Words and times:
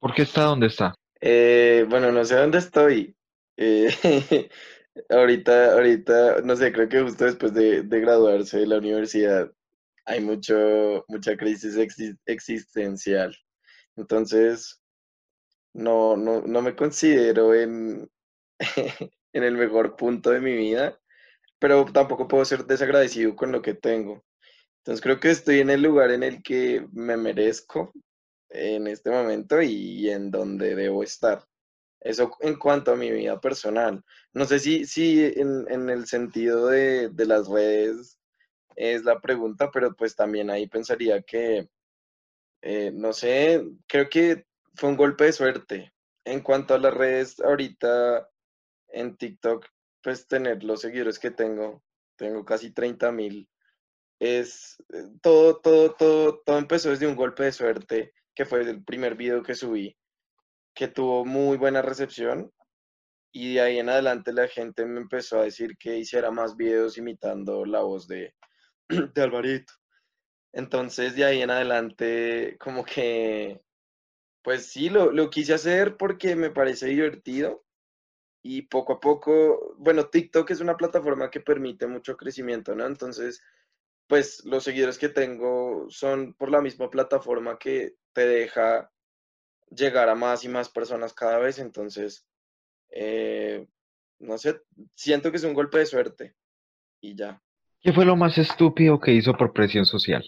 ¿Por 0.00 0.14
qué 0.14 0.22
está 0.22 0.42
donde 0.44 0.66
está? 0.66 0.94
Eh, 1.20 1.86
bueno, 1.88 2.12
no 2.12 2.24
sé 2.24 2.36
dónde 2.36 2.58
estoy. 2.58 3.16
Eh, 3.56 3.88
ahorita, 5.10 5.72
ahorita, 5.74 6.40
no 6.42 6.56
sé, 6.56 6.72
creo 6.72 6.88
que 6.88 7.02
justo 7.02 7.24
después 7.24 7.52
de, 7.54 7.82
de 7.82 8.00
graduarse 8.00 8.58
de 8.58 8.66
la 8.66 8.78
universidad 8.78 9.50
hay 10.06 10.20
mucho, 10.20 11.04
mucha 11.08 11.36
crisis 11.36 11.76
exi- 11.76 12.18
existencial. 12.26 13.36
Entonces, 13.96 14.82
no, 15.74 16.16
no, 16.16 16.42
no 16.42 16.62
me 16.62 16.76
considero 16.76 17.54
en, 17.54 18.10
en 19.32 19.44
el 19.44 19.56
mejor 19.56 19.96
punto 19.96 20.30
de 20.30 20.40
mi 20.40 20.54
vida, 20.56 20.98
pero 21.60 21.84
tampoco 21.86 22.28
puedo 22.28 22.44
ser 22.44 22.66
desagradecido 22.66 23.36
con 23.36 23.52
lo 23.52 23.62
que 23.62 23.74
tengo. 23.74 24.24
Entonces, 24.78 25.02
creo 25.02 25.20
que 25.20 25.30
estoy 25.30 25.60
en 25.60 25.70
el 25.70 25.82
lugar 25.82 26.10
en 26.12 26.22
el 26.24 26.42
que 26.42 26.86
me 26.92 27.16
merezco 27.16 27.92
en 28.50 28.86
este 28.86 29.10
momento 29.10 29.62
y 29.62 30.10
en 30.10 30.30
donde 30.30 30.74
debo 30.74 31.02
estar. 31.02 31.46
Eso 32.00 32.30
en 32.40 32.56
cuanto 32.56 32.92
a 32.92 32.96
mi 32.96 33.10
vida 33.10 33.40
personal. 33.40 34.02
No 34.32 34.44
sé 34.46 34.58
si, 34.58 34.86
si 34.86 35.24
en, 35.24 35.66
en 35.70 35.90
el 35.90 36.06
sentido 36.06 36.68
de, 36.68 37.10
de 37.10 37.26
las 37.26 37.48
redes 37.48 38.18
es 38.76 39.04
la 39.04 39.20
pregunta, 39.20 39.70
pero 39.70 39.94
pues 39.94 40.16
también 40.16 40.50
ahí 40.50 40.66
pensaría 40.66 41.20
que, 41.22 41.68
eh, 42.62 42.90
no 42.94 43.12
sé, 43.12 43.62
creo 43.86 44.08
que 44.08 44.46
fue 44.74 44.88
un 44.88 44.96
golpe 44.96 45.24
de 45.24 45.32
suerte. 45.32 45.92
En 46.24 46.40
cuanto 46.40 46.74
a 46.74 46.78
las 46.78 46.94
redes, 46.94 47.40
ahorita 47.40 48.28
en 48.88 49.16
TikTok, 49.16 49.66
pues 50.02 50.26
tener 50.26 50.64
los 50.64 50.80
seguidores 50.80 51.18
que 51.18 51.30
tengo, 51.30 51.82
tengo 52.16 52.44
casi 52.44 52.70
treinta 52.70 53.12
mil, 53.12 53.48
es 54.18 54.82
eh, 54.92 55.04
todo, 55.20 55.58
todo, 55.58 55.92
todo, 55.92 56.40
todo 56.44 56.58
empezó 56.58 56.90
desde 56.90 57.06
un 57.06 57.16
golpe 57.16 57.44
de 57.44 57.52
suerte, 57.52 58.14
que 58.34 58.44
fue 58.44 58.62
el 58.62 58.84
primer 58.84 59.16
video 59.16 59.42
que 59.42 59.54
subí, 59.54 59.96
que 60.74 60.88
tuvo 60.88 61.24
muy 61.24 61.56
buena 61.56 61.82
recepción 61.82 62.52
y 63.32 63.54
de 63.54 63.60
ahí 63.60 63.78
en 63.78 63.88
adelante 63.88 64.32
la 64.32 64.48
gente 64.48 64.84
me 64.86 65.00
empezó 65.00 65.38
a 65.38 65.44
decir 65.44 65.76
que 65.78 65.98
hiciera 65.98 66.30
más 66.30 66.56
videos 66.56 66.98
imitando 66.98 67.64
la 67.64 67.80
voz 67.80 68.08
de, 68.08 68.34
de 68.88 69.22
Alvarito. 69.22 69.72
Entonces 70.52 71.14
de 71.14 71.24
ahí 71.24 71.42
en 71.42 71.50
adelante 71.50 72.56
como 72.58 72.84
que, 72.84 73.62
pues 74.42 74.66
sí, 74.66 74.90
lo, 74.90 75.12
lo 75.12 75.30
quise 75.30 75.54
hacer 75.54 75.96
porque 75.96 76.34
me 76.34 76.50
parece 76.50 76.86
divertido 76.86 77.64
y 78.42 78.62
poco 78.62 78.94
a 78.94 79.00
poco, 79.00 79.74
bueno, 79.78 80.08
TikTok 80.08 80.50
es 80.50 80.60
una 80.60 80.76
plataforma 80.76 81.30
que 81.30 81.40
permite 81.40 81.86
mucho 81.86 82.16
crecimiento, 82.16 82.74
¿no? 82.74 82.86
Entonces, 82.86 83.42
pues 84.10 84.44
los 84.44 84.64
seguidores 84.64 84.98
que 84.98 85.08
tengo 85.08 85.86
son 85.88 86.34
por 86.34 86.50
la 86.50 86.60
misma 86.60 86.90
plataforma 86.90 87.56
que 87.60 87.94
te 88.12 88.26
deja 88.26 88.90
llegar 89.70 90.08
a 90.08 90.16
más 90.16 90.42
y 90.42 90.48
más 90.48 90.68
personas 90.68 91.14
cada 91.14 91.38
vez, 91.38 91.60
entonces, 91.60 92.26
eh, 92.88 93.68
no 94.18 94.36
sé, 94.36 94.62
siento 94.96 95.30
que 95.30 95.36
es 95.36 95.44
un 95.44 95.54
golpe 95.54 95.78
de 95.78 95.86
suerte 95.86 96.34
y 97.00 97.14
ya. 97.14 97.40
¿Qué 97.80 97.92
fue 97.92 98.04
lo 98.04 98.16
más 98.16 98.36
estúpido 98.36 98.98
que 98.98 99.12
hizo 99.12 99.32
por 99.34 99.52
presión 99.52 99.86
social? 99.86 100.24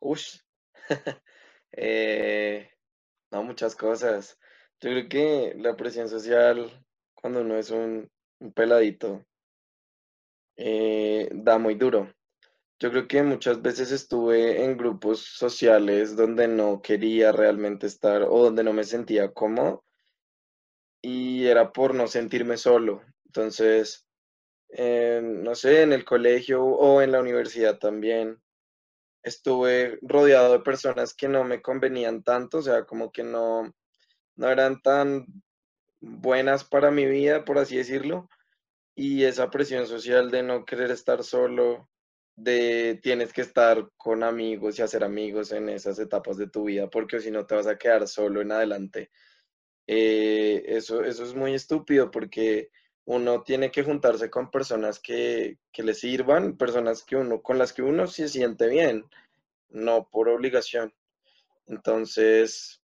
Ush. 0.00 0.40
Eh, 1.78 2.70
no, 3.30 3.42
muchas 3.42 3.76
cosas. 3.76 4.38
Yo 4.80 4.88
creo 4.88 5.08
que 5.10 5.54
la 5.58 5.76
presión 5.76 6.08
social, 6.08 6.86
cuando 7.12 7.42
uno 7.42 7.58
es 7.58 7.70
un, 7.70 8.10
un 8.38 8.52
peladito, 8.54 9.26
eh, 10.56 11.28
da 11.34 11.58
muy 11.58 11.74
duro. 11.74 12.16
Yo 12.78 12.90
creo 12.90 13.08
que 13.08 13.22
muchas 13.22 13.62
veces 13.62 13.90
estuve 13.90 14.62
en 14.62 14.76
grupos 14.76 15.20
sociales 15.20 16.14
donde 16.14 16.46
no 16.46 16.82
quería 16.82 17.32
realmente 17.32 17.86
estar 17.86 18.22
o 18.22 18.44
donde 18.44 18.64
no 18.64 18.74
me 18.74 18.84
sentía 18.84 19.32
cómodo 19.32 19.82
y 21.00 21.46
era 21.46 21.72
por 21.72 21.94
no 21.94 22.06
sentirme 22.06 22.58
solo. 22.58 23.02
Entonces, 23.24 24.06
eh, 24.70 25.20
no 25.22 25.54
sé, 25.54 25.82
en 25.82 25.92
el 25.94 26.04
colegio 26.04 26.64
o 26.64 27.00
en 27.00 27.12
la 27.12 27.20
universidad 27.20 27.78
también 27.78 28.42
estuve 29.22 29.98
rodeado 30.02 30.52
de 30.52 30.60
personas 30.60 31.14
que 31.14 31.28
no 31.28 31.44
me 31.44 31.62
convenían 31.62 32.22
tanto, 32.22 32.58
o 32.58 32.62
sea, 32.62 32.84
como 32.84 33.10
que 33.10 33.24
no, 33.24 33.74
no 34.36 34.48
eran 34.50 34.82
tan 34.82 35.26
buenas 36.00 36.64
para 36.64 36.90
mi 36.90 37.06
vida, 37.06 37.44
por 37.44 37.58
así 37.58 37.76
decirlo, 37.76 38.28
y 38.94 39.24
esa 39.24 39.50
presión 39.50 39.86
social 39.86 40.30
de 40.30 40.42
no 40.42 40.64
querer 40.64 40.90
estar 40.90 41.24
solo, 41.24 41.88
de 42.36 43.00
tienes 43.02 43.32
que 43.32 43.40
estar 43.40 43.90
con 43.96 44.22
amigos 44.22 44.78
y 44.78 44.82
hacer 44.82 45.02
amigos 45.02 45.52
en 45.52 45.70
esas 45.70 45.98
etapas 45.98 46.36
de 46.36 46.48
tu 46.48 46.64
vida, 46.64 46.88
porque 46.88 47.20
si 47.20 47.30
no 47.30 47.46
te 47.46 47.54
vas 47.54 47.66
a 47.66 47.78
quedar 47.78 48.06
solo 48.06 48.42
en 48.42 48.52
adelante. 48.52 49.10
Eh, 49.86 50.62
eso, 50.66 51.02
eso 51.02 51.24
es 51.24 51.34
muy 51.34 51.54
estúpido 51.54 52.10
porque 52.10 52.70
uno 53.06 53.42
tiene 53.42 53.70
que 53.70 53.84
juntarse 53.84 54.28
con 54.30 54.50
personas 54.50 55.00
que, 55.00 55.58
que 55.72 55.82
le 55.82 55.94
sirvan, 55.94 56.56
personas 56.56 57.04
que 57.04 57.16
uno, 57.16 57.40
con 57.40 57.56
las 57.56 57.72
que 57.72 57.82
uno 57.82 58.06
se 58.06 58.28
siente 58.28 58.68
bien, 58.68 59.04
no 59.70 60.08
por 60.10 60.28
obligación. 60.28 60.92
Entonces, 61.66 62.82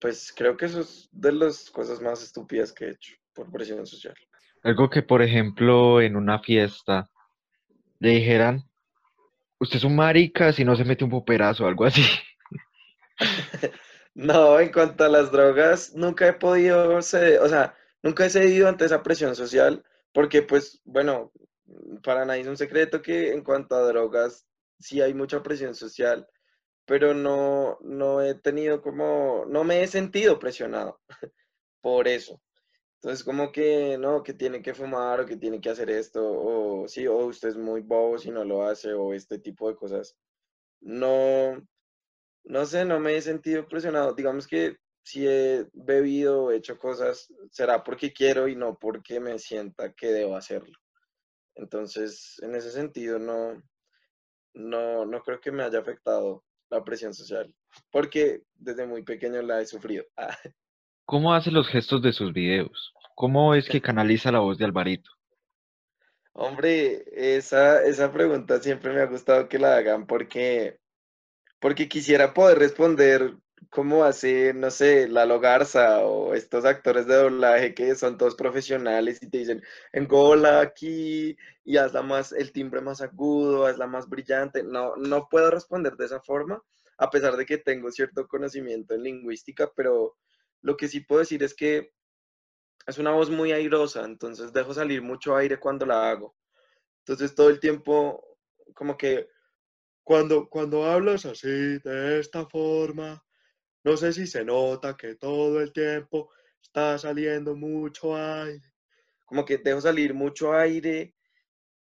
pues 0.00 0.32
creo 0.34 0.56
que 0.56 0.66
eso 0.66 0.80
es 0.80 1.08
de 1.12 1.32
las 1.32 1.70
cosas 1.70 2.00
más 2.00 2.22
estúpidas 2.22 2.72
que 2.72 2.86
he 2.86 2.90
hecho 2.90 3.14
por 3.34 3.50
presión 3.52 3.86
social. 3.86 4.14
Algo 4.62 4.90
que, 4.90 5.02
por 5.02 5.22
ejemplo, 5.22 6.00
en 6.00 6.16
una 6.16 6.40
fiesta 6.40 7.10
le 7.98 8.10
dijeran, 8.10 8.69
usted 9.60 9.76
es 9.76 9.84
un 9.84 9.94
marica 9.94 10.52
si 10.52 10.64
no 10.64 10.74
se 10.74 10.84
mete 10.84 11.04
un 11.04 11.10
poperazo 11.10 11.64
o 11.64 11.68
algo 11.68 11.84
así. 11.84 12.02
No, 14.14 14.58
en 14.58 14.72
cuanto 14.72 15.04
a 15.04 15.08
las 15.08 15.30
drogas, 15.30 15.94
nunca 15.94 16.26
he 16.26 16.32
podido 16.32 17.00
ceder, 17.00 17.40
o 17.40 17.48
sea, 17.48 17.76
nunca 18.02 18.26
he 18.26 18.30
cedido 18.30 18.68
ante 18.68 18.84
esa 18.84 19.02
presión 19.04 19.36
social, 19.36 19.84
porque 20.12 20.42
pues, 20.42 20.80
bueno, 20.84 21.32
para 22.02 22.24
nadie 22.24 22.42
es 22.42 22.48
un 22.48 22.56
secreto 22.56 23.02
que 23.02 23.32
en 23.32 23.44
cuanto 23.44 23.76
a 23.76 23.86
drogas 23.86 24.46
sí 24.80 25.00
hay 25.00 25.14
mucha 25.14 25.42
presión 25.42 25.74
social, 25.76 26.26
pero 26.86 27.14
no, 27.14 27.78
no 27.82 28.20
he 28.20 28.34
tenido 28.34 28.82
como, 28.82 29.44
no 29.46 29.62
me 29.64 29.82
he 29.82 29.86
sentido 29.86 30.38
presionado 30.40 31.00
por 31.80 32.08
eso. 32.08 32.42
Entonces, 33.02 33.24
como 33.24 33.50
que 33.50 33.96
no, 33.98 34.22
que 34.22 34.34
tiene 34.34 34.60
que 34.60 34.74
fumar 34.74 35.20
o 35.20 35.26
que 35.26 35.36
tiene 35.36 35.58
que 35.60 35.70
hacer 35.70 35.88
esto, 35.90 36.20
o 36.22 36.86
sí, 36.86 37.06
o 37.06 37.16
usted 37.26 37.48
es 37.50 37.56
muy 37.56 37.80
bobo 37.80 38.18
si 38.18 38.30
no 38.30 38.44
lo 38.44 38.62
hace, 38.62 38.92
o 38.92 39.14
este 39.14 39.38
tipo 39.38 39.68
de 39.70 39.76
cosas. 39.76 40.16
No, 40.80 41.56
no 42.44 42.66
sé, 42.66 42.84
no 42.84 43.00
me 43.00 43.16
he 43.16 43.22
sentido 43.22 43.66
presionado. 43.68 44.14
Digamos 44.14 44.46
que 44.46 44.76
si 45.02 45.26
he 45.26 45.66
bebido 45.72 46.44
o 46.44 46.50
hecho 46.52 46.78
cosas, 46.78 47.28
será 47.50 47.82
porque 47.84 48.12
quiero 48.12 48.48
y 48.48 48.56
no 48.56 48.78
porque 48.78 49.18
me 49.18 49.38
sienta 49.38 49.94
que 49.94 50.08
debo 50.08 50.36
hacerlo. 50.36 50.76
Entonces, 51.54 52.38
en 52.42 52.54
ese 52.54 52.70
sentido, 52.70 53.18
no, 53.18 53.62
no, 54.54 55.06
no 55.06 55.22
creo 55.22 55.40
que 55.40 55.52
me 55.52 55.62
haya 55.62 55.78
afectado 55.80 56.44
la 56.70 56.84
presión 56.84 57.14
social, 57.14 57.54
porque 57.90 58.42
desde 58.54 58.86
muy 58.86 59.02
pequeño 59.04 59.42
la 59.42 59.60
he 59.62 59.66
sufrido. 59.66 60.04
¿Cómo 61.10 61.34
hace 61.34 61.50
los 61.50 61.66
gestos 61.66 62.02
de 62.02 62.12
sus 62.12 62.32
videos? 62.32 62.94
¿Cómo 63.16 63.56
es 63.56 63.68
que 63.68 63.80
canaliza 63.80 64.30
la 64.30 64.38
voz 64.38 64.58
de 64.58 64.64
Alvarito? 64.64 65.10
hombre, 66.34 67.02
esa, 67.36 67.82
esa 67.82 68.12
pregunta 68.12 68.60
siempre 68.60 68.92
me 68.92 69.00
ha 69.00 69.06
gustado 69.06 69.48
que 69.48 69.58
la 69.58 69.76
hagan 69.76 70.06
porque 70.06 70.78
Porque 71.58 71.88
quisiera 71.88 72.32
poder 72.32 72.60
responder 72.60 73.36
cómo 73.70 74.04
hace, 74.04 74.54
no 74.54 74.70
sé, 74.70 75.08
Lalo 75.08 75.40
Garza 75.40 76.04
o 76.06 76.34
estos 76.34 76.64
actores 76.64 77.08
de 77.08 77.16
doblaje 77.16 77.74
que 77.74 77.96
son 77.96 78.16
todos 78.16 78.36
profesionales 78.36 79.18
y 79.20 79.28
te 79.30 79.38
dicen, 79.38 79.64
engola 79.92 80.60
aquí 80.60 81.36
y 81.64 81.76
hazla 81.76 82.02
más, 82.02 82.32
el 82.32 82.52
timbre 82.52 82.82
más 82.82 83.00
agudo, 83.02 83.66
hazla 83.66 83.88
más 83.88 84.08
brillante. 84.08 84.62
No, 84.62 84.94
no 84.94 85.28
puedo 85.28 85.50
responder 85.50 85.96
de 85.96 86.06
esa 86.06 86.20
forma, 86.20 86.62
a 86.98 87.10
pesar 87.10 87.36
de 87.36 87.46
que 87.46 87.58
tengo 87.58 87.90
cierto 87.90 88.28
conocimiento 88.28 88.94
en 88.94 89.02
lingüística, 89.02 89.72
pero 89.74 90.16
lo 90.62 90.76
que 90.76 90.88
sí 90.88 91.00
puedo 91.00 91.20
decir 91.20 91.42
es 91.42 91.54
que 91.54 91.92
es 92.86 92.98
una 92.98 93.12
voz 93.12 93.30
muy 93.30 93.52
airosa, 93.52 94.04
entonces 94.04 94.52
dejo 94.52 94.74
salir 94.74 95.02
mucho 95.02 95.36
aire 95.36 95.58
cuando 95.58 95.86
la 95.86 96.10
hago. 96.10 96.36
Entonces 97.00 97.34
todo 97.34 97.50
el 97.50 97.60
tiempo 97.60 98.38
como 98.74 98.96
que 98.96 99.28
cuando, 100.02 100.48
cuando 100.48 100.84
hablas 100.84 101.24
así, 101.24 101.78
de 101.78 102.18
esta 102.18 102.46
forma, 102.46 103.24
no 103.84 103.96
sé 103.96 104.12
si 104.12 104.26
se 104.26 104.44
nota 104.44 104.96
que 104.96 105.14
todo 105.14 105.60
el 105.60 105.72
tiempo 105.72 106.30
está 106.60 106.98
saliendo 106.98 107.54
mucho 107.54 108.16
aire. 108.16 108.72
Como 109.24 109.44
que 109.44 109.58
dejo 109.58 109.80
salir 109.80 110.12
mucho 110.12 110.52
aire, 110.52 111.14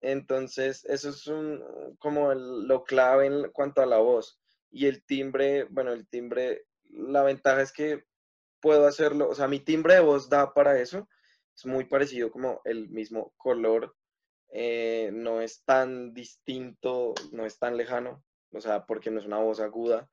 entonces 0.01 0.85
eso 0.85 1.11
es 1.11 1.27
un, 1.27 1.97
como 1.99 2.35
lo 2.35 2.85
clave 2.85 3.27
en 3.27 3.51
cuanto 3.51 3.81
a 3.81 3.87
la 3.87 3.99
voz. 3.99 4.39
Y 4.71 4.87
el 4.87 5.03
timbre, 5.05 5.65
bueno, 5.71 5.93
el 5.93 6.07
timbre, 6.09 6.67
la 6.91 7.23
ventaja 7.23 7.63
es 7.63 7.73
que 7.73 8.05
puedo 8.61 8.87
hacerlo, 8.87 9.29
o 9.29 9.35
sea, 9.35 9.49
mi 9.49 9.61
timbre 9.61 9.95
de 9.95 10.01
voz 10.01 10.29
da 10.29 10.53
para 10.55 10.81
eso. 10.81 11.09
Es 11.57 11.67
muy 11.67 11.85
parecido 11.85 12.31
como 12.31 12.61
el 12.65 12.89
mismo 12.89 13.35
color, 13.37 13.97
eh, 14.51 15.11
no 15.13 15.41
es 15.41 15.65
tan 15.65 16.15
distinto, 16.15 17.15
no 17.33 17.45
es 17.45 17.59
tan 17.59 17.77
lejano, 17.77 18.25
o 18.53 18.61
sea, 18.61 18.87
porque 18.87 19.11
no 19.11 19.21
es 19.21 19.27
una 19.27 19.39
voz 19.39 19.61
aguda 19.61 20.09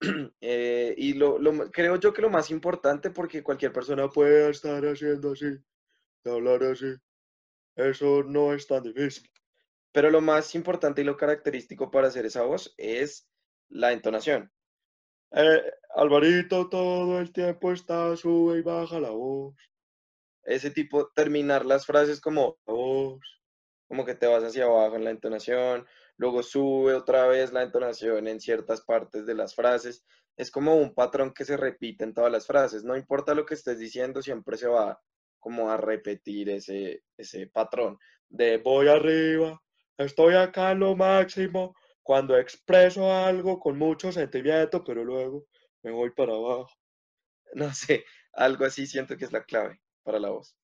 Eh, 0.40 0.94
y 0.96 1.14
lo, 1.14 1.38
creo 1.70 1.96
yo 1.96 2.12
que 2.12 2.22
lo 2.22 2.30
más 2.30 2.50
importante, 2.50 3.10
porque 3.10 3.42
cualquier 3.42 3.72
persona 3.72 4.08
puede 4.08 4.48
estar 4.50 4.82
haciendo 4.84 5.32
así, 5.32 5.58
hablar 6.24 6.64
así, 6.64 6.94
eso 7.76 8.22
no 8.22 8.54
es 8.54 8.66
tan 8.66 8.82
difícil. 8.82 9.30
Pero 9.92 10.10
lo 10.10 10.20
más 10.20 10.54
importante 10.54 11.02
y 11.02 11.04
lo 11.04 11.16
característico 11.16 11.90
para 11.90 12.08
hacer 12.08 12.26
esa 12.26 12.42
voz 12.42 12.74
es 12.76 13.28
la 13.68 13.92
entonación. 13.92 14.50
Eh, 15.32 15.62
Alvarito 15.94 16.68
todo 16.68 17.20
el 17.20 17.32
tiempo 17.32 17.72
está, 17.72 18.16
sube 18.16 18.58
y 18.58 18.62
baja 18.62 19.00
la 19.00 19.10
voz. 19.10 19.54
Ese 20.44 20.70
tipo, 20.70 21.08
terminar 21.14 21.64
las 21.66 21.86
frases 21.86 22.20
como 22.20 22.58
como 23.88 24.04
que 24.04 24.14
te 24.14 24.28
vas 24.28 24.44
hacia 24.44 24.64
abajo 24.64 24.94
en 24.94 25.04
la 25.04 25.10
entonación, 25.10 25.84
luego 26.16 26.44
sube 26.44 26.94
otra 26.94 27.26
vez 27.26 27.52
la 27.52 27.64
entonación 27.64 28.28
en 28.28 28.40
ciertas 28.40 28.82
partes 28.82 29.26
de 29.26 29.34
las 29.34 29.56
frases. 29.56 30.04
Es 30.36 30.52
como 30.52 30.76
un 30.76 30.94
patrón 30.94 31.34
que 31.34 31.44
se 31.44 31.56
repite 31.56 32.04
en 32.04 32.14
todas 32.14 32.30
las 32.30 32.46
frases. 32.46 32.84
No 32.84 32.96
importa 32.96 33.34
lo 33.34 33.44
que 33.44 33.54
estés 33.54 33.80
diciendo, 33.80 34.22
siempre 34.22 34.56
se 34.56 34.68
va 34.68 35.00
como 35.40 35.70
a 35.70 35.76
repetir 35.76 36.50
ese, 36.50 37.02
ese 37.16 37.48
patrón 37.48 37.98
de 38.28 38.58
voy 38.58 38.86
arriba, 38.88 39.60
estoy 39.98 40.34
acá 40.34 40.70
en 40.70 40.78
lo 40.78 40.94
máximo, 40.94 41.74
cuando 42.10 42.36
expreso 42.36 43.12
algo 43.12 43.60
con 43.60 43.78
mucho 43.78 44.10
sentimiento, 44.10 44.82
pero 44.82 45.04
luego 45.04 45.46
me 45.84 45.92
voy 45.92 46.10
para 46.10 46.32
abajo. 46.32 46.68
No 47.54 47.72
sé, 47.72 48.04
algo 48.32 48.64
así 48.64 48.84
siento 48.84 49.16
que 49.16 49.26
es 49.26 49.32
la 49.32 49.44
clave 49.44 49.80
para 50.02 50.18
la 50.18 50.30
voz. 50.30 50.56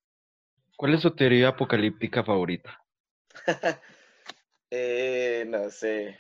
¿Cuál 0.76 0.94
es 0.94 1.02
su 1.02 1.14
teoría 1.14 1.50
apocalíptica 1.50 2.24
favorita? 2.24 2.82
Eh, 4.70 5.44
no 5.46 5.70
sé. 5.70 6.18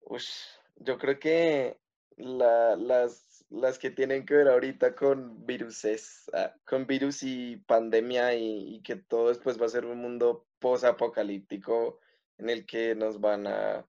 Ush, 0.00 0.30
yo 0.76 0.96
creo 0.96 1.18
que 1.18 1.78
la- 2.16 2.76
las, 2.76 3.44
las 3.50 3.78
que 3.78 3.90
tienen 3.90 4.24
que 4.24 4.36
ver 4.36 4.48
ahorita 4.48 4.94
con 4.94 5.44
viruses, 5.44 6.30
ah, 6.32 6.54
con 6.64 6.86
virus 6.86 7.22
y 7.22 7.58
pandemia 7.58 8.32
y, 8.32 8.76
y 8.76 8.82
que 8.82 8.96
todo 8.96 9.28
después 9.28 9.60
va 9.60 9.66
a 9.66 9.68
ser 9.68 9.84
un 9.84 9.98
mundo 10.00 10.46
post-apocalíptico 10.60 12.00
en 12.38 12.50
el 12.50 12.64
que 12.64 12.94
nos 12.94 13.20
van 13.20 13.46
a, 13.46 13.86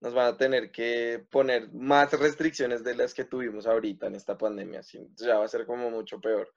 nos 0.00 0.14
van 0.14 0.34
a 0.34 0.36
tener 0.36 0.70
que 0.70 1.26
poner 1.30 1.72
más 1.72 2.12
restricciones 2.12 2.82
de 2.82 2.94
las 2.94 3.12
que 3.14 3.24
tuvimos 3.24 3.66
ahorita 3.66 4.06
en 4.06 4.14
esta 4.14 4.36
pandemia. 4.36 4.82
sí, 4.82 5.06
ya 5.16 5.38
va 5.38 5.44
a 5.44 5.48
ser 5.48 5.66
como 5.66 5.90
mucho 5.90 6.20
peor. 6.20 6.52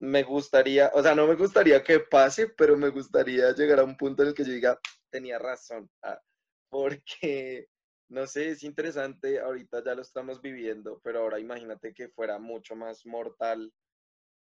Me 0.00 0.22
gustaría, 0.22 0.90
o 0.94 1.02
sea, 1.02 1.14
no 1.14 1.26
me 1.26 1.34
gustaría 1.34 1.82
que 1.82 2.00
pase, 2.00 2.48
pero 2.48 2.76
me 2.76 2.90
gustaría 2.90 3.52
llegar 3.52 3.80
a 3.80 3.84
un 3.84 3.96
punto 3.96 4.22
en 4.22 4.30
el 4.30 4.34
que 4.34 4.44
yo 4.44 4.52
diga, 4.52 4.78
tenía 5.08 5.38
razón, 5.38 5.88
ah, 6.02 6.20
porque, 6.68 7.68
no 8.08 8.26
sé, 8.26 8.50
es 8.50 8.64
interesante, 8.64 9.40
ahorita 9.40 9.82
ya 9.84 9.94
lo 9.94 10.02
estamos 10.02 10.42
viviendo, 10.42 11.00
pero 11.04 11.20
ahora 11.20 11.38
imagínate 11.38 11.94
que 11.94 12.08
fuera 12.08 12.38
mucho 12.38 12.74
más 12.74 13.06
mortal 13.06 13.72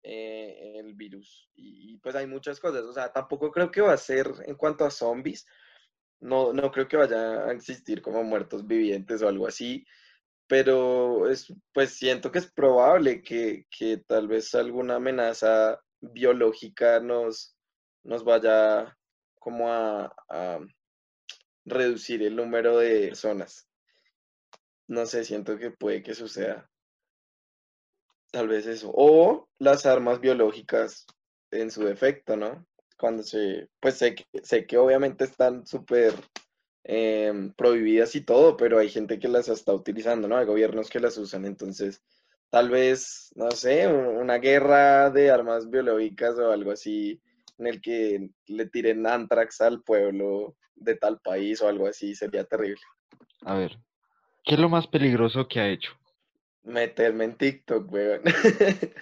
eh, 0.02 0.74
el 0.76 0.94
virus. 0.94 1.48
Y, 1.54 1.94
y, 1.94 1.98
pues 1.98 2.14
hay 2.16 2.26
muchas 2.26 2.60
cosas, 2.60 2.82
o 2.82 2.92
sea, 2.92 3.12
tampoco 3.12 3.50
creo 3.50 3.70
que 3.70 3.80
va 3.80 3.92
a 3.92 3.96
ser 3.96 4.30
en 4.44 4.56
cuanto 4.56 4.84
a 4.84 4.90
zombies, 4.90 5.46
no, 6.20 6.52
no 6.52 6.70
creo 6.70 6.88
que 6.88 6.96
vaya 6.96 7.46
a 7.46 7.52
existir 7.52 8.02
como 8.02 8.22
muertos 8.24 8.66
vivientes 8.66 9.22
o 9.22 9.28
algo 9.28 9.46
así, 9.46 9.84
pero 10.46 11.28
es, 11.28 11.52
pues 11.72 11.90
siento 11.90 12.30
que 12.30 12.38
es 12.38 12.50
probable 12.52 13.22
que, 13.22 13.66
que 13.70 13.98
tal 13.98 14.28
vez 14.28 14.54
alguna 14.54 14.96
amenaza 14.96 15.80
biológica 16.00 17.00
nos, 17.00 17.56
nos 18.04 18.24
vaya 18.24 18.96
como 19.38 19.72
a, 19.72 20.12
reducir 21.64 22.22
el 22.22 22.36
número 22.36 22.78
de 22.78 23.08
personas. 23.08 23.68
No 24.88 25.04
sé, 25.06 25.24
siento 25.24 25.58
que 25.58 25.70
puede 25.72 26.02
que 26.02 26.14
suceda. 26.14 26.70
Tal 28.30 28.48
vez 28.48 28.66
eso. 28.66 28.90
O 28.94 29.48
las 29.58 29.84
armas 29.84 30.20
biológicas 30.20 31.06
en 31.50 31.70
su 31.70 31.84
defecto, 31.84 32.36
¿no? 32.36 32.66
Cuando 32.98 33.22
se, 33.22 33.68
pues 33.80 33.96
sé 33.96 34.14
que, 34.14 34.24
sé 34.42 34.66
que 34.66 34.78
obviamente 34.78 35.24
están 35.24 35.66
súper 35.66 36.14
em, 36.84 37.52
prohibidas 37.52 38.14
y 38.16 38.22
todo, 38.22 38.56
pero 38.56 38.78
hay 38.78 38.88
gente 38.88 39.18
que 39.18 39.28
las 39.28 39.48
está 39.48 39.72
utilizando, 39.72 40.28
¿no? 40.28 40.36
Hay 40.36 40.46
gobiernos 40.46 40.88
que 40.88 41.00
las 41.00 41.18
usan, 41.18 41.44
entonces 41.44 42.02
tal 42.50 42.70
vez, 42.70 43.32
no 43.34 43.50
sé, 43.50 43.86
una 43.88 44.38
guerra 44.38 45.10
de 45.10 45.30
armas 45.30 45.68
biológicas 45.68 46.38
o 46.38 46.50
algo 46.50 46.72
así 46.72 47.20
en 47.58 47.66
el 47.66 47.80
que 47.80 48.30
le 48.46 48.66
tiren 48.66 49.06
antrax 49.06 49.60
al 49.60 49.82
pueblo 49.82 50.56
de 50.74 50.94
tal 50.96 51.18
país 51.20 51.60
o 51.62 51.68
algo 51.68 51.86
así, 51.86 52.14
sería 52.14 52.44
terrible. 52.44 52.82
A 53.42 53.56
ver, 53.56 53.78
¿qué 54.44 54.54
es 54.54 54.60
lo 54.60 54.68
más 54.68 54.86
peligroso 54.86 55.48
que 55.48 55.60
ha 55.60 55.68
hecho? 55.68 55.92
Meterme 56.62 57.24
en 57.24 57.36
TikTok, 57.36 57.90
weón. 57.90 58.22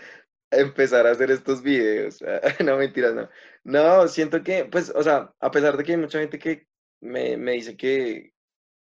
Empezar 0.50 1.06
a 1.06 1.10
hacer 1.10 1.30
estos 1.30 1.62
videos. 1.62 2.18
No, 2.64 2.76
mentiras, 2.76 3.14
no. 3.14 3.28
No, 3.64 4.06
siento 4.08 4.42
que, 4.42 4.66
pues, 4.66 4.90
o 4.94 5.02
sea, 5.02 5.32
a 5.40 5.50
pesar 5.50 5.76
de 5.76 5.84
que 5.84 5.92
hay 5.92 5.98
mucha 5.98 6.18
gente 6.20 6.38
que 6.38 6.66
me, 7.00 7.36
me 7.36 7.52
dice 7.52 7.76
que, 7.76 8.32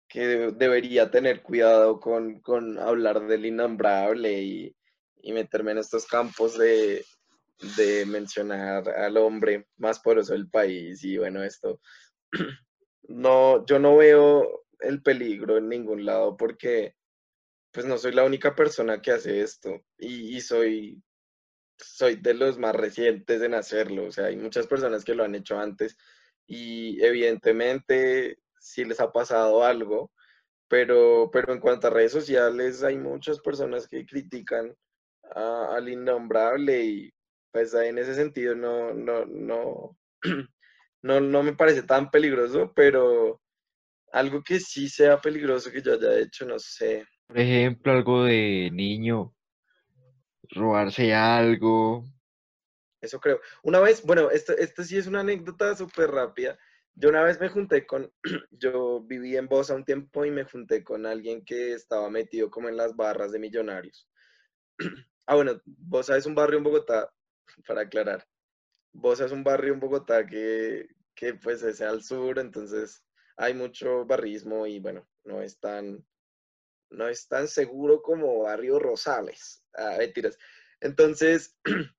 que 0.08 0.26
de- 0.26 0.52
debería 0.52 1.10
tener 1.10 1.42
cuidado 1.42 2.00
con, 2.00 2.40
con 2.40 2.78
hablar 2.78 3.26
del 3.26 3.46
innombrable 3.46 4.42
y, 4.42 4.76
y 5.22 5.32
meterme 5.32 5.72
en 5.72 5.78
estos 5.78 6.06
campos 6.06 6.58
de, 6.58 7.04
de 7.78 8.06
mencionar 8.06 8.88
al 8.90 9.16
hombre 9.18 9.66
más 9.78 10.00
poderoso 10.00 10.34
del 10.34 10.50
país 10.50 11.04
y 11.04 11.18
bueno, 11.18 11.42
esto. 11.44 11.80
No, 13.08 13.66
yo 13.66 13.78
no 13.80 13.96
veo 13.98 14.64
el 14.80 15.02
peligro 15.02 15.58
en 15.58 15.68
ningún 15.68 16.04
lado 16.06 16.36
porque 16.36 16.94
pues 17.72 17.86
no 17.86 17.98
soy 17.98 18.12
la 18.12 18.24
única 18.24 18.54
persona 18.54 19.00
que 19.02 19.12
hace 19.12 19.42
esto 19.42 19.82
y 19.98 20.40
soy, 20.40 21.02
soy 21.82 22.16
de 22.16 22.34
los 22.34 22.58
más 22.58 22.74
recientes 22.74 23.42
en 23.42 23.54
hacerlo. 23.54 24.06
O 24.06 24.12
sea, 24.12 24.26
hay 24.26 24.36
muchas 24.36 24.66
personas 24.66 25.04
que 25.04 25.14
lo 25.14 25.24
han 25.24 25.34
hecho 25.34 25.58
antes 25.58 25.96
y 26.46 27.02
evidentemente 27.04 28.38
sí 28.58 28.84
les 28.84 29.00
ha 29.00 29.12
pasado 29.12 29.64
algo, 29.64 30.12
pero, 30.68 31.30
pero 31.32 31.52
en 31.52 31.60
cuanto 31.60 31.86
a 31.86 31.90
redes 31.90 32.12
sociales 32.12 32.82
hay 32.82 32.96
muchas 32.96 33.40
personas 33.40 33.88
que 33.88 34.06
critican 34.06 34.74
al 35.34 35.88
innombrable 35.88 36.84
y 36.84 37.12
pues 37.50 37.74
en 37.74 37.98
ese 37.98 38.14
sentido 38.14 38.54
no, 38.54 38.94
no, 38.94 39.24
no, 39.26 39.96
no, 41.02 41.20
no 41.20 41.42
me 41.42 41.54
parece 41.54 41.82
tan 41.82 42.10
peligroso, 42.10 42.72
pero 42.74 43.40
algo 44.12 44.42
que 44.42 44.60
sí 44.60 44.88
sea 44.88 45.20
peligroso 45.20 45.70
que 45.70 45.82
yo 45.82 45.94
haya 45.94 46.18
hecho, 46.18 46.46
no 46.46 46.58
sé. 46.58 47.06
Por 47.26 47.38
ejemplo, 47.38 47.92
algo 47.92 48.24
de 48.24 48.70
niño, 48.72 49.34
robarse 50.52 51.14
algo. 51.14 52.04
Eso 53.00 53.18
creo. 53.20 53.40
Una 53.62 53.80
vez, 53.80 54.02
bueno, 54.04 54.30
esto, 54.30 54.56
esto 54.56 54.84
sí 54.84 54.96
es 54.96 55.06
una 55.06 55.20
anécdota 55.20 55.74
súper 55.74 56.10
rápida. 56.10 56.56
Yo 56.94 57.08
una 57.08 57.22
vez 57.22 57.40
me 57.40 57.48
junté 57.48 57.86
con, 57.86 58.12
yo 58.52 59.00
viví 59.02 59.36
en 59.36 59.48
Bosa 59.48 59.74
un 59.74 59.84
tiempo 59.84 60.24
y 60.24 60.30
me 60.30 60.44
junté 60.44 60.84
con 60.84 61.06
alguien 61.06 61.44
que 61.44 61.72
estaba 61.72 62.08
metido 62.10 62.50
como 62.50 62.68
en 62.68 62.76
las 62.76 62.94
barras 62.94 63.32
de 63.32 63.38
millonarios. 63.38 64.08
Ah, 65.24 65.36
bueno, 65.36 65.62
Bosa 65.64 66.16
es 66.16 66.26
un 66.26 66.34
barrio 66.34 66.58
en 66.58 66.64
Bogotá, 66.64 67.08
para 67.68 67.82
aclarar. 67.82 68.26
Bosa 68.92 69.24
es 69.24 69.30
un 69.30 69.44
barrio 69.44 69.72
en 69.72 69.78
Bogotá 69.78 70.26
que, 70.26 70.88
que 71.14 71.34
pues 71.34 71.62
es 71.62 71.80
al 71.80 72.02
sur, 72.02 72.40
entonces 72.40 73.04
hay 73.36 73.54
mucho 73.54 74.04
barrismo 74.04 74.66
y 74.66 74.80
bueno, 74.80 75.08
no 75.22 75.40
es 75.40 75.60
tan, 75.60 76.04
no 76.92 77.08
es 77.08 77.28
tan 77.28 77.48
seguro 77.48 78.02
como 78.02 78.44
Barrio 78.44 78.78
Rosales. 78.78 79.62
Ah, 79.74 79.96
mentiras. 79.98 80.38
Entonces, 80.80 81.56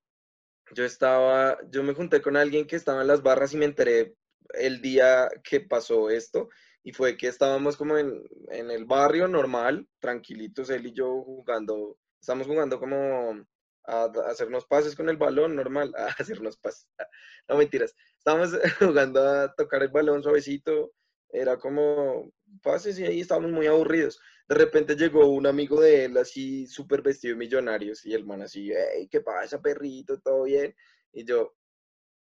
yo 0.76 0.86
estaba, 0.86 1.58
yo 1.70 1.84
me 1.84 1.94
junté 1.94 2.22
con 2.22 2.38
alguien 2.38 2.68
que 2.68 2.76
estaba 2.76 3.02
en 3.02 3.08
las 3.08 3.24
barras 3.24 3.54
y 3.54 3.58
me 3.58 3.66
enteré 3.66 4.16
el 4.54 4.82
día 4.82 5.30
que 5.44 5.62
pasó 5.62 6.10
esto. 6.10 6.50
Y 6.84 6.92
fue 6.92 7.16
que 7.18 7.28
estábamos 7.28 7.78
como 7.78 7.98
en, 7.98 8.24
en 8.50 8.70
el 8.70 8.86
barrio 8.86 9.28
normal, 9.28 9.88
tranquilitos, 10.00 10.70
él 10.70 10.88
y 10.88 10.94
yo 10.94 11.24
jugando. 11.24 11.98
Estamos 12.20 12.48
jugando 12.48 12.80
como 12.80 13.46
a, 13.86 14.04
a 14.04 14.12
hacernos 14.30 14.66
pases 14.66 14.96
con 14.96 15.10
el 15.10 15.18
balón 15.18 15.56
normal, 15.56 15.94
a 15.98 16.08
hacernos 16.08 16.58
pases. 16.58 16.88
No 17.48 17.58
mentiras. 17.58 17.94
Estábamos 18.18 18.52
jugando 18.80 19.22
a 19.22 19.54
tocar 19.54 19.84
el 19.84 19.90
balón 19.90 20.24
suavecito. 20.24 20.94
Era 21.34 21.58
como 21.58 22.32
pases 22.62 23.00
y 23.00 23.06
ahí 23.06 23.22
estábamos 23.22 23.52
muy 23.52 23.68
aburridos. 23.68 24.22
De 24.48 24.56
repente 24.56 24.96
llegó 24.96 25.28
un 25.28 25.48
amigo 25.48 25.82
de 25.82 26.06
él 26.06 26.18
así 26.18 26.68
súper 26.68 27.02
vestido 27.02 27.34
de 27.34 27.40
millonarios 27.40 28.06
y 28.06 28.14
el 28.14 28.26
man 28.26 28.44
así, 28.44 28.72
hey, 28.72 29.08
¿qué 29.12 29.22
pasa, 29.22 29.62
perrito? 29.62 30.20
¿Todo 30.22 30.44
bien? 30.46 30.76
Y 31.14 31.26
yo, 31.26 31.56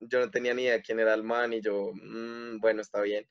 yo 0.00 0.20
no 0.20 0.30
tenía 0.30 0.54
ni 0.54 0.64
idea 0.64 0.82
quién 0.82 1.00
era 1.00 1.14
el 1.14 1.22
man 1.24 1.52
y 1.54 1.60
yo, 1.62 1.92
"Mm, 1.94 2.60
bueno, 2.60 2.82
está 2.82 3.02
bien. 3.02 3.28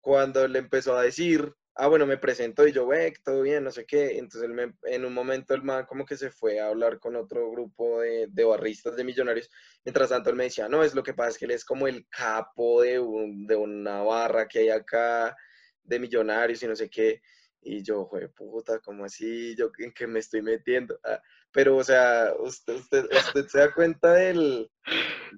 Cuando 0.00 0.48
le 0.48 0.60
empezó 0.60 0.96
a 0.96 1.02
decir, 1.04 1.54
ah, 1.80 1.88
bueno, 1.88 2.06
me 2.06 2.18
presentó 2.18 2.66
y 2.66 2.72
yo, 2.72 2.84
wey, 2.86 3.12
todo 3.24 3.42
bien, 3.42 3.64
no 3.64 3.70
sé 3.70 3.86
qué. 3.86 4.18
Entonces 4.18 4.42
él 4.48 4.54
me- 4.54 4.74
en 4.84 5.04
un 5.04 5.14
momento 5.14 5.54
el 5.54 5.62
man 5.62 5.86
como 5.86 6.04
que 6.04 6.16
se 6.16 6.30
fue 6.30 6.60
a 6.60 6.68
hablar 6.68 6.98
con 6.98 7.16
otro 7.16 7.50
grupo 7.50 8.00
de, 8.00 8.26
de 8.28 8.44
barristas 8.44 8.96
de 8.96 9.04
millonarios. 9.04 9.50
Mientras 9.84 10.10
tanto 10.10 10.30
él 10.30 10.36
me 10.36 10.44
decía, 10.44 10.68
no, 10.68 10.84
es 10.84 10.94
lo 10.94 11.02
que 11.02 11.14
pasa 11.14 11.30
es 11.30 11.38
que 11.38 11.46
él 11.46 11.52
es 11.52 11.64
como 11.64 11.88
el 11.88 12.06
capo 12.08 12.82
de, 12.82 12.98
un- 13.00 13.46
de 13.46 13.56
una 13.56 14.02
barra 14.02 14.46
que 14.46 14.60
hay 14.60 14.68
acá 14.70 15.36
de 15.82 15.98
millonarios 15.98 16.62
y 16.62 16.66
no 16.68 16.76
sé 16.76 16.88
qué. 16.90 17.20
Y 17.62 17.82
yo, 17.82 18.04
jue 18.06 18.28
puta, 18.28 18.78
¿cómo 18.80 19.04
así? 19.04 19.54
¿Yo 19.56 19.70
en 19.78 19.92
qué 19.92 20.06
me 20.06 20.20
estoy 20.20 20.42
metiendo? 20.42 20.98
Ah, 21.04 21.20
pero, 21.52 21.76
o 21.76 21.84
sea, 21.84 22.32
usted, 22.38 22.74
usted, 22.74 23.04
usted 23.12 23.46
se 23.48 23.58
da 23.58 23.74
cuenta 23.74 24.12
del, 24.14 24.70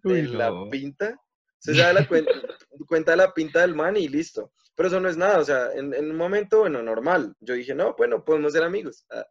de 0.04 0.12
Uy, 0.12 0.22
la 0.28 0.52
pinta. 0.70 1.20
Se 1.62 1.74
da 1.74 1.92
la 1.92 2.08
cuen- 2.08 2.26
cuenta 2.86 3.12
de 3.12 3.18
la 3.18 3.32
pinta 3.32 3.60
del 3.60 3.74
man 3.74 3.96
y 3.96 4.08
listo. 4.08 4.52
Pero 4.74 4.88
eso 4.88 5.00
no 5.00 5.08
es 5.08 5.16
nada, 5.16 5.38
o 5.38 5.44
sea, 5.44 5.70
en, 5.74 5.94
en 5.94 6.10
un 6.10 6.16
momento, 6.16 6.60
bueno, 6.60 6.82
normal. 6.82 7.34
Yo 7.40 7.54
dije, 7.54 7.74
no, 7.74 7.94
bueno, 7.96 8.24
podemos 8.24 8.52
ser 8.52 8.62
amigos. 8.64 9.04
Ah, 9.10 9.26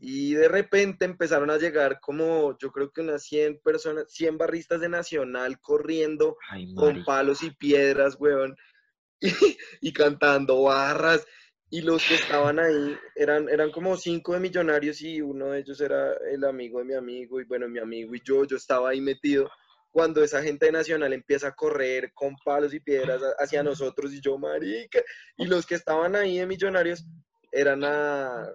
y 0.00 0.34
de 0.34 0.48
repente 0.48 1.04
empezaron 1.04 1.50
a 1.50 1.56
llegar 1.56 1.98
como, 2.00 2.56
yo 2.58 2.70
creo 2.70 2.90
que 2.92 3.00
unas 3.00 3.22
100 3.24 3.60
personas, 3.60 4.04
100 4.08 4.36
barristas 4.36 4.80
de 4.80 4.88
Nacional 4.90 5.58
corriendo 5.60 6.36
Ay, 6.50 6.74
con 6.74 7.04
palos 7.04 7.42
y 7.42 7.50
piedras, 7.50 8.16
weón, 8.20 8.54
y, 9.20 9.32
y 9.80 9.92
cantando 9.92 10.62
barras. 10.62 11.26
Y 11.70 11.80
los 11.80 12.04
que 12.06 12.14
estaban 12.14 12.60
ahí 12.60 12.96
eran, 13.16 13.48
eran 13.48 13.72
como 13.72 13.96
cinco 13.96 14.34
de 14.34 14.40
millonarios 14.40 15.00
y 15.00 15.20
uno 15.22 15.46
de 15.52 15.60
ellos 15.60 15.80
era 15.80 16.12
el 16.30 16.44
amigo 16.44 16.78
de 16.78 16.84
mi 16.84 16.94
amigo 16.94 17.40
y 17.40 17.44
bueno, 17.44 17.68
mi 17.68 17.80
amigo 17.80 18.14
y 18.14 18.20
yo, 18.22 18.44
yo 18.44 18.56
estaba 18.58 18.90
ahí 18.90 19.00
metido. 19.00 19.50
Cuando 19.94 20.24
esa 20.24 20.42
gente 20.42 20.72
Nacional 20.72 21.12
empieza 21.12 21.46
a 21.46 21.54
correr 21.54 22.12
con 22.14 22.34
palos 22.44 22.74
y 22.74 22.80
piedras 22.80 23.22
hacia 23.38 23.62
nosotros 23.62 24.12
y 24.12 24.20
yo, 24.20 24.36
marica, 24.36 25.00
y 25.36 25.46
los 25.46 25.64
que 25.64 25.76
estaban 25.76 26.16
ahí 26.16 26.38
de 26.38 26.46
millonarios 26.48 27.06
eran 27.52 27.84
a, 27.84 28.52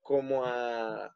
como 0.00 0.44
a, 0.44 1.12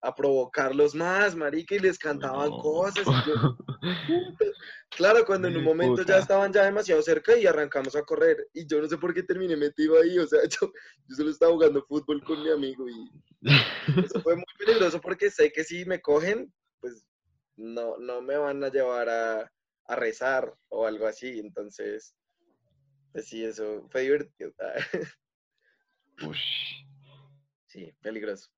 a 0.00 0.14
provocarlos 0.14 0.94
más, 0.94 1.34
marica, 1.34 1.74
y 1.74 1.80
les 1.80 1.98
cantaban 1.98 2.50
No. 2.50 2.62
cosas 2.62 3.04
y 3.04 3.28
yo, 3.28 3.34
Claro, 4.90 5.26
cuando 5.26 5.48
en 5.48 5.56
un 5.56 5.64
momento 5.64 6.04
ya 6.04 6.18
estaban 6.18 6.52
ya 6.52 6.62
demasiado 6.62 7.02
cerca 7.02 7.36
y 7.36 7.46
arrancamos 7.48 7.96
a 7.96 8.02
correr. 8.02 8.46
Y 8.52 8.64
yo 8.64 8.80
no 8.80 8.86
sé 8.86 8.96
por 8.96 9.12
qué 9.12 9.24
terminé 9.24 9.56
metido 9.56 10.00
ahí. 10.00 10.20
O 10.20 10.26
sea, 10.28 10.38
yo, 10.48 10.70
yo 11.08 11.16
solo 11.16 11.30
estaba 11.30 11.50
jugando 11.52 11.84
fútbol 11.88 12.22
con 12.22 12.40
mi 12.40 12.50
amigo 12.50 12.88
y 12.88 13.10
eso 14.04 14.20
fue 14.22 14.36
muy 14.36 14.44
peligroso 14.56 15.00
porque 15.00 15.30
sé 15.30 15.50
que 15.50 15.64
si 15.64 15.84
me 15.84 16.00
cogen, 16.00 16.52
no, 17.60 17.98
no 17.98 18.22
me 18.22 18.36
van 18.36 18.64
a 18.64 18.70
llevar 18.70 19.08
a, 19.08 19.52
a 19.84 19.96
rezar 19.96 20.54
o 20.68 20.86
algo 20.86 21.06
así. 21.06 21.38
Entonces, 21.38 22.14
pues 23.12 23.28
sí, 23.28 23.44
eso 23.44 23.86
fue 23.90 24.02
divertido. 24.02 24.52
Ush. 26.26 26.84
Sí, 27.66 27.92
peligroso. 28.00 28.50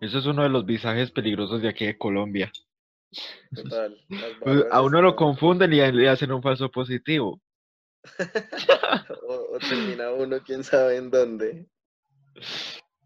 Eso 0.00 0.18
es 0.18 0.26
uno 0.26 0.42
de 0.42 0.48
los 0.48 0.66
visajes 0.66 1.12
peligrosos 1.12 1.62
de 1.62 1.68
aquí 1.68 1.86
de 1.86 1.96
Colombia. 1.96 2.50
Total. 3.54 3.96
Pues, 4.42 4.64
a 4.70 4.82
uno 4.82 5.00
lo 5.00 5.14
confunden 5.14 5.72
y 5.72 5.92
le 5.92 6.08
hacen 6.08 6.32
un 6.32 6.42
falso 6.42 6.70
positivo. 6.70 7.40
O, 9.26 9.54
o 9.54 9.58
termina 9.58 10.10
uno 10.10 10.40
quién 10.44 10.62
sabe 10.64 10.96
en 10.96 11.10
dónde. 11.10 11.66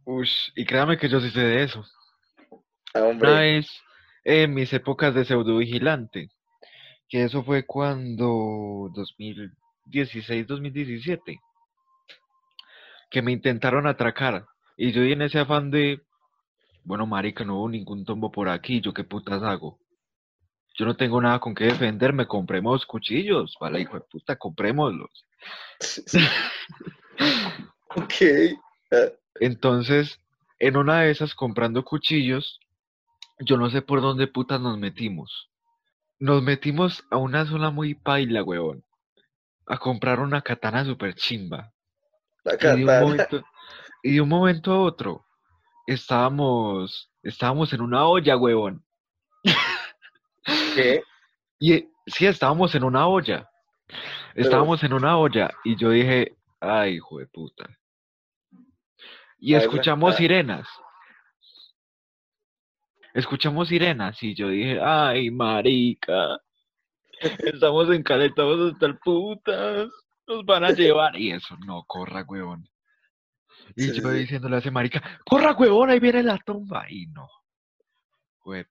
Ush. 0.06 0.50
Y 0.54 0.64
créame 0.64 0.96
que 0.96 1.08
yo 1.08 1.20
sí 1.20 1.30
sé 1.30 1.40
de 1.40 1.64
eso. 1.64 1.84
Ah, 2.94 3.00
Una 3.00 3.08
hombre. 3.08 3.30
vez 3.32 3.66
en 4.24 4.54
mis 4.54 4.72
épocas 4.72 5.14
de 5.14 5.24
pseudo 5.24 5.58
vigilante, 5.58 6.30
que 7.08 7.24
eso 7.24 7.42
fue 7.44 7.66
cuando 7.66 8.90
2016, 8.94 10.46
2017, 10.46 11.38
que 13.10 13.22
me 13.22 13.32
intentaron 13.32 13.86
atracar. 13.86 14.46
Y 14.76 14.92
yo 14.92 15.02
en 15.02 15.22
ese 15.22 15.38
afán 15.38 15.70
de, 15.70 16.00
bueno, 16.84 17.06
marica, 17.06 17.44
no 17.44 17.58
hubo 17.58 17.68
ningún 17.68 18.04
tombo 18.04 18.30
por 18.30 18.48
aquí, 18.48 18.80
¿yo 18.80 18.92
qué 18.94 19.04
putas 19.04 19.42
hago? 19.42 19.78
Yo 20.78 20.84
no 20.84 20.96
tengo 20.96 21.20
nada 21.20 21.38
con 21.40 21.54
qué 21.54 21.64
defenderme, 21.64 22.26
compremos 22.26 22.84
cuchillos, 22.84 23.56
¿vale? 23.60 23.80
Hijo 23.80 23.94
de 23.94 24.04
puta, 24.10 24.36
comprémoslos. 24.36 25.24
Ok. 27.98 28.12
Entonces, 29.40 30.20
en 30.58 30.76
una 30.76 31.02
de 31.02 31.10
esas, 31.10 31.34
comprando 31.34 31.84
cuchillos, 31.84 32.60
yo 33.38 33.56
no 33.56 33.70
sé 33.70 33.82
por 33.82 34.00
dónde 34.00 34.26
putas 34.26 34.60
nos 34.60 34.78
metimos. 34.78 35.50
Nos 36.18 36.42
metimos 36.42 37.04
a 37.10 37.18
una 37.18 37.44
zona 37.44 37.70
muy 37.70 37.94
paila, 37.94 38.42
huevón. 38.42 38.84
A 39.66 39.78
comprar 39.78 40.20
una 40.20 40.40
katana 40.40 40.84
super 40.84 41.14
chimba. 41.14 41.72
La 42.44 42.54
Y 42.54 42.58
de 42.58 42.84
un 42.84 43.00
momento, 43.00 43.44
y 44.02 44.14
de 44.14 44.20
un 44.20 44.28
momento 44.28 44.72
a 44.72 44.80
otro, 44.80 45.26
estábamos, 45.86 47.10
estábamos 47.22 47.72
en 47.72 47.80
una 47.80 48.06
olla, 48.06 48.36
huevón. 48.36 48.84
¿Qué? 50.74 51.02
Y 51.58 51.88
sí, 52.06 52.26
estábamos 52.26 52.74
en 52.74 52.84
una 52.84 53.06
olla. 53.06 53.50
Estábamos 54.34 54.82
en 54.82 54.92
una 54.92 55.18
olla. 55.18 55.50
Y 55.64 55.76
yo 55.76 55.90
dije, 55.90 56.36
ay, 56.60 56.94
hijo 56.94 57.18
de 57.18 57.26
puta. 57.26 57.68
Y 59.38 59.54
escuchamos 59.54 60.16
sirenas. 60.16 60.66
Escuchamos 63.14 63.68
sirenas 63.68 64.22
y 64.22 64.34
yo 64.34 64.48
dije, 64.48 64.78
ay, 64.82 65.30
marica, 65.30 66.38
estamos 67.20 67.90
encaletados 67.90 68.72
hasta 68.72 68.86
el 68.86 68.98
putas, 68.98 69.88
nos 70.26 70.44
van 70.44 70.64
a 70.64 70.70
llevar. 70.70 71.16
Y 71.16 71.32
eso, 71.32 71.56
no, 71.66 71.84
corra, 71.86 72.24
huevón. 72.28 72.68
Y 73.74 73.84
Sí, 73.84 74.00
yo 74.00 74.10
sí. 74.10 74.18
diciéndole 74.18 74.56
a 74.56 74.58
ese 74.58 74.70
marica, 74.70 75.02
corra, 75.24 75.52
huevón, 75.54 75.90
ahí 75.90 75.98
viene 75.98 76.22
la 76.22 76.38
tumba. 76.38 76.84
Y 76.90 77.06
no, 77.06 77.28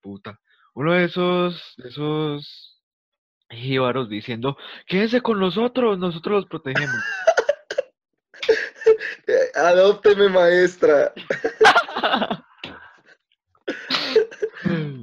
puta. 0.01 0.39
Uno 0.73 0.93
de 0.93 1.05
esos, 1.05 1.73
de 1.77 1.89
esos 1.89 2.81
jíbaros 3.49 4.09
diciendo, 4.09 4.57
quédense 4.87 5.21
con 5.21 5.39
nosotros, 5.39 5.97
nosotros 5.97 6.41
los 6.41 6.45
protegemos. 6.45 6.95
Adópteme, 9.55 10.29
maestra. 10.29 11.13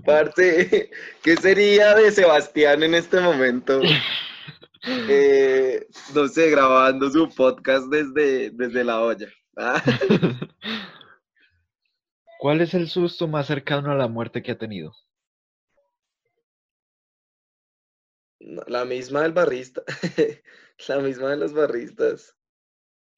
Parce, 0.05 0.91
¿qué 1.23 1.37
sería 1.37 1.95
de 1.95 2.11
Sebastián 2.11 2.83
en 2.83 2.95
este 2.95 3.21
momento? 3.21 3.81
Eh, 4.85 5.87
no 6.15 6.27
sé, 6.29 6.51
grabando 6.51 7.09
su 7.11 7.29
podcast 7.35 7.87
desde, 7.87 8.51
desde 8.51 8.85
la 8.85 9.01
olla. 9.01 9.29
¿Cuál 12.39 12.61
es 12.61 12.75
el 12.75 12.89
susto 12.89 13.29
más 13.29 13.47
cercano 13.47 13.93
a 13.93 13.95
la 13.95 14.09
muerte 14.09 14.43
que 14.43 14.53
ha 14.53 14.59
tenido? 14.59 14.93
la 18.67 18.85
misma 18.85 19.23
del 19.23 19.33
barrista. 19.33 19.83
La 20.89 20.99
misma 20.99 21.31
de 21.31 21.37
los 21.37 21.53
barristas. 21.53 22.37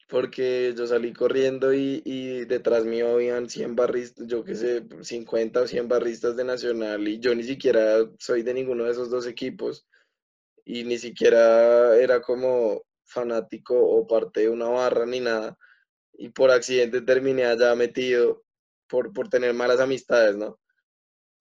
Porque 0.08 0.74
yo 0.76 0.86
salí 0.86 1.12
corriendo 1.12 1.72
y, 1.72 2.02
y 2.04 2.44
detrás 2.44 2.84
mío 2.84 3.14
habían 3.14 3.48
100 3.48 3.74
barristas, 3.74 4.26
yo 4.26 4.44
qué 4.44 4.54
sé, 4.54 4.84
50 5.00 5.62
o 5.62 5.66
100 5.66 5.88
barristas 5.88 6.36
de 6.36 6.44
Nacional 6.44 7.08
y 7.08 7.18
yo 7.20 7.34
ni 7.34 7.42
siquiera 7.42 7.98
soy 8.18 8.42
de 8.42 8.54
ninguno 8.54 8.84
de 8.84 8.92
esos 8.92 9.08
dos 9.08 9.26
equipos 9.26 9.86
y 10.64 10.84
ni 10.84 10.98
siquiera 10.98 11.96
era 11.96 12.20
como 12.20 12.82
fanático 13.04 13.74
o 13.78 14.06
parte 14.06 14.40
de 14.40 14.50
una 14.50 14.68
barra 14.68 15.06
ni 15.06 15.20
nada 15.20 15.56
y 16.16 16.28
por 16.28 16.50
accidente 16.50 17.00
terminé 17.00 17.44
allá 17.44 17.74
metido 17.74 18.44
por, 18.88 19.12
por 19.12 19.28
tener 19.28 19.54
malas 19.54 19.80
amistades, 19.80 20.36
¿no? 20.36 20.58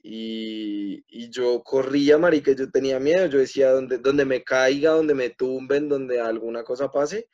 Y, 0.02 1.04
y 1.08 1.30
yo 1.30 1.64
corría, 1.64 2.18
marica, 2.18 2.52
yo 2.52 2.70
tenía 2.70 3.00
miedo, 3.00 3.28
yo 3.28 3.40
decía, 3.40 3.72
donde, 3.72 4.00
donde 4.00 4.26
me 4.26 4.44
caiga, 4.44 4.92
donde 4.92 5.14
me 5.14 5.30
tumben, 5.30 5.88
donde 5.88 6.20
alguna 6.20 6.64
cosa 6.64 6.92
pase, 6.92 7.30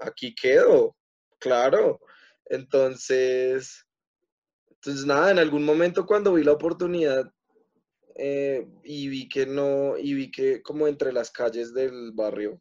aquí 0.00 0.34
quedo, 0.34 0.96
claro. 1.38 2.00
Entonces, 2.46 3.86
entonces 4.68 5.06
nada, 5.06 5.30
en 5.30 5.38
algún 5.38 5.64
momento 5.64 6.06
cuando 6.06 6.34
vi 6.34 6.44
la 6.44 6.52
oportunidad 6.52 7.30
eh, 8.16 8.66
y 8.84 9.08
vi 9.08 9.28
que 9.28 9.46
no, 9.46 9.96
y 9.96 10.14
vi 10.14 10.30
que 10.30 10.62
como 10.62 10.86
entre 10.86 11.12
las 11.12 11.30
calles 11.30 11.74
del 11.74 12.12
barrio 12.12 12.60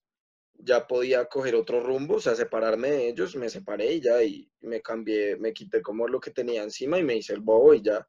ya 0.56 0.88
podía 0.88 1.26
coger 1.26 1.56
otro 1.56 1.82
rumbo, 1.82 2.16
o 2.16 2.20
sea, 2.22 2.36
separarme 2.36 2.92
de 2.92 3.10
ellos, 3.10 3.36
me 3.36 3.50
separé 3.50 3.94
y 3.94 4.02
ya, 4.02 4.24
y 4.24 4.50
me 4.62 4.82
cambié, 4.82 5.36
me 5.38 5.54
quité 5.54 5.82
como 5.82 6.08
lo 6.08 6.20
que 6.20 6.32
tenía 6.32 6.64
encima 6.64 6.98
y 6.98 7.04
me 7.04 7.18
hice 7.18 7.34
el 7.34 7.42
bobo 7.42 7.74
y 7.74 7.82
ya. 7.82 8.08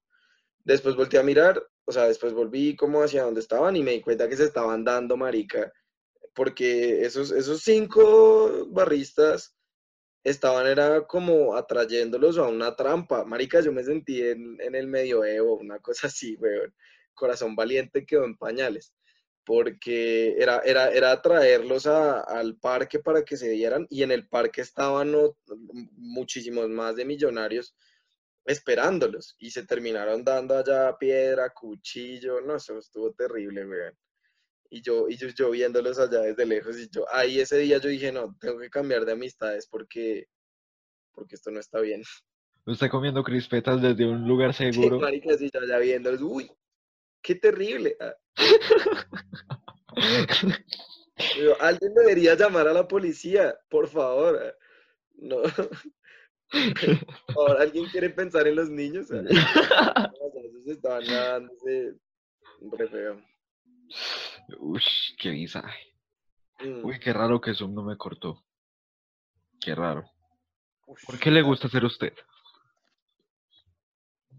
Después 0.64 0.94
volteé 0.94 1.20
a 1.20 1.24
mirar, 1.24 1.62
o 1.84 1.92
sea, 1.92 2.04
después 2.04 2.32
volví 2.32 2.76
como 2.76 3.02
hacia 3.02 3.24
donde 3.24 3.40
estaban 3.40 3.76
y 3.76 3.82
me 3.82 3.92
di 3.92 4.00
cuenta 4.00 4.28
que 4.28 4.36
se 4.36 4.44
estaban 4.44 4.84
dando, 4.84 5.16
marica, 5.16 5.72
porque 6.34 7.04
esos, 7.04 7.30
esos 7.32 7.62
cinco 7.62 8.66
barristas 8.70 9.56
estaban 10.24 10.66
era 10.66 11.06
como 11.06 11.56
atrayéndolos 11.56 12.38
a 12.38 12.44
una 12.48 12.74
trampa. 12.76 13.24
Marica, 13.24 13.60
yo 13.60 13.72
me 13.72 13.84
sentí 13.84 14.22
en, 14.22 14.60
en 14.60 14.74
el 14.74 14.86
medioevo, 14.88 15.56
una 15.58 15.78
cosa 15.80 16.08
así, 16.08 16.36
weón. 16.36 16.74
Corazón 17.14 17.54
valiente 17.56 18.04
quedó 18.06 18.24
en 18.24 18.36
pañales, 18.36 18.94
porque 19.44 20.34
era, 20.38 20.60
era, 20.64 20.90
era 20.90 21.12
atraerlos 21.12 21.86
a- 21.86 22.20
al 22.22 22.56
parque 22.58 22.98
para 23.00 23.24
que 23.24 23.36
se 23.36 23.50
dieran 23.50 23.86
y 23.90 24.02
en 24.02 24.10
el 24.12 24.28
parque 24.28 24.62
estaban 24.62 25.14
o- 25.14 25.36
muchísimos 25.96 26.68
más 26.68 26.96
de 26.96 27.04
millonarios 27.04 27.76
esperándolos 28.46 29.36
y 29.38 29.50
se 29.50 29.66
terminaron 29.66 30.24
dando 30.24 30.56
allá 30.56 30.96
piedra, 30.98 31.50
cuchillo, 31.52 32.40
no, 32.40 32.56
eso 32.56 32.78
estuvo 32.78 33.12
terrible, 33.12 33.66
weón. 33.66 33.94
Y 34.74 34.82
yo, 34.82 35.08
y 35.08 35.16
yo, 35.16 35.28
yo 35.28 35.52
viéndolos 35.52 36.00
allá 36.00 36.22
desde 36.22 36.44
lejos, 36.44 36.76
y 36.76 36.88
yo, 36.90 37.06
ahí 37.12 37.38
ese 37.38 37.58
día 37.58 37.78
yo 37.78 37.88
dije, 37.88 38.10
no, 38.10 38.36
tengo 38.40 38.58
que 38.58 38.68
cambiar 38.68 39.04
de 39.04 39.12
amistades 39.12 39.68
porque, 39.70 40.26
porque 41.12 41.36
esto 41.36 41.52
no 41.52 41.60
está 41.60 41.80
bien. 41.80 42.02
Usted 42.66 42.90
comiendo 42.90 43.22
crispetas 43.22 43.80
desde 43.80 44.04
un 44.04 44.26
lugar 44.26 44.52
Sí, 44.52 44.72
seguro. 44.72 44.98
sí, 45.38 45.48
yo 45.54 45.60
allá 45.60 45.78
viéndolos, 45.78 46.22
uy, 46.22 46.50
qué 47.22 47.36
terrible. 47.36 47.96
Ah, 48.00 48.14
yo, 51.40 51.62
alguien 51.62 51.94
debería 51.94 52.34
llamar 52.34 52.66
a 52.66 52.72
la 52.72 52.88
policía, 52.88 53.56
por 53.70 53.86
favor. 53.86 54.40
ah. 54.42 54.52
No, 55.16 55.36
ahora 57.36 57.62
alguien 57.62 57.86
quiere 57.90 58.10
pensar 58.10 58.48
en 58.48 58.56
los 58.56 58.68
niños. 58.68 59.06
ah. 59.12 60.10
Estaban 60.66 61.06
dándose 61.06 61.94
re 62.72 62.88
feo. 62.88 63.33
Ush, 64.58 65.14
qué 65.18 65.30
visaje. 65.30 65.94
Mm. 66.60 66.84
Uy, 66.84 66.98
qué 67.00 67.12
raro 67.12 67.40
que 67.40 67.54
Zoom 67.54 67.74
no 67.74 67.82
me 67.82 67.96
cortó. 67.96 68.44
Qué 69.60 69.74
raro. 69.74 70.04
¿Por 70.86 71.18
qué 71.18 71.30
le 71.30 71.42
gusta 71.42 71.68
ser 71.68 71.84
usted? 71.84 72.12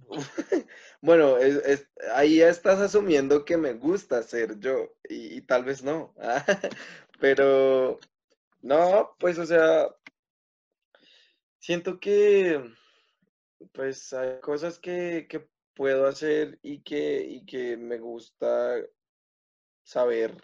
Bueno, 1.02 1.38
es- 1.38 1.64
es- 1.66 1.90
ahí 2.14 2.38
ya 2.38 2.50
estás 2.50 2.80
asumiendo 2.80 3.46
que 3.46 3.58
me 3.58 3.74
gusta 3.74 4.24
ser 4.24 4.60
yo 4.60 4.96
y, 5.08 5.38
y 5.38 5.42
tal 5.42 5.64
vez 5.64 5.84
no. 5.84 6.16
Pero 7.20 8.00
no, 8.62 9.16
pues 9.20 9.38
o 9.38 9.46
sea, 9.46 9.88
siento 11.60 12.00
que 12.00 12.64
pues 13.74 14.14
hay 14.14 14.40
cosas 14.42 14.80
que, 14.80 15.28
que 15.30 15.48
puedo 15.76 16.08
hacer 16.08 16.60
y 16.64 16.82
que, 16.82 17.24
y 17.24 17.46
que 17.46 17.78
me 17.78 18.00
gusta 18.00 18.76
saber 19.86 20.38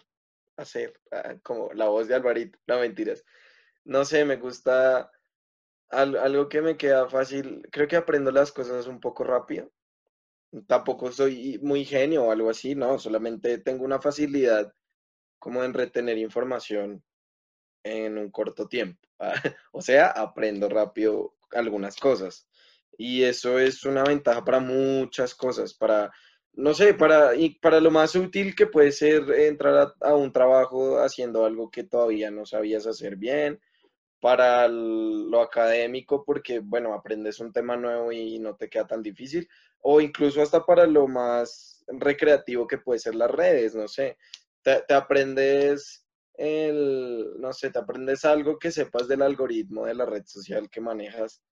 hacer, 0.58 0.94
ah, 1.12 1.36
como 1.44 1.72
la 1.74 1.88
voz 1.88 2.08
de 2.08 2.16
Alvarito, 2.16 2.58
no 2.68 2.80
mentiras. 2.80 3.24
No 3.84 4.04
sé, 4.06 4.24
me 4.26 4.36
gusta 4.36 5.10
al- 5.90 6.16
algo 6.18 6.48
que 6.48 6.62
me 6.62 6.76
queda 6.78 7.08
fácil, 7.08 7.62
creo 7.72 7.88
que 7.88 7.96
aprendo 7.96 8.30
las 8.32 8.52
cosas 8.52 8.86
un 8.88 9.00
poco 9.00 9.24
rápido. 9.24 9.72
Tampoco 10.66 11.10
soy 11.12 11.58
muy 11.62 11.84
genio 11.84 12.24
o 12.24 12.30
algo 12.30 12.50
así, 12.50 12.74
no, 12.74 12.98
solamente 12.98 13.58
tengo 13.58 13.84
una 13.84 14.00
facilidad 14.00 14.72
como 15.38 15.64
en 15.64 15.74
retener 15.74 16.18
información 16.18 17.04
en 17.84 18.18
un 18.18 18.30
corto 18.30 18.68
tiempo. 18.68 19.00
O 19.72 19.82
sea, 19.82 20.08
aprendo 20.08 20.68
rápido 20.68 21.36
algunas 21.52 21.96
cosas. 21.96 22.48
Y 22.98 23.24
eso 23.24 23.58
es 23.58 23.84
una 23.84 24.04
ventaja 24.04 24.44
para 24.44 24.60
muchas 24.60 25.34
cosas, 25.34 25.74
para, 25.74 26.12
no 26.54 26.74
sé, 26.74 26.94
para, 26.94 27.34
y 27.34 27.50
para 27.58 27.80
lo 27.80 27.90
más 27.90 28.14
útil 28.14 28.54
que 28.54 28.66
puede 28.66 28.92
ser 28.92 29.30
entrar 29.30 29.94
a, 30.00 30.14
un 30.14 30.32
trabajo 30.32 30.98
haciendo 30.98 31.44
algo 31.44 31.70
que 31.70 31.84
todavía 31.84 32.30
no 32.30 32.46
sabías 32.46 32.86
hacer 32.86 33.16
bien, 33.16 33.60
para 34.20 34.68
lo 34.68 35.40
académico, 35.40 36.24
porque, 36.24 36.60
bueno, 36.60 36.94
aprendes 36.94 37.40
un 37.40 37.52
tema 37.52 37.76
nuevo 37.76 38.12
y 38.12 38.38
no 38.38 38.54
te 38.54 38.68
queda 38.68 38.86
tan 38.86 39.02
difícil, 39.02 39.48
o 39.80 40.00
incluso 40.00 40.42
hasta 40.42 40.64
para 40.64 40.86
lo 40.86 41.08
más 41.08 41.84
recreativo 41.88 42.66
que 42.66 42.78
puede 42.78 43.00
ser 43.00 43.16
las 43.16 43.30
redes, 43.30 43.74
no 43.74 43.88
sé, 43.88 44.16
te 44.62 44.94
aprendes 44.94 46.06
el, 46.34 47.34
no 47.38 47.52
sé, 47.52 47.70
te 47.70 47.78
aprendes 47.78 48.24
algo 48.24 48.58
que 48.58 48.70
sepas 48.70 49.08
del 49.08 49.22
algoritmo 49.22 49.86
de 49.86 49.94
la 49.94 50.06
red 50.06 50.24
social 50.24 50.70
que 50.70 50.80
manejas, 50.80 51.42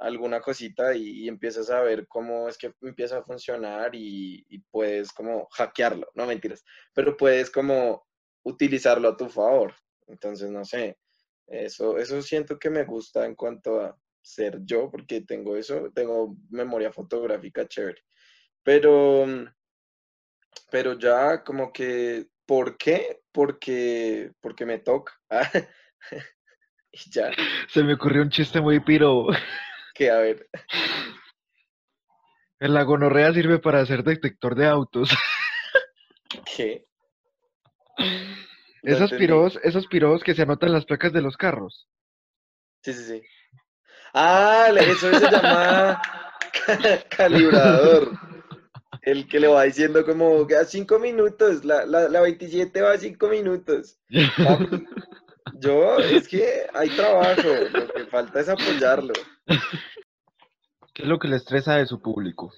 alguna 0.00 0.40
cosita 0.40 0.94
y, 0.94 1.28
empiezas 1.28 1.70
a 1.70 1.80
ver 1.82 2.08
cómo 2.08 2.48
es 2.48 2.56
que 2.56 2.72
empieza 2.82 3.18
a 3.18 3.22
funcionar 3.22 3.90
y, 3.94 4.44
puedes 4.70 5.12
como 5.12 5.46
hackearlo, 5.52 6.08
no 6.14 6.26
mentiras, 6.26 6.64
pero 6.94 7.16
puedes 7.16 7.50
como 7.50 8.06
utilizarlo 8.42 9.08
a 9.08 9.16
tu 9.16 9.28
favor. 9.28 9.74
Entonces, 10.06 10.50
no 10.50 10.64
sé, 10.64 10.98
eso, 11.46 11.98
eso 11.98 12.20
siento 12.22 12.58
que 12.58 12.70
me 12.70 12.84
gusta 12.84 13.26
en 13.26 13.34
cuanto 13.34 13.80
a 13.80 13.96
ser 14.22 14.58
yo, 14.64 14.90
porque 14.90 15.20
tengo 15.20 15.56
eso, 15.56 15.90
tengo 15.94 16.36
memoria 16.50 16.92
fotográfica 16.92 17.68
chévere. 17.68 18.02
Pero, 18.62 19.26
pero 20.70 20.98
ya 20.98 21.44
como 21.44 21.72
que, 21.72 22.26
¿por 22.46 22.76
qué? 22.76 23.20
Porque, 23.32 24.32
porque 24.40 24.66
me 24.66 24.78
toca. 24.78 25.12
Ya, 27.12 27.30
Se 27.68 27.84
me 27.84 27.94
ocurrió 27.94 28.20
un 28.20 28.30
chiste 28.30 28.60
muy 28.60 28.80
piro. 28.80 29.28
A 30.08 30.18
ver, 30.18 30.48
La 32.60 32.82
gonorrea 32.82 33.32
sirve 33.32 33.58
para 33.58 33.84
ser 33.86 34.04
detector 34.04 34.54
de 34.54 34.66
autos. 34.66 35.10
¿qué? 36.56 36.86
No 38.82 38.96
Esos 38.96 39.12
piros, 39.12 39.58
esos 39.62 39.86
piros 39.86 40.22
que 40.22 40.34
se 40.34 40.42
anotan 40.42 40.72
las 40.72 40.84
placas 40.84 41.12
de 41.12 41.22
los 41.22 41.36
carros. 41.36 41.88
Sí, 42.82 42.92
sí, 42.92 43.04
sí. 43.04 43.22
Ah, 44.12 44.68
eso 44.76 45.14
se 45.14 45.30
llama 45.30 46.00
ca- 46.66 47.02
calibrador. 47.16 48.12
El 49.02 49.26
que 49.26 49.40
le 49.40 49.48
va 49.48 49.62
diciendo 49.62 50.04
como 50.04 50.46
que 50.46 50.56
a 50.56 50.64
cinco 50.64 50.98
minutos, 50.98 51.64
la, 51.64 51.86
la, 51.86 52.08
la 52.08 52.20
27 52.20 52.82
va 52.82 52.92
a 52.92 52.98
cinco 52.98 53.28
minutos. 53.28 53.98
Yo, 55.60 55.98
es 55.98 56.28
que 56.28 56.66
hay 56.74 56.88
trabajo, 56.90 57.48
lo 57.72 57.88
que 57.88 58.04
falta 58.06 58.40
es 58.40 58.48
apoyarlo. 58.48 59.14
¿Qué 60.94 61.02
es 61.02 61.08
lo 61.08 61.18
que 61.18 61.28
le 61.28 61.36
estresa 61.36 61.76
de 61.76 61.86
su 61.86 62.00
público? 62.00 62.52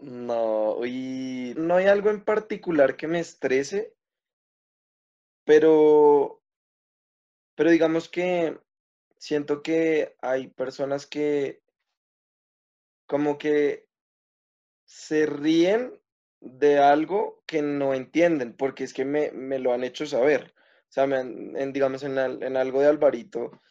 No, 0.00 0.84
y 0.84 1.54
no 1.56 1.76
hay 1.76 1.86
algo 1.86 2.10
en 2.10 2.24
particular 2.24 2.96
que 2.96 3.06
me 3.06 3.20
estrese, 3.20 3.94
pero, 5.44 6.42
pero 7.54 7.70
digamos 7.70 8.08
que 8.08 8.58
siento 9.16 9.62
que 9.62 10.14
hay 10.20 10.48
personas 10.48 11.06
que 11.06 11.62
como 13.06 13.38
que 13.38 13.88
se 14.84 15.24
ríen 15.24 15.98
de 16.40 16.78
algo 16.78 17.42
que 17.46 17.62
no 17.62 17.94
entienden, 17.94 18.54
porque 18.54 18.84
es 18.84 18.92
que 18.92 19.06
me, 19.06 19.30
me 19.32 19.58
lo 19.58 19.72
han 19.72 19.84
hecho 19.84 20.04
saber. 20.04 20.54
O 20.88 20.92
sea, 20.94 21.06
me 21.06 21.20
en, 21.20 21.72
digamos, 21.72 22.02
en 22.02 22.18
algo 22.18 22.80
de 22.80 22.88
Alvarito, 22.88 23.62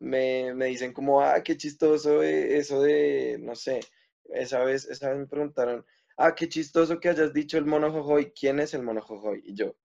me, 0.00 0.54
me 0.54 0.66
dicen 0.66 0.92
como, 0.94 1.22
ah, 1.22 1.42
qué 1.44 1.56
chistoso 1.56 2.22
eh, 2.22 2.58
eso 2.58 2.82
de, 2.82 3.38
no 3.40 3.54
sé, 3.56 3.80
esa 4.26 4.64
vez, 4.64 4.86
esa 4.90 5.10
vez 5.10 5.20
me 5.20 5.26
preguntaron, 5.28 5.86
ah, 6.18 6.34
qué 6.34 6.48
chistoso 6.48 7.00
que 7.00 7.10
hayas 7.10 7.32
dicho 7.34 7.58
el 7.58 7.66
mono 7.66 7.92
jojoy, 7.92 8.32
¿quién 8.32 8.60
es 8.60 8.74
el 8.74 8.82
mono 8.82 9.02
jojoy? 9.02 9.42
Y 9.44 9.54
yo, 9.54 9.76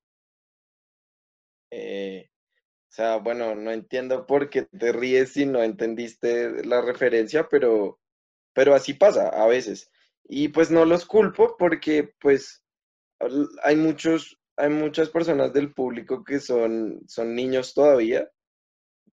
eh, 1.72 2.30
o 2.90 2.94
sea, 2.96 3.18
bueno, 3.18 3.56
no 3.56 3.72
entiendo 3.72 4.26
por 4.28 4.50
qué 4.50 4.64
te 4.64 4.94
ríes 4.94 5.34
si 5.34 5.46
no 5.46 5.64
entendiste 5.64 6.66
la 6.66 6.82
referencia, 6.82 7.48
pero, 7.50 8.00
pero 8.54 8.76
así 8.76 8.94
pasa 8.96 9.30
a 9.30 9.48
veces. 9.48 9.92
Y 10.26 10.50
pues 10.50 10.72
no 10.72 10.86
los 10.86 11.06
culpo 11.06 11.58
porque 11.58 12.14
pues 12.22 12.64
hay 13.64 13.76
muchos, 13.76 14.40
hay 14.58 14.70
muchas 14.70 15.10
personas 15.10 15.54
del 15.54 15.74
público 15.74 16.24
que 16.24 16.40
son, 16.40 17.02
son 17.08 17.36
niños 17.36 17.74
todavía. 17.74 18.30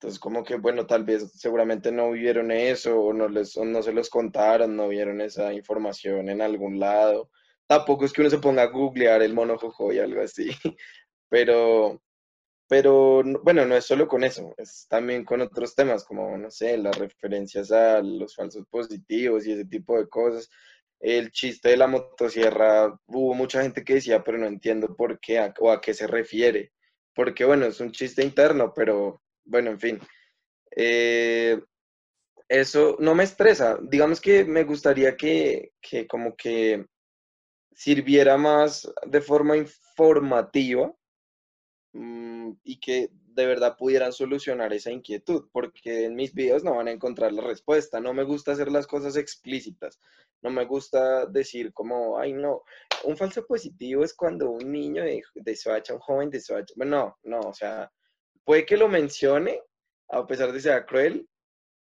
Entonces 0.01 0.19
como 0.19 0.43
que 0.43 0.55
bueno, 0.55 0.87
tal 0.87 1.03
vez 1.03 1.31
seguramente 1.33 1.91
no 1.91 2.11
vivieron 2.11 2.51
eso 2.51 2.99
o 2.99 3.13
no 3.13 3.29
les, 3.29 3.55
o 3.57 3.65
no 3.65 3.83
se 3.83 3.93
los 3.93 4.09
contaron, 4.09 4.75
no 4.75 4.87
vieron 4.89 5.21
esa 5.21 5.53
información 5.53 6.29
en 6.29 6.41
algún 6.41 6.79
lado. 6.79 7.29
Tampoco 7.67 8.05
es 8.05 8.13
que 8.13 8.21
uno 8.21 8.29
se 8.31 8.39
ponga 8.39 8.63
a 8.63 8.67
googlear 8.67 9.21
el 9.21 9.33
mono 9.33 9.57
jojoy 9.57 9.97
y 9.97 9.99
algo 9.99 10.21
así, 10.21 10.49
pero, 11.29 12.01
pero 12.67 13.21
no- 13.23 13.39
bueno, 13.43 13.65
no 13.65 13.75
es 13.75 13.85
solo 13.85 14.07
con 14.07 14.23
eso, 14.23 14.53
es 14.57 14.87
también 14.89 15.25
con 15.25 15.41
otros 15.41 15.75
temas 15.75 16.05
como, 16.05 16.37
no 16.37 16.49
sé, 16.51 16.77
las 16.77 16.97
referencias 16.97 17.71
a 17.71 18.01
los 18.01 18.35
falsos 18.35 18.65
positivos 18.69 19.45
y 19.45 19.53
ese 19.53 19.65
tipo 19.65 19.97
de 19.97 20.07
cosas. 20.09 20.49
El 20.99 21.31
chiste 21.31 21.69
de 21.69 21.77
la 21.77 21.87
motosierra, 21.87 22.97
hubo 23.07 23.33
mucha 23.33 23.61
gente 23.63 23.83
que 23.83 23.95
decía, 23.95 24.23
pero 24.23 24.37
no 24.37 24.45
entiendo 24.47 24.95
por 24.95 25.19
qué 25.19 25.39
a- 25.39 25.53
o 25.59 25.71
a 25.71 25.81
qué 25.81 25.93
se 25.93 26.07
refiere. 26.07 26.71
Porque 27.15 27.43
bueno, 27.45 27.65
es 27.65 27.79
un 27.81 27.91
chiste 27.91 28.23
interno, 28.23 28.73
pero 28.73 29.20
bueno, 29.45 29.71
en 29.71 29.79
fin. 29.79 29.99
Eh, 30.75 31.59
eso 32.47 32.97
no 32.99 33.15
me 33.15 33.23
estresa. 33.23 33.77
Digamos 33.81 34.19
que 34.19 34.43
me 34.43 34.63
gustaría 34.63 35.15
que, 35.15 35.73
que 35.81 36.07
como 36.07 36.35
que 36.35 36.85
sirviera 37.73 38.37
más 38.37 38.91
de 39.05 39.21
forma 39.21 39.57
informativa 39.57 40.93
mm, 41.93 42.51
y 42.63 42.79
que 42.79 43.09
de 43.33 43.45
verdad 43.45 43.77
pudieran 43.77 44.11
solucionar 44.11 44.73
esa 44.73 44.91
inquietud, 44.91 45.47
porque 45.53 46.05
en 46.05 46.15
mis 46.15 46.33
videos 46.33 46.63
no 46.63 46.75
van 46.75 46.89
a 46.89 46.91
encontrar 46.91 47.31
la 47.31 47.41
respuesta. 47.41 47.99
No 47.99 48.13
me 48.13 48.23
gusta 48.23 48.51
hacer 48.51 48.71
las 48.71 48.87
cosas 48.87 49.15
explícitas. 49.15 49.99
No 50.41 50.49
me 50.49 50.65
gusta 50.65 51.25
decir 51.27 51.71
como, 51.71 52.17
ay, 52.19 52.33
no, 52.33 52.63
un 53.03 53.15
falso 53.15 53.45
positivo 53.45 54.03
es 54.03 54.13
cuando 54.13 54.49
un 54.51 54.71
niño 54.71 55.03
de, 55.03 55.21
un 55.35 55.99
joven 55.99 56.29
de 56.29 56.39
Soacha. 56.39 56.73
Bueno, 56.75 57.17
no, 57.23 57.39
no, 57.39 57.49
o 57.49 57.53
sea, 57.53 57.91
puede 58.43 58.65
que 58.65 58.77
lo 58.77 58.87
mencione, 58.87 59.61
a 60.09 60.25
pesar 60.27 60.47
de 60.47 60.53
que 60.53 60.61
sea 60.61 60.85
cruel, 60.85 61.27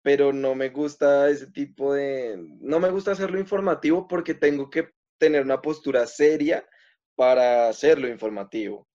pero 0.01 0.31
no 0.31 0.55
me 0.55 0.69
gusta 0.69 1.29
ese 1.29 1.47
tipo 1.47 1.93
de, 1.93 2.38
no 2.62 2.79
me 2.79 2.91
gusta 2.91 3.12
hacerlo 3.12 3.39
informativo 3.39 4.08
porque 4.08 4.36
tengo 4.36 4.69
que 4.69 4.89
tener 5.17 5.41
una 5.41 5.62
postura 5.62 6.05
seria 6.05 6.67
para 7.15 7.69
hacerlo 7.69 8.08
informativo. 8.08 8.88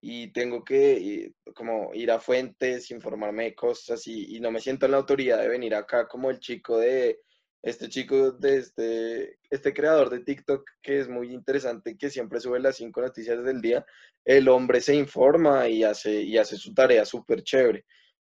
Y 0.00 0.32
tengo 0.32 0.64
que 0.64 1.32
como 1.54 1.92
ir 1.94 2.10
a 2.12 2.20
fuentes, 2.20 2.90
informarme 2.90 3.44
de 3.44 3.54
cosas 3.54 4.06
y 4.06 4.38
no 4.40 4.52
me 4.52 4.60
siento 4.60 4.86
en 4.86 4.92
la 4.92 4.98
autoridad 4.98 5.40
de 5.40 5.48
venir 5.48 5.74
acá 5.74 6.06
como 6.06 6.30
el 6.30 6.38
chico 6.38 6.78
de 6.78 7.20
este 7.62 7.88
chico 7.88 8.32
de 8.32 8.58
este, 8.58 9.38
este 9.50 9.72
creador 9.72 10.10
de 10.10 10.20
TikTok 10.20 10.64
que 10.82 11.00
es 11.00 11.08
muy 11.08 11.32
interesante, 11.32 11.96
que 11.96 12.10
siempre 12.10 12.40
sube 12.40 12.60
las 12.60 12.76
cinco 12.76 13.00
noticias 13.00 13.42
del 13.44 13.60
día, 13.60 13.84
el 14.24 14.48
hombre 14.48 14.80
se 14.80 14.94
informa 14.94 15.68
y 15.68 15.84
hace, 15.84 16.22
y 16.22 16.38
hace 16.38 16.56
su 16.56 16.72
tarea 16.74 17.04
súper 17.04 17.42
chévere, 17.42 17.84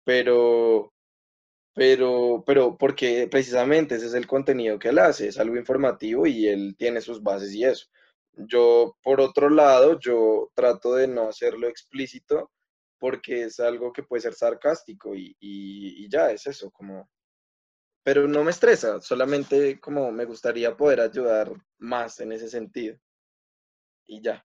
pero, 0.03 0.93
pero, 1.73 2.43
pero 2.45 2.77
porque 2.77 3.27
precisamente 3.29 3.95
ese 3.95 4.07
es 4.07 4.13
el 4.15 4.27
contenido 4.27 4.79
que 4.79 4.89
él 4.89 4.99
hace, 4.99 5.27
es 5.27 5.39
algo 5.39 5.57
informativo 5.57 6.25
y 6.27 6.47
él 6.47 6.75
tiene 6.77 7.01
sus 7.01 7.21
bases 7.21 7.53
y 7.53 7.63
eso. 7.65 7.87
Yo, 8.33 8.97
por 9.03 9.21
otro 9.21 9.49
lado, 9.49 9.99
yo 9.99 10.51
trato 10.55 10.95
de 10.95 11.07
no 11.07 11.29
hacerlo 11.29 11.67
explícito 11.67 12.51
porque 12.99 13.43
es 13.43 13.59
algo 13.59 13.91
que 13.93 14.03
puede 14.03 14.21
ser 14.21 14.33
sarcástico 14.33 15.15
y, 15.15 15.35
y, 15.39 16.05
y 16.05 16.09
ya 16.09 16.31
es 16.31 16.47
eso, 16.47 16.71
como 16.71 17.09
pero 18.03 18.27
no 18.27 18.43
me 18.43 18.51
estresa, 18.51 18.99
solamente 19.01 19.79
como 19.79 20.11
me 20.11 20.25
gustaría 20.25 20.75
poder 20.75 21.01
ayudar 21.01 21.51
más 21.77 22.19
en 22.19 22.31
ese 22.31 22.49
sentido. 22.49 22.97
Y 24.07 24.21
ya. 24.21 24.43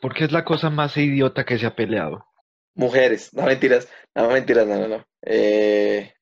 Porque 0.00 0.24
es 0.24 0.32
la 0.32 0.44
cosa 0.44 0.70
más 0.70 0.96
idiota 0.96 1.44
que 1.44 1.58
se 1.58 1.66
ha 1.66 1.74
peleado. 1.74 2.26
Mujeres, 2.74 3.32
no 3.32 3.44
mentiras, 3.44 3.88
no 4.14 4.28
mentiras, 4.28 4.66
no, 4.66 4.78
no, 4.78 4.88
no. 4.88 5.04
Eh, 5.22 6.12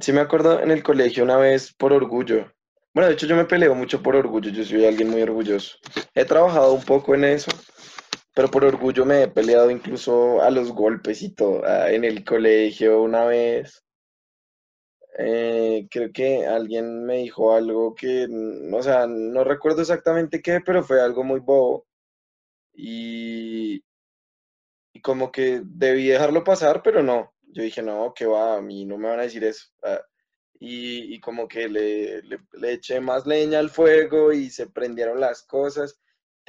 sí 0.00 0.12
me 0.12 0.20
acuerdo 0.20 0.60
en 0.60 0.72
el 0.72 0.82
colegio 0.82 1.22
una 1.22 1.36
vez 1.36 1.72
por 1.72 1.92
orgullo. 1.92 2.52
Bueno, 2.92 3.06
de 3.06 3.14
hecho 3.14 3.26
yo 3.26 3.36
me 3.36 3.44
peleo 3.44 3.74
mucho 3.76 4.02
por 4.02 4.16
orgullo, 4.16 4.50
yo 4.50 4.64
soy 4.64 4.84
alguien 4.84 5.10
muy 5.10 5.22
orgulloso. 5.22 5.78
He 6.12 6.24
trabajado 6.24 6.72
un 6.72 6.82
poco 6.82 7.14
en 7.14 7.24
eso, 7.24 7.52
pero 8.40 8.50
por 8.50 8.64
orgullo 8.64 9.04
me 9.04 9.24
he 9.24 9.28
peleado 9.28 9.70
incluso 9.70 10.40
a 10.40 10.50
los 10.50 10.72
golpes 10.72 11.20
y 11.20 11.34
todo. 11.34 11.62
En 11.88 12.04
el 12.04 12.24
colegio 12.24 13.02
una 13.02 13.26
vez, 13.26 13.84
eh, 15.18 15.86
creo 15.90 16.10
que 16.10 16.46
alguien 16.46 17.04
me 17.04 17.18
dijo 17.18 17.54
algo 17.54 17.94
que, 17.94 18.26
mm, 18.26 18.72
o 18.72 18.82
sea, 18.82 19.06
no 19.06 19.44
recuerdo 19.44 19.82
exactamente 19.82 20.40
qué, 20.40 20.60
pero 20.64 20.82
fue 20.82 21.02
algo 21.02 21.22
muy 21.22 21.40
bobo. 21.40 21.86
Y, 22.72 23.84
y 24.94 25.00
como 25.02 25.30
que 25.30 25.60
debí 25.62 26.06
dejarlo 26.08 26.42
pasar, 26.42 26.82
pero 26.82 27.02
no. 27.02 27.34
Yo 27.42 27.62
dije, 27.62 27.82
no, 27.82 28.14
que 28.14 28.24
va, 28.24 28.56
a 28.56 28.62
mí 28.62 28.86
no 28.86 28.96
me 28.96 29.10
van 29.10 29.20
a 29.20 29.24
decir 29.24 29.44
eso. 29.44 29.68
Ah, 29.82 30.00
y, 30.58 31.14
y, 31.14 31.20
como 31.20 31.46
que 31.46 31.68
le, 31.68 32.22
le, 32.22 32.38
le, 32.54 32.72
eché 32.72 33.00
más 33.00 33.26
leña 33.26 33.58
al 33.58 33.68
fuego 33.68 34.32
y 34.32 34.48
se 34.48 34.66
prendieron 34.66 35.20
las 35.20 35.42
cosas 35.42 36.00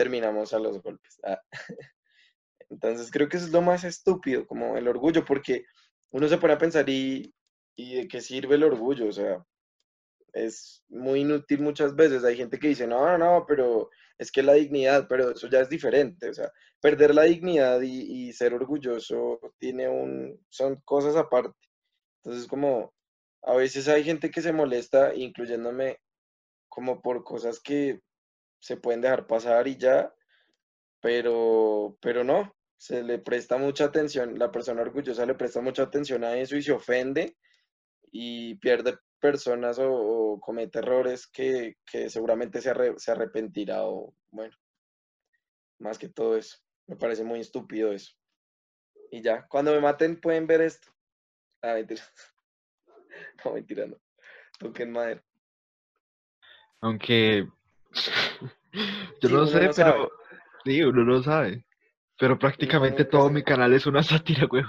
terminamos 0.02 0.52
a 0.52 0.60
los 0.60 0.82
golpes. 0.82 1.20
Ah. 1.24 1.40
Entonces 2.72 3.12
creo 3.12 3.30
que 3.30 3.38
eso 3.38 3.46
es 3.46 3.52
lo 3.52 3.62
más 3.62 3.84
estúpido, 3.84 4.48
como 4.48 4.78
el 4.78 4.88
orgullo, 4.88 5.24
porque 5.24 5.66
uno 6.12 6.28
se 6.28 6.40
pone 6.40 6.54
a 6.54 6.58
pensar 6.58 6.90
y, 6.90 7.32
y 7.76 7.96
de 7.98 8.08
qué 8.08 8.20
sirve 8.20 8.56
el 8.56 8.64
orgullo, 8.64 9.10
o 9.10 9.12
sea, 9.12 9.46
es 10.34 10.84
muy 10.90 11.22
inútil 11.22 11.62
muchas 11.62 11.96
veces. 11.96 12.24
Hay 12.24 12.36
gente 12.36 12.58
que 12.58 12.70
dice, 12.70 12.88
no, 12.88 13.06
no, 13.06 13.18
no, 13.18 13.46
pero 13.48 13.90
es 14.18 14.32
que 14.32 14.42
la 14.42 14.54
dignidad, 14.54 15.08
pero 15.08 15.32
eso 15.32 15.48
ya 15.50 15.60
es 15.60 15.70
diferente, 15.70 16.30
o 16.30 16.34
sea, 16.34 16.52
perder 16.80 17.14
la 17.14 17.24
dignidad 17.24 17.80
y, 17.82 18.30
y 18.30 18.34
ser 18.34 18.56
orgulloso 18.56 19.40
tiene 19.60 19.88
un, 19.88 20.40
son 20.50 20.82
cosas 20.84 21.16
aparte. 21.16 21.54
Entonces 22.24 22.48
como 22.48 22.92
a 23.44 23.56
veces 23.56 23.88
hay 23.88 24.04
gente 24.04 24.32
que 24.32 24.42
se 24.42 24.54
molesta, 24.54 25.14
incluyéndome 25.14 26.00
como 26.70 27.02
por 27.02 27.24
cosas 27.24 27.60
que 27.60 28.00
se 28.62 28.78
pueden 28.78 29.02
dejar 29.02 29.28
pasar 29.28 29.68
y 29.68 29.76
ya, 29.76 30.14
pero, 31.02 31.98
pero 32.00 32.24
no, 32.24 32.56
se 32.78 33.04
le 33.04 33.20
presta 33.20 33.58
mucha 33.58 33.86
atención, 33.86 34.38
la 34.38 34.52
persona 34.52 34.82
orgullosa 34.82 35.26
le 35.26 35.36
presta 35.36 35.62
mucha 35.62 35.84
atención 35.84 36.24
a 36.24 36.38
eso 36.38 36.56
y 36.56 36.62
se 36.62 36.72
ofende 36.72 37.36
y 38.12 38.56
pierde 38.56 38.98
personas 39.20 39.78
o, 39.80 40.40
comete 40.40 40.80
errores 40.80 41.28
que, 41.28 41.78
que 41.86 42.10
seguramente 42.10 42.62
se, 42.62 42.70
arrepentirá 43.12 43.86
o 43.86 44.14
bueno, 44.32 44.56
más 45.80 45.98
que 45.98 46.10
todo 46.10 46.38
eso. 46.38 46.58
Me 46.88 46.96
parece 46.96 47.24
muy 47.24 47.40
estúpido 47.40 47.92
eso. 47.92 48.14
Y 49.12 49.22
ya, 49.22 49.46
cuando 49.48 49.74
me 49.74 49.82
maten 49.82 50.20
pueden 50.20 50.48
ver 50.48 50.62
esto. 50.62 50.92
Ah, 51.62 51.74
mentira. 51.74 52.04
No, 53.44 53.54
mentira, 53.54 53.86
no. 53.86 53.98
Toquen 54.58 54.92
madera. 54.92 55.22
Aunque 56.80 57.46
yo 59.22 59.30
sí, 59.30 59.34
no 59.34 59.46
sé, 59.46 59.54
no 59.68 59.74
pero 59.74 59.74
sabe. 59.74 60.10
sí, 60.66 60.82
uno 60.84 61.04
no 61.04 61.22
sabe. 61.24 61.66
Pero 62.18 62.38
prácticamente 62.38 63.06
todo 63.06 63.30
mi 63.30 63.44
canal 63.44 63.74
es 63.74 63.86
una 63.86 64.04
sátira, 64.04 64.46
güey. 64.46 64.64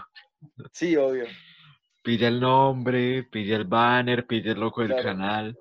Sí, 0.72 0.96
obvio. 0.96 1.26
Pide 2.02 2.26
el 2.26 2.40
nombre, 2.40 3.22
pide 3.24 3.54
el 3.54 3.64
banner, 3.64 4.26
pide 4.26 4.52
el 4.52 4.60
logo 4.60 4.82
del 4.82 4.96
canal. 4.96 5.56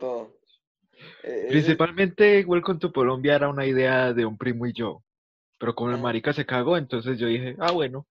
Todo. 0.00 0.36
Eh, 1.22 1.46
Principalmente, 1.48 2.44
Welcome 2.44 2.80
to 2.80 2.92
Colombia 2.92 3.36
era 3.36 3.48
una 3.48 3.64
idea 3.66 4.12
de 4.12 4.24
un 4.26 4.36
primo 4.36 4.66
y 4.66 4.72
yo. 4.72 5.02
Pero 5.58 5.74
como 5.74 5.90
el 5.90 5.98
marica 6.00 6.32
se 6.32 6.46
cagó, 6.46 6.76
entonces 6.76 7.18
yo 7.18 7.26
dije, 7.26 7.54
ah, 7.60 7.70
bueno, 7.70 8.06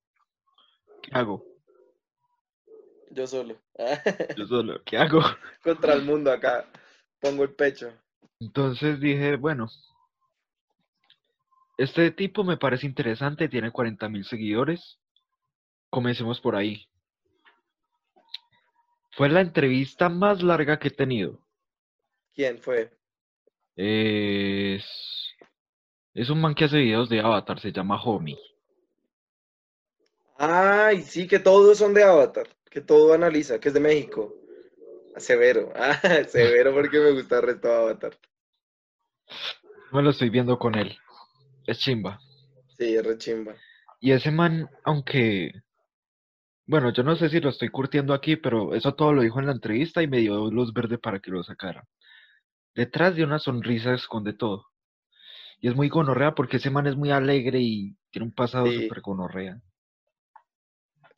¿qué 1.02 1.10
hago? 1.14 1.44
Yo 3.12 3.26
solo. 3.26 3.60
yo 4.38 4.46
solo, 4.46 4.82
¿qué 4.86 4.98
hago? 4.98 5.20
Contra 5.64 5.94
el 5.94 6.04
mundo 6.04 6.32
acá. 6.32 6.66
Pongo 7.20 7.44
el 7.44 7.54
pecho. 7.56 7.92
Entonces 8.40 9.00
dije, 9.00 9.36
bueno, 9.36 9.68
este 11.78 12.12
tipo 12.12 12.44
me 12.44 12.58
parece 12.58 12.86
interesante, 12.86 13.50
tiene 13.50 13.72
40 13.72 14.10
mil 14.10 14.26
seguidores. 14.26 15.00
Comencemos 15.90 16.40
por 16.42 16.56
ahí. 16.56 16.88
Fue 19.12 19.30
la 19.30 19.42
entrevista 19.42 20.10
más 20.10 20.42
larga 20.42 20.78
que 20.80 20.90
he 20.90 20.92
tenido. 20.92 21.40
¿Quién 22.34 22.58
fue? 22.60 22.92
Es, 23.76 24.86
es 26.14 26.30
un 26.30 26.42
man 26.42 26.54
que 26.54 26.66
hace 26.66 26.78
videos 26.78 27.10
de 27.10 27.20
Avatar, 27.20 27.60
se 27.60 27.72
llama 27.72 28.02
Homie. 28.02 28.40
Ay, 30.38 31.02
sí, 31.02 31.28
que 31.28 31.40
todos 31.40 31.78
son 31.78 31.94
de 31.94 32.04
Avatar, 32.04 32.48
que 32.70 32.82
todo 32.82 33.14
analiza, 33.14 33.60
que 33.60 33.70
es 33.70 33.74
de 33.74 33.80
México. 33.80 34.34
Severo, 35.20 35.72
ah, 35.76 36.24
severo 36.28 36.74
porque 36.74 37.00
me 37.00 37.12
gusta 37.12 37.38
el 37.38 37.44
resto 37.44 37.68
de 37.68 37.74
Avatar. 37.76 38.18
No 39.92 40.02
lo 40.02 40.10
estoy 40.12 40.30
viendo 40.30 40.58
con 40.58 40.76
él. 40.76 40.98
Es 41.66 41.80
chimba. 41.80 42.20
Sí, 42.78 42.96
es 42.96 43.06
re 43.06 43.18
chimba. 43.18 43.56
Y 44.00 44.12
ese 44.12 44.32
man, 44.32 44.70
aunque. 44.84 45.52
Bueno, 46.66 46.94
yo 46.94 47.04
no 47.04 47.16
sé 47.16 47.30
si 47.30 47.40
lo 47.40 47.50
estoy 47.50 47.70
curtiendo 47.70 48.14
aquí, 48.14 48.36
pero 48.36 48.76
eso 48.76 48.94
todo 48.94 49.12
lo 49.12 49.24
dijo 49.24 49.40
en 49.40 49.48
la 49.48 49.54
entrevista 49.54 50.04
y 50.04 50.08
me 50.08 50.20
dio 50.20 50.52
luz 50.52 50.72
verde 50.72 51.00
para 51.00 51.20
que 51.20 51.32
lo 51.32 51.44
sacara. 51.44 51.84
Detrás 52.76 53.16
de 53.16 53.24
una 53.24 53.40
sonrisa 53.40 53.94
esconde 53.94 54.34
todo. 54.34 54.68
Y 55.60 55.68
es 55.68 55.76
muy 55.76 55.90
gonorrea 55.90 56.36
porque 56.36 56.58
ese 56.58 56.70
man 56.70 56.88
es 56.88 56.96
muy 56.96 57.12
alegre 57.12 57.60
y 57.60 57.98
tiene 58.12 58.28
un 58.28 58.34
pasado 58.34 58.68
sí. 58.68 58.84
súper 58.84 59.02
gonorrea. 59.02 59.60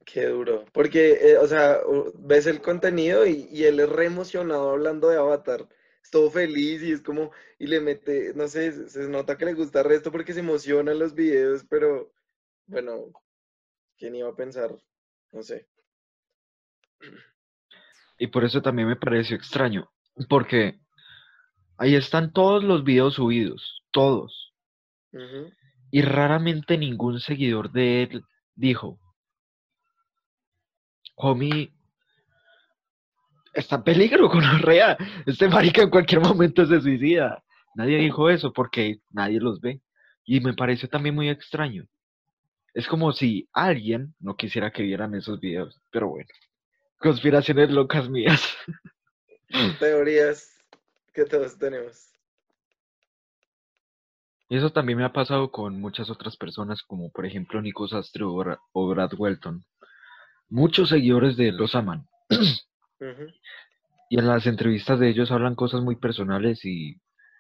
Qué 0.06 0.26
duro. 0.26 0.66
Porque, 0.74 1.12
eh, 1.22 1.38
o 1.38 1.48
sea, 1.48 1.80
ves 2.16 2.48
el 2.48 2.62
contenido 2.62 3.26
y, 3.26 3.48
y 3.52 3.66
él 3.66 3.80
es 3.80 3.90
re 3.90 4.06
emocionado 4.06 4.72
hablando 4.72 5.10
de 5.10 5.18
Avatar 5.18 5.68
todo 6.12 6.30
feliz 6.30 6.84
y 6.84 6.92
es 6.92 7.02
como, 7.02 7.32
y 7.58 7.68
le 7.68 7.80
mete, 7.80 8.34
no 8.36 8.48
sé, 8.48 8.90
se 8.90 9.10
nota 9.10 9.38
que 9.38 9.46
le 9.46 9.54
gusta 9.54 9.80
el 9.80 9.86
resto 9.86 10.12
porque 10.12 10.34
se 10.34 10.42
emociona 10.42 10.92
en 10.92 11.00
los 11.00 11.16
videos, 11.16 11.66
pero 11.70 12.12
bueno, 12.68 13.12
¿quién 13.98 14.16
iba 14.16 14.30
a 14.30 14.36
pensar? 14.36 14.76
No 15.32 15.42
sé. 15.42 15.68
Y 18.20 18.28
por 18.28 18.44
eso 18.44 18.62
también 18.62 18.88
me 18.88 18.98
pareció 18.98 19.36
extraño, 19.36 19.90
porque 20.30 20.80
ahí 21.78 21.96
están 21.96 22.34
todos 22.34 22.64
los 22.64 22.84
videos 22.84 23.16
subidos, 23.16 23.84
todos. 23.92 24.54
Uh 25.14 25.18
-huh. 25.18 25.58
Y 25.92 26.02
raramente 26.04 26.78
ningún 26.78 27.20
seguidor 27.20 27.72
de 27.72 28.04
él 28.04 28.24
dijo, 28.56 29.00
homie, 31.16 31.74
está 33.54 33.78
en 33.78 33.84
peligro 33.84 34.30
con 34.30 34.44
rea. 34.62 34.98
Este 35.26 35.48
marica 35.48 35.82
en 35.82 35.90
cualquier 35.90 36.22
momento 36.22 36.66
se 36.66 36.82
suicida. 36.82 37.44
Nadie 37.76 37.98
dijo 37.98 38.30
eso 38.30 38.52
porque 38.54 39.00
nadie 39.10 39.40
los 39.40 39.62
ve. 39.62 39.82
Y 40.26 40.40
me 40.40 40.54
pareció 40.54 40.90
también 40.90 41.16
muy 41.16 41.30
extraño. 41.30 41.86
Es 42.74 42.88
como 42.88 43.12
si 43.12 43.50
alguien 43.54 44.16
no 44.20 44.36
quisiera 44.36 44.72
que 44.72 44.84
vieran 44.84 45.16
esos 45.16 45.40
videos. 45.40 45.82
Pero 45.92 46.10
bueno. 46.10 46.30
Conspiraciones 46.98 47.72
locas 47.72 48.10
mías. 48.10 48.56
Teorías 49.80 50.56
que 51.14 51.26
todos 51.26 51.58
tenemos. 51.58 52.12
Y 54.50 54.58
eso 54.58 54.72
también 54.72 54.98
me 54.98 55.06
ha 55.06 55.14
pasado 55.14 55.50
con 55.50 55.80
muchas 55.80 56.10
otras 56.10 56.38
personas, 56.38 56.84
como 56.84 57.10
por 57.10 57.26
ejemplo 57.26 57.62
Nico 57.62 57.88
Sastre 57.88 58.24
o 58.26 58.88
Brad 58.88 59.12
Welton. 59.18 59.66
Muchos 60.52 60.90
seguidores 60.90 61.38
de 61.38 61.48
él 61.48 61.58
los 61.58 61.74
aman. 61.76 62.08
Uh 62.30 63.06
-huh. 63.06 63.34
Y 64.10 64.20
en 64.20 64.28
las 64.28 64.46
entrevistas 64.46 65.00
de 65.00 65.10
ellos 65.10 65.32
hablan 65.32 65.56
cosas 65.56 65.82
muy 65.82 65.96
personales 65.96 66.64
y 66.66 66.98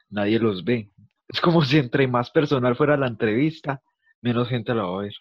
nadie 0.09 0.39
los 0.39 0.63
ve. 0.63 0.89
Es 1.27 1.39
como 1.39 1.63
si 1.63 1.77
entre 1.77 2.07
más 2.07 2.31
personal 2.31 2.75
fuera 2.75 2.97
la 2.97 3.07
entrevista, 3.07 3.81
menos 4.21 4.49
gente 4.49 4.73
la 4.73 4.83
va 4.83 4.99
a 4.99 5.01
ver. 5.03 5.13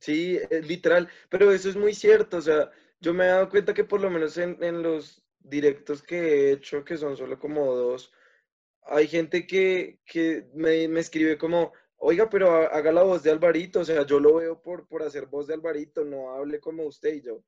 Sí, 0.00 0.38
es 0.50 0.66
literal, 0.66 1.08
pero 1.28 1.52
eso 1.52 1.68
es 1.68 1.76
muy 1.76 1.92
cierto, 1.92 2.38
o 2.38 2.40
sea, 2.40 2.70
yo 3.00 3.12
me 3.12 3.24
he 3.24 3.28
dado 3.28 3.50
cuenta 3.50 3.74
que 3.74 3.84
por 3.84 4.00
lo 4.00 4.08
menos 4.10 4.38
en, 4.38 4.56
en 4.62 4.82
los 4.82 5.22
directos 5.38 6.02
que 6.02 6.16
he 6.16 6.52
hecho, 6.52 6.84
que 6.84 6.96
son 6.96 7.16
solo 7.16 7.38
como 7.38 7.74
dos, 7.74 8.10
hay 8.86 9.06
gente 9.06 9.46
que, 9.46 10.00
que 10.06 10.48
me, 10.54 10.88
me 10.88 11.00
escribe 11.00 11.36
como, 11.36 11.72
oiga, 12.00 12.30
pero 12.30 12.52
ha- 12.52 12.66
haga 12.68 12.92
la 12.92 13.04
voz 13.04 13.22
de 13.24 13.32
Alvarito, 13.32 13.80
o 13.80 13.86
sea, 13.86 14.06
yo 14.06 14.20
lo 14.20 14.36
veo 14.36 14.62
por, 14.62 14.88
por 14.88 15.02
hacer 15.04 15.26
voz 15.26 15.48
de 15.48 15.54
Alvarito, 15.54 16.04
no 16.04 16.32
hable 16.34 16.60
como 16.60 16.84
usted 16.86 17.14
y 17.14 17.22
yo, 17.22 17.44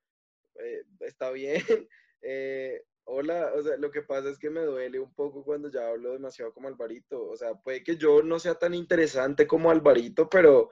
"Eh, 0.57 0.85
está 1.01 1.31
bien, 1.33 1.57
eh, 2.23 2.83
hola, 3.05 3.53
o 3.57 3.63
sea, 3.63 3.77
lo 3.79 3.91
que 3.93 4.03
pasa 4.03 4.31
es 4.31 4.39
que 4.39 4.51
me 4.51 4.63
duele 4.63 5.01
un 5.01 5.15
poco 5.15 5.45
cuando 5.45 5.71
ya 5.71 5.89
hablo 5.89 6.13
demasiado 6.13 6.53
como 6.55 6.69
Alvarito, 6.69 7.25
o 7.31 7.37
sea, 7.37 7.55
puede 7.55 7.85
que 7.85 7.97
yo 7.97 8.23
no 8.23 8.39
sea 8.41 8.55
tan 8.57 8.75
interesante 8.75 9.47
como 9.47 9.71
Alvarito, 9.71 10.29
pero, 10.31 10.71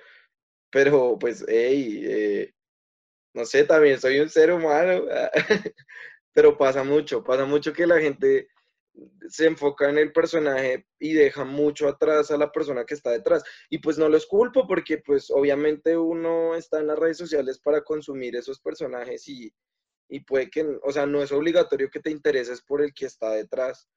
pero 0.70 1.18
pues, 1.18 1.44
hey, 1.48 2.02
eh, 2.06 2.54
no 3.34 3.44
sé, 3.44 3.64
también 3.64 4.00
soy 4.00 4.20
un 4.20 4.28
ser 4.28 4.52
humano, 4.52 5.04
pero 6.34 6.56
pasa 6.56 6.84
mucho, 6.84 7.22
pasa 7.24 7.44
mucho 7.44 7.72
que 7.72 7.86
la 7.86 8.00
gente 8.00 8.48
se 9.28 9.46
enfoca 9.46 9.88
en 9.88 9.98
el 9.98 10.12
personaje 10.12 10.86
y 10.98 11.12
deja 11.14 11.44
mucho 11.44 11.88
atrás 11.88 12.30
a 12.30 12.36
la 12.36 12.50
persona 12.50 12.84
que 12.84 12.94
está 12.94 13.10
detrás. 13.10 13.42
Y 13.68 13.78
pues 13.78 13.98
no 13.98 14.08
los 14.08 14.26
culpo 14.26 14.66
porque 14.66 14.98
pues 14.98 15.30
obviamente 15.30 15.96
uno 15.96 16.54
está 16.54 16.80
en 16.80 16.88
las 16.88 16.98
redes 16.98 17.18
sociales 17.18 17.58
para 17.58 17.82
consumir 17.82 18.36
esos 18.36 18.60
personajes 18.60 19.26
y, 19.28 19.52
y 20.08 20.20
puede 20.20 20.50
que, 20.50 20.66
o 20.82 20.92
sea, 20.92 21.06
no 21.06 21.22
es 21.22 21.32
obligatorio 21.32 21.90
que 21.90 22.00
te 22.00 22.10
intereses 22.10 22.62
por 22.62 22.82
el 22.82 22.92
que 22.92 23.06
está 23.06 23.32
detrás, 23.32 23.88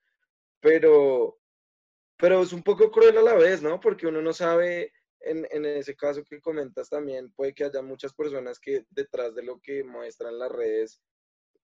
pero, 0.62 1.39
pero 2.17 2.43
es 2.43 2.53
un 2.53 2.63
poco 2.63 2.91
cruel 2.91 3.17
a 3.17 3.21
la 3.21 3.34
vez, 3.34 3.62
¿no? 3.62 3.79
Porque 3.79 4.08
uno 4.08 4.21
no 4.21 4.32
sabe, 4.32 4.93
en, 5.19 5.47
en 5.51 5.65
ese 5.65 5.95
caso 5.95 6.23
que 6.23 6.39
comentas 6.39 6.89
también, 6.89 7.32
puede 7.34 7.53
que 7.53 7.65
haya 7.65 7.82
muchas 7.82 8.13
personas 8.13 8.60
que 8.60 8.86
detrás 8.91 9.34
de 9.36 9.43
lo 9.43 9.60
que 9.60 9.84
muestran 9.84 10.38
las 10.38 10.51
redes 10.51 11.01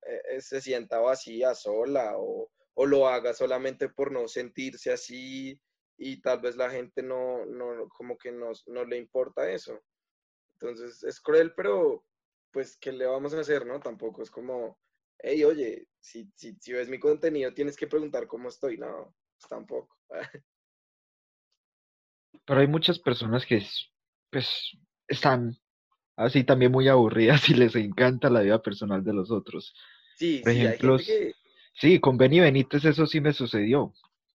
eh, 0.02 0.22
eh, 0.32 0.42
se 0.42 0.62
sienta 0.62 1.00
vacía, 1.00 1.54
sola, 1.54 2.14
o, 2.18 2.50
o 2.76 2.86
lo 2.86 3.08
haga 3.08 3.34
solamente 3.34 3.90
por 3.90 4.12
no 4.12 4.28
sentirse 4.28 4.92
así 4.92 5.60
y 5.98 6.22
tal 6.22 6.40
vez 6.42 6.56
la 6.56 6.70
gente 6.70 7.04
no, 7.04 7.46
no 7.46 7.90
como 7.90 8.18
que 8.18 8.32
no, 8.32 8.52
no 8.68 8.86
le 8.86 8.98
importa 8.98 9.50
eso. 9.52 9.80
Entonces 10.60 11.04
es 11.04 11.22
cruel, 11.22 11.54
pero 11.56 12.06
pues, 12.52 12.78
¿qué 12.78 12.92
le 12.92 13.06
vamos 13.06 13.34
a 13.34 13.40
hacer, 13.42 13.66
no? 13.66 13.80
Tampoco 13.80 14.22
es 14.24 14.32
como, 14.32 14.80
hey, 15.20 15.44
oye, 15.44 15.88
si, 16.00 16.32
si, 16.36 16.56
si 16.60 16.74
ves 16.74 16.90
mi 16.90 17.00
contenido 17.00 17.54
tienes 17.54 17.78
que 17.78 17.88
preguntar 17.88 18.28
cómo 18.28 18.50
estoy. 18.50 18.78
No, 18.78 19.16
pues 19.38 19.50
tampoco. 19.50 19.98
Pero 22.46 22.60
hay 22.60 22.68
muchas 22.68 23.00
personas 23.00 23.46
que 23.46 23.58
es- 23.58 23.90
pues 24.32 24.78
están 25.08 25.58
así 26.18 26.44
también 26.44 26.72
muy 26.72 26.88
aburridas 26.88 27.50
y 27.50 27.56
les 27.56 27.76
encanta 27.76 28.30
la 28.30 28.42
vida 28.42 28.62
personal 28.62 29.04
de 29.04 29.14
los 29.14 29.32
otros. 29.32 29.74
Sí, 30.14 30.44
Por 30.44 30.52
sí, 30.52 30.66
hay 30.68 30.78
ejemplo, 30.78 30.98
gente 30.98 31.04
que... 31.06 31.34
sí, 31.80 32.00
con 32.00 32.18
Benny 32.18 32.40
Benítez 32.40 32.86
eso 32.86 33.06
sí 33.08 33.22
me 33.22 33.34
sucedió. 33.34 33.94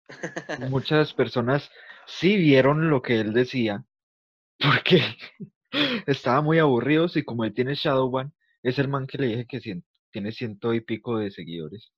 Muchas 0.70 1.12
personas 1.14 1.70
sí 2.07 2.37
vieron 2.37 2.90
lo 2.90 3.02
que 3.02 3.20
él 3.20 3.33
decía, 3.33 3.85
porque 4.59 5.02
estaba 6.07 6.42
muy 6.42 6.59
aburridos 6.59 7.16
y 7.16 7.24
como 7.24 7.44
él 7.44 7.54
tiene 7.54 7.74
Shadowban, 7.74 8.33
es 8.62 8.78
el 8.78 8.88
man 8.88 9.07
que 9.07 9.18
le 9.18 9.26
dije 9.28 9.46
que 9.46 9.61
cien- 9.61 9.85
tiene 10.11 10.33
ciento 10.33 10.74
y 10.74 10.80
pico 10.80 11.18
de 11.18 11.30
seguidores, 11.30 11.92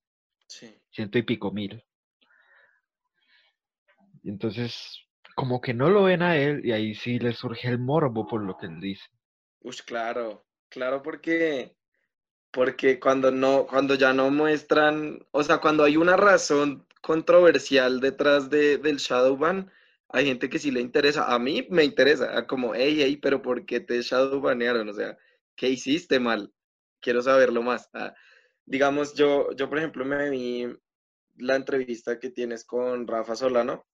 Sí. 0.48 0.74
ciento 0.90 1.18
y 1.18 1.22
pico 1.22 1.52
mil. 1.52 1.84
Y 4.22 4.28
entonces, 4.30 5.00
como 5.34 5.60
que 5.60 5.72
no 5.72 5.88
lo 5.88 6.04
ven 6.04 6.22
a 6.22 6.36
él 6.36 6.60
y 6.64 6.72
ahí 6.72 6.94
sí 6.94 7.18
les 7.18 7.36
surge 7.38 7.68
el 7.68 7.78
morbo 7.78 8.26
por 8.26 8.42
lo 8.42 8.56
que 8.56 8.66
él 8.66 8.80
dice. 8.80 9.04
Ush, 9.60 9.82
claro, 9.82 10.46
claro, 10.68 11.02
porque, 11.02 11.76
porque 12.56 12.98
cuando 12.98 13.30
no, 13.30 13.66
cuando 13.66 13.96
ya 13.96 14.14
no 14.14 14.30
muestran, 14.30 15.22
o 15.30 15.42
sea, 15.42 15.58
cuando 15.58 15.84
hay 15.84 15.98
una 15.98 16.16
razón 16.16 16.86
controversial 17.02 18.00
detrás 18.00 18.48
de, 18.48 18.78
del 18.78 18.96
Shadowban, 18.96 19.70
hay 20.08 20.24
gente 20.24 20.48
que 20.48 20.58
sí 20.58 20.70
le 20.70 20.80
interesa. 20.80 21.34
A 21.34 21.38
mí 21.38 21.66
me 21.68 21.84
interesa, 21.84 22.46
como, 22.46 22.74
hey, 22.74 22.96
hey, 22.98 23.18
pero 23.18 23.42
¿por 23.42 23.66
qué 23.66 23.80
te 23.80 24.00
Shadowbanearon? 24.00 24.88
O 24.88 24.94
sea, 24.94 25.18
¿qué 25.54 25.68
hiciste 25.68 26.18
mal? 26.18 26.50
Quiero 26.98 27.20
saberlo 27.20 27.60
más. 27.60 27.90
Ah, 27.92 28.14
digamos, 28.64 29.12
yo, 29.12 29.52
yo, 29.54 29.68
por 29.68 29.76
ejemplo, 29.76 30.06
me 30.06 30.30
vi 30.30 30.66
la 31.36 31.56
entrevista 31.56 32.18
que 32.18 32.30
tienes 32.30 32.64
con 32.64 33.06
Rafa 33.06 33.36
Solano, 33.36 33.86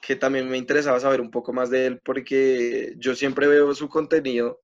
que 0.00 0.16
también 0.16 0.48
me 0.48 0.56
interesaba 0.56 1.00
saber 1.00 1.20
un 1.20 1.30
poco 1.30 1.52
más 1.52 1.68
de 1.68 1.84
él, 1.84 2.00
porque 2.02 2.94
yo 2.96 3.14
siempre 3.14 3.46
veo 3.46 3.74
su 3.74 3.90
contenido 3.90 4.63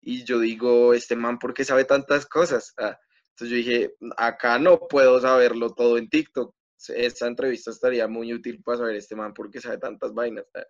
y 0.00 0.24
yo 0.24 0.38
digo, 0.38 0.94
este 0.94 1.16
man, 1.16 1.38
¿por 1.38 1.54
qué 1.54 1.64
sabe 1.64 1.84
tantas 1.84 2.26
cosas? 2.26 2.74
Ah, 2.78 2.98
entonces 3.30 3.50
yo 3.50 3.56
dije, 3.56 3.94
acá 4.16 4.58
no 4.58 4.78
puedo 4.88 5.20
saberlo 5.20 5.74
todo 5.74 5.98
en 5.98 6.08
TikTok. 6.08 6.54
Esta 6.88 7.26
entrevista 7.26 7.70
estaría 7.70 8.06
muy 8.06 8.32
útil 8.32 8.62
para 8.62 8.78
saber 8.78 8.96
este 8.96 9.16
man 9.16 9.34
por 9.34 9.50
qué 9.50 9.60
sabe 9.60 9.78
tantas 9.78 10.14
vainas. 10.14 10.44
Ah, 10.54 10.64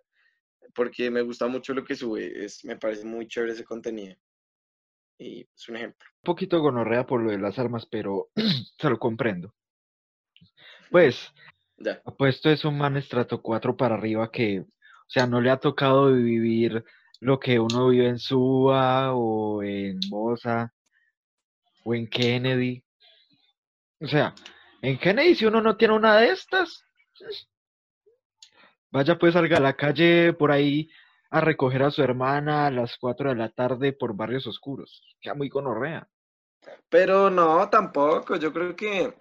porque 0.73 1.09
me 1.09 1.21
gusta 1.21 1.47
mucho 1.47 1.73
lo 1.73 1.83
que 1.83 1.95
sube, 1.95 2.45
es, 2.45 2.63
me 2.65 2.77
parece 2.77 3.05
muy 3.05 3.27
chévere 3.27 3.53
ese 3.53 3.63
contenido. 3.63 4.15
Y 5.17 5.41
es 5.41 5.69
un 5.69 5.75
ejemplo. 5.75 6.07
Un 6.23 6.25
poquito 6.25 6.59
gonorrea 6.61 7.05
por 7.05 7.21
lo 7.21 7.31
de 7.31 7.39
las 7.39 7.59
armas, 7.59 7.85
pero 7.85 8.29
se 8.79 8.89
lo 8.89 8.97
comprendo. 8.99 9.53
Pues, 10.89 11.31
Ya. 11.77 12.01
apuesto 12.05 12.49
es 12.49 12.65
un 12.65 12.77
man 12.77 12.97
estrato 12.97 13.41
4 13.41 13.75
para 13.77 13.95
arriba 13.95 14.31
que, 14.31 14.61
o 14.61 15.09
sea, 15.09 15.27
no 15.27 15.41
le 15.41 15.49
ha 15.49 15.57
tocado 15.57 16.13
vivir 16.13 16.83
lo 17.19 17.39
que 17.39 17.59
uno 17.59 17.89
vive 17.89 18.07
en 18.07 18.19
Suba 18.19 19.13
o 19.13 19.61
en 19.63 19.99
Bosa 20.09 20.73
o 21.83 21.93
en 21.93 22.07
Kennedy. 22.07 22.83
O 23.99 24.07
sea, 24.07 24.33
en 24.81 24.97
Kennedy 24.97 25.35
si 25.35 25.45
uno 25.45 25.61
no 25.61 25.75
tiene 25.75 25.95
una 25.95 26.17
de 26.17 26.29
estas, 26.29 26.83
vaya 28.91 29.17
pues 29.17 29.33
salga 29.33 29.57
a 29.57 29.61
la 29.61 29.75
calle 29.75 30.33
por 30.33 30.51
ahí 30.51 30.89
a 31.31 31.41
recoger 31.41 31.83
a 31.83 31.91
su 31.91 32.01
hermana 32.01 32.67
a 32.67 32.71
las 32.71 32.97
4 32.97 33.29
de 33.29 33.35
la 33.35 33.49
tarde 33.49 33.93
por 33.93 34.15
barrios 34.15 34.47
oscuros. 34.47 35.15
Queda 35.21 35.35
muy 35.35 35.49
gonorrea. 35.49 36.07
Pero 36.89 37.29
no, 37.29 37.69
tampoco. 37.69 38.35
Yo 38.37 38.51
creo 38.51 38.75
que, 38.75 39.13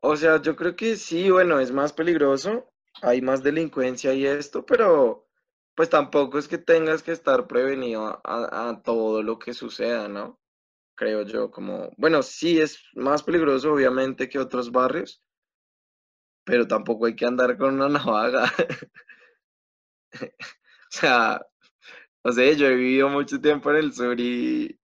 o 0.00 0.16
sea, 0.16 0.40
yo 0.42 0.56
creo 0.56 0.74
que 0.74 0.96
sí, 0.96 1.30
bueno, 1.30 1.60
es 1.60 1.70
más 1.70 1.92
peligroso, 1.92 2.68
hay 3.02 3.20
más 3.20 3.42
delincuencia 3.42 4.12
y 4.12 4.26
esto, 4.26 4.64
pero 4.66 5.26
pues 5.74 5.90
tampoco 5.90 6.38
es 6.38 6.48
que 6.48 6.58
tengas 6.58 7.02
que 7.02 7.12
estar 7.12 7.46
prevenido 7.46 8.20
a, 8.24 8.82
todo 8.84 9.22
lo 9.22 9.38
que 9.38 9.54
suceda, 9.54 10.08
¿no? 10.08 10.40
Creo 10.96 11.22
yo, 11.24 11.50
como, 11.50 11.90
bueno, 11.98 12.22
sí 12.22 12.60
es 12.60 12.80
más 12.94 13.22
peligroso 13.22 13.72
obviamente 13.74 14.28
que 14.28 14.38
otros 14.38 14.72
barrios, 14.72 15.22
pero 16.44 16.66
tampoco 16.66 17.06
hay 17.06 17.16
que 17.16 17.26
andar 17.26 17.56
con 17.56 17.74
una 17.74 17.88
navaja. 17.88 18.52
O 20.92 20.96
sea, 20.96 21.40
no 22.24 22.32
sé, 22.32 22.56
yo 22.56 22.66
he 22.68 22.76
vivido 22.76 23.08
mucho 23.08 23.40
tiempo 23.40 23.70
en 23.70 23.76
el 23.78 23.92
sur 23.92 24.18
y, 24.20 24.78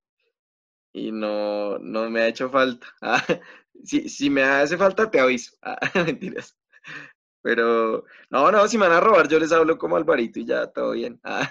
y 0.92 1.12
no, 1.12 1.78
no 1.78 2.10
me 2.10 2.20
ha 2.22 2.28
hecho 2.28 2.50
falta. 2.50 2.86
Ah, 3.02 3.24
si, 3.84 4.08
si 4.10 4.30
me 4.30 4.42
hace 4.42 4.76
falta, 4.78 5.10
te 5.10 5.20
aviso. 5.20 5.56
Ah, 5.62 5.78
mentiras. 6.06 6.56
Pero, 7.42 8.04
no, 8.28 8.50
no, 8.52 8.68
si 8.68 8.76
me 8.76 8.86
van 8.86 8.96
a 8.96 9.00
robar, 9.00 9.28
yo 9.28 9.38
les 9.38 9.52
hablo 9.52 9.78
como 9.78 9.96
Alvarito 9.96 10.40
y 10.40 10.46
ya, 10.46 10.66
todo 10.66 10.92
bien. 10.92 11.20
Ah, 11.24 11.50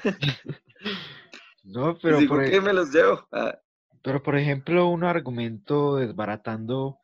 No, 1.64 1.98
pero 2.02 2.18
digo 2.18 2.36
por, 2.36 2.50
que 2.50 2.62
me 2.62 2.74
los 2.74 2.92
llevo. 2.92 3.28
Ah, 3.32 3.60
pero 4.02 4.24
por 4.24 4.38
ejemplo, 4.38 4.88
un 4.88 5.04
argumento 5.04 5.98
desbaratando 5.98 6.98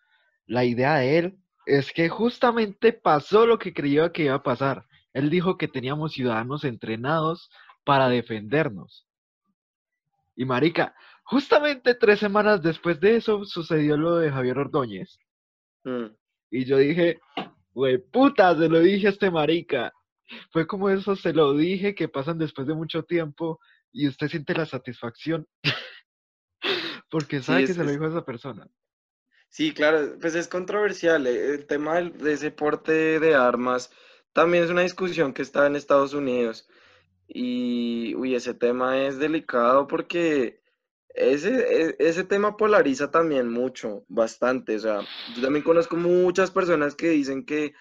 la 0.48 0.64
idea 0.64 0.96
de 0.96 1.18
él 1.18 1.38
es 1.66 1.92
que 1.92 2.10
justamente 2.10 2.94
pasó 2.94 3.46
lo 3.46 3.60
que 3.60 3.74
creía 3.74 4.12
que 4.12 4.24
iba 4.24 4.36
a 4.36 4.44
pasar. 4.44 4.86
Él 5.14 5.30
dijo 5.30 5.58
que 5.58 5.68
teníamos 5.68 6.14
ciudadanos 6.14 6.64
entrenados 6.64 7.50
para 7.84 8.10
defendernos. 8.10 9.08
Y 10.36 10.46
marica, 10.46 10.96
justamente 11.24 11.96
tres 11.96 12.20
semanas 12.20 12.62
después 12.62 13.00
de 13.00 13.18
eso 13.18 13.44
sucedió 13.46 13.98
lo 13.98 14.16
de 14.18 14.32
Javier 14.32 14.60
Ordóñez. 14.60 15.20
mm. 15.84 16.08
Y 16.52 16.66
yo 16.66 16.78
dije, 16.78 17.20
güey, 17.76 18.00
puta, 18.00 18.58
se 18.58 18.70
lo 18.70 18.80
dije 18.82 19.08
a 19.08 19.12
este 19.12 19.32
marica. 19.32 19.94
Fue 20.52 20.68
como 20.68 20.90
eso, 20.90 21.16
se 21.16 21.34
lo 21.34 21.54
dije, 21.56 21.96
que 21.96 22.10
pasan 22.10 22.40
después 22.40 22.68
de 22.68 22.76
mucho 22.76 23.04
tiempo 23.04 23.60
y 23.94 24.08
usted 24.10 24.30
siente 24.30 24.56
la 24.56 24.66
satisfacción 24.66 25.48
porque 27.10 27.42
Sí, 27.42 27.54
sabe 27.54 27.64
que 27.64 27.74
se 27.74 27.84
lo 27.84 27.92
dijo 27.92 28.06
a 28.06 28.10
esa 28.10 28.26
persona. 28.26 28.68
sí, 29.50 29.74
claro, 29.74 30.18
pues 30.20 30.36
es 30.36 30.48
controversial. 30.48 31.28
eh, 31.28 31.54
El 31.56 31.66
tema 31.68 32.02
de 32.02 32.34
ese 32.34 32.52
porte 32.52 33.20
de 33.20 33.36
armas 33.36 33.92
también 34.34 34.64
es 34.64 34.70
una 34.70 34.82
discusión 34.82 35.34
que 35.34 35.42
está 35.42 35.66
en 35.68 35.76
Estados 35.76 36.14
Unidos. 36.14 36.68
Y, 37.28 38.16
uy, 38.16 38.36
ese 38.36 38.54
tema 38.56 39.06
es 39.08 39.20
delicado 39.20 39.88
porque 39.88 40.62
Ese, 41.16 41.52
e- 41.90 41.96
ese 42.00 42.24
tema 42.26 42.58
polariza 42.58 43.10
también 43.12 43.50
mucho, 43.50 44.06
bastante. 44.08 44.76
O 44.76 44.80
sea, 44.80 45.10
yo 45.26 45.42
también 45.42 45.64
conozco 45.64 45.96
muchas 45.98 46.52
personas 46.52 46.96
que 46.96 47.10
dicen 47.10 47.46
que, 47.46 47.74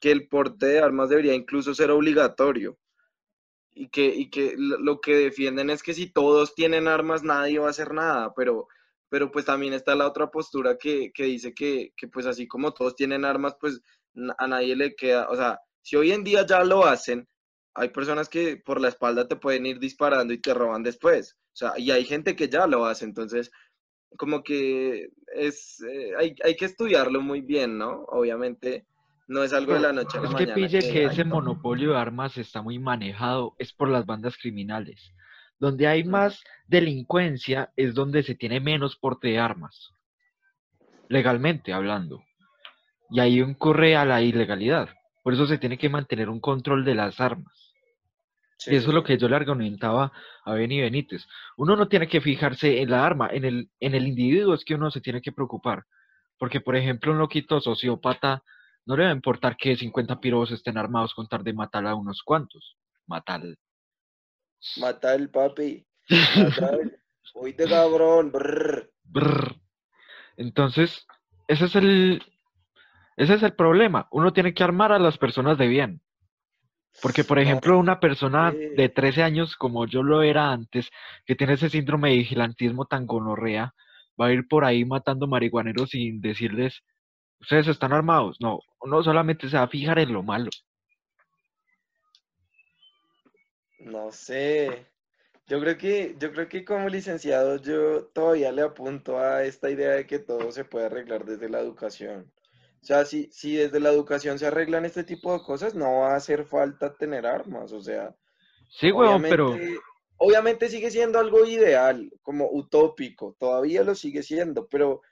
que 0.00 0.10
el 0.12 0.28
porte 0.28 0.66
de 0.66 0.80
armas 0.80 1.08
debería 1.10 1.34
incluso 1.34 1.74
ser 1.74 1.90
obligatorio 1.90 2.78
y 3.72 3.88
que, 3.90 4.06
y 4.06 4.30
que 4.30 4.54
lo 4.58 5.00
que 5.00 5.16
defienden 5.16 5.70
es 5.70 5.82
que 5.82 5.94
si 5.94 6.12
todos 6.12 6.54
tienen 6.54 6.88
armas 6.88 7.22
nadie 7.24 7.58
va 7.60 7.68
a 7.68 7.70
hacer 7.70 7.94
nada, 7.94 8.32
pero, 8.36 8.68
pero 9.10 9.30
pues 9.32 9.46
también 9.46 9.74
está 9.74 9.94
la 9.96 10.08
otra 10.08 10.30
postura 10.30 10.78
que, 10.78 11.12
que 11.14 11.24
dice 11.24 11.54
que, 11.54 11.92
que 11.96 12.08
pues 12.08 12.26
así 12.26 12.48
como 12.48 12.74
todos 12.74 12.96
tienen 12.96 13.24
armas, 13.24 13.56
pues 13.60 13.80
a 14.38 14.48
nadie 14.48 14.76
le 14.76 14.96
queda, 14.96 15.30
o 15.30 15.36
sea, 15.36 15.60
si 15.82 15.96
hoy 15.96 16.12
en 16.12 16.24
día 16.24 16.46
ya 16.46 16.64
lo 16.64 16.84
hacen, 16.86 17.28
hay 17.74 17.88
personas 17.90 18.28
que 18.28 18.56
por 18.56 18.80
la 18.80 18.88
espalda 18.88 19.28
te 19.28 19.36
pueden 19.36 19.66
ir 19.66 19.78
disparando 19.78 20.32
y 20.32 20.38
te 20.38 20.54
roban 20.54 20.82
después, 20.82 21.36
o 21.52 21.56
sea, 21.56 21.78
y 21.78 21.90
hay 21.90 22.04
gente 22.04 22.36
que 22.36 22.48
ya 22.48 22.66
lo 22.66 22.86
hace, 22.86 23.04
entonces 23.04 23.50
como 24.16 24.42
que 24.42 25.10
es, 25.34 25.80
eh, 25.82 26.12
hay, 26.18 26.34
hay 26.44 26.56
que 26.56 26.64
estudiarlo 26.64 27.20
muy 27.20 27.42
bien, 27.42 27.78
¿no? 27.78 28.04
Obviamente 28.08 28.86
no 29.28 29.44
es 29.44 29.52
algo 29.52 29.74
de 29.74 29.80
la 29.80 29.92
noche 29.92 30.18
a 30.18 30.22
la 30.22 30.28
es 30.28 30.34
que 30.34 30.46
mañana 30.46 30.54
pille 30.54 30.80
que 30.80 30.90
que 30.90 30.98
hay 30.98 31.06
ese 31.06 31.24
monopolio 31.24 31.92
de 31.92 31.98
armas 31.98 32.36
está 32.36 32.62
muy 32.62 32.80
manejado, 32.80 33.54
es 33.58 33.72
por 33.72 33.88
las 33.88 34.04
bandas 34.04 34.36
criminales. 34.36 35.14
Donde 35.60 35.86
hay 35.86 36.04
más 36.04 36.42
delincuencia 36.66 37.72
es 37.76 37.94
donde 37.94 38.22
se 38.24 38.34
tiene 38.34 38.60
menos 38.60 38.96
porte 38.96 39.28
de 39.28 39.38
armas, 39.38 39.92
legalmente 41.08 41.72
hablando. 41.72 42.24
Y 43.10 43.20
ahí 43.20 43.40
ocurre 43.42 43.94
a 43.94 44.04
la 44.04 44.22
ilegalidad. 44.22 44.88
Por 45.22 45.34
eso 45.34 45.46
se 45.46 45.58
tiene 45.58 45.78
que 45.78 45.88
mantener 45.88 46.28
un 46.28 46.40
control 46.40 46.84
de 46.84 46.94
las 46.94 47.20
armas. 47.20 47.59
Sí, 48.60 48.72
Y 48.72 48.76
eso 48.76 48.88
es 48.88 48.94
lo 48.94 49.02
que 49.02 49.16
yo 49.16 49.26
le 49.26 49.36
argumentaba 49.36 50.12
a 50.44 50.52
Benny 50.52 50.82
Benítez. 50.82 51.26
Uno 51.56 51.76
no 51.76 51.88
tiene 51.88 52.08
que 52.08 52.20
fijarse 52.20 52.82
en 52.82 52.90
la 52.90 53.06
arma, 53.06 53.30
en 53.32 53.46
el, 53.46 53.70
en 53.80 53.94
el 53.94 54.06
individuo 54.06 54.52
es 54.54 54.66
que 54.66 54.74
uno 54.74 54.90
se 54.90 55.00
tiene 55.00 55.22
que 55.22 55.32
preocupar. 55.32 55.84
Porque, 56.38 56.60
por 56.60 56.76
ejemplo, 56.76 57.12
un 57.12 57.18
loquito 57.18 57.58
sociópata 57.60 58.42
no 58.84 58.96
le 58.96 59.04
va 59.04 59.10
a 59.10 59.14
importar 59.14 59.56
que 59.56 59.76
50 59.76 60.20
piros 60.20 60.50
estén 60.50 60.76
armados 60.76 61.14
con 61.14 61.26
tal 61.26 61.42
de 61.42 61.54
matar 61.54 61.86
a 61.86 61.94
unos 61.94 62.22
cuantos. 62.22 62.76
Matar. 63.06 63.40
Mata 64.76 65.14
el 65.14 65.30
papi. 65.30 65.86
Mata 66.36 66.74
el. 66.74 66.98
Oíste, 67.34 67.66
cabrón. 67.66 68.30
brr. 68.30 68.92
Brr. 69.04 69.56
Entonces, 70.36 71.06
ese 71.48 71.64
es 71.64 71.76
el, 71.76 72.22
ese 73.16 73.34
es 73.34 73.42
el 73.42 73.54
problema. 73.54 74.06
Uno 74.10 74.34
tiene 74.34 74.52
que 74.52 74.64
armar 74.64 74.92
a 74.92 74.98
las 74.98 75.16
personas 75.16 75.56
de 75.56 75.66
bien. 75.66 76.02
Porque, 77.02 77.24
por 77.24 77.38
ejemplo, 77.38 77.78
una 77.78 77.98
persona 77.98 78.52
de 78.52 78.88
13 78.88 79.22
años, 79.22 79.56
como 79.56 79.86
yo 79.86 80.02
lo 80.02 80.22
era 80.22 80.52
antes, 80.52 80.90
que 81.24 81.34
tiene 81.34 81.54
ese 81.54 81.70
síndrome 81.70 82.10
de 82.10 82.16
vigilantismo 82.16 82.84
tan 82.84 83.06
gonorrea, 83.06 83.74
va 84.20 84.26
a 84.26 84.32
ir 84.32 84.46
por 84.46 84.64
ahí 84.64 84.84
matando 84.84 85.26
marihuaneros 85.26 85.90
sin 85.90 86.20
decirles, 86.20 86.82
ustedes 87.40 87.68
están 87.68 87.92
armados. 87.92 88.36
No, 88.40 88.60
uno 88.80 89.02
solamente 89.02 89.48
se 89.48 89.56
va 89.56 89.64
a 89.64 89.68
fijar 89.68 89.98
en 89.98 90.12
lo 90.12 90.22
malo. 90.22 90.50
No 93.78 94.12
sé. 94.12 94.86
Yo 95.46 95.58
creo 95.58 95.76
que, 95.78 96.14
yo 96.18 96.32
creo 96.32 96.48
que 96.48 96.64
como 96.64 96.88
licenciado 96.88 97.56
yo 97.56 98.04
todavía 98.06 98.52
le 98.52 98.62
apunto 98.62 99.18
a 99.18 99.42
esta 99.42 99.70
idea 99.70 99.92
de 99.92 100.06
que 100.06 100.18
todo 100.18 100.52
se 100.52 100.64
puede 100.64 100.86
arreglar 100.86 101.24
desde 101.24 101.48
la 101.48 101.60
educación. 101.60 102.30
O 102.82 102.86
sea, 102.86 103.04
si, 103.04 103.30
si 103.32 103.56
desde 103.56 103.80
la 103.80 103.90
educación 103.90 104.38
se 104.38 104.46
arreglan 104.46 104.84
este 104.84 105.04
tipo 105.04 105.32
de 105.32 105.44
cosas, 105.44 105.74
no 105.74 106.00
va 106.00 106.12
a 106.12 106.16
hacer 106.16 106.44
falta 106.46 106.94
tener 106.94 107.26
armas. 107.26 107.72
O 107.72 107.80
sea, 107.80 108.14
Sí, 108.70 108.92
huevón, 108.92 109.22
pero 109.22 109.48
obviamente, 109.48 109.80
obviamente 110.16 110.68
sigue 110.68 110.90
siendo 110.90 111.18
algo 111.18 111.44
ideal, 111.44 112.10
como 112.22 112.48
utópico, 112.50 113.36
todavía 113.38 113.82
lo 113.82 113.94
sigue 113.94 114.22
siendo, 114.22 114.68
pero, 114.68 115.02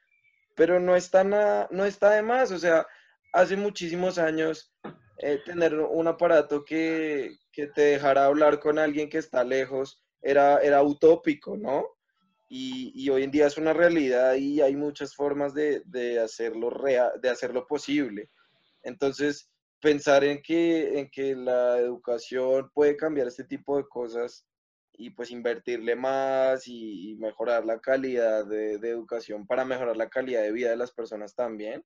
pero 0.54 0.78
no 0.78 0.94
está 0.94 1.24
nada, 1.24 1.68
no 1.72 1.84
está 1.84 2.10
de 2.10 2.22
más. 2.22 2.52
O 2.52 2.58
sea, 2.58 2.86
hace 3.32 3.56
muchísimos 3.56 4.18
años 4.18 4.72
eh, 5.18 5.40
tener 5.44 5.74
un 5.74 6.06
aparato 6.06 6.64
que, 6.64 7.36
que 7.52 7.66
te 7.66 7.82
dejara 7.82 8.26
hablar 8.26 8.60
con 8.60 8.78
alguien 8.78 9.10
que 9.10 9.18
está 9.18 9.42
lejos 9.42 10.04
era, 10.22 10.58
era 10.58 10.82
utópico, 10.82 11.56
¿no? 11.56 11.84
Y, 12.50 13.08
hoy 13.10 13.24
en 13.24 13.30
día 13.30 13.46
es 13.46 13.58
una 13.58 13.74
realidad 13.74 14.34
y 14.34 14.62
hay 14.62 14.74
muchas 14.74 15.14
formas 15.14 15.52
de, 15.52 15.82
de 15.84 16.18
hacerlo 16.18 16.70
de 17.20 17.28
hacerlo 17.28 17.66
posible. 17.66 18.30
Entonces, 18.82 19.50
pensar 19.80 20.24
en 20.24 20.42
que, 20.42 20.98
en 20.98 21.10
que 21.10 21.34
la 21.36 21.78
educación 21.78 22.70
puede 22.72 22.96
cambiar 22.96 23.28
este 23.28 23.44
tipo 23.44 23.76
de 23.76 23.86
cosas 23.88 24.46
y 24.92 25.10
pues 25.10 25.30
invertirle 25.30 25.94
más 25.94 26.66
y, 26.66 27.16
mejorar 27.20 27.64
la 27.64 27.78
calidad 27.78 28.44
de, 28.46 28.74
educación 28.74 29.46
para 29.46 29.64
mejorar 29.64 29.96
la 29.96 30.08
calidad 30.08 30.42
de 30.42 30.52
vida 30.52 30.70
de 30.70 30.76
las 30.76 30.92
personas 30.92 31.34
también, 31.34 31.84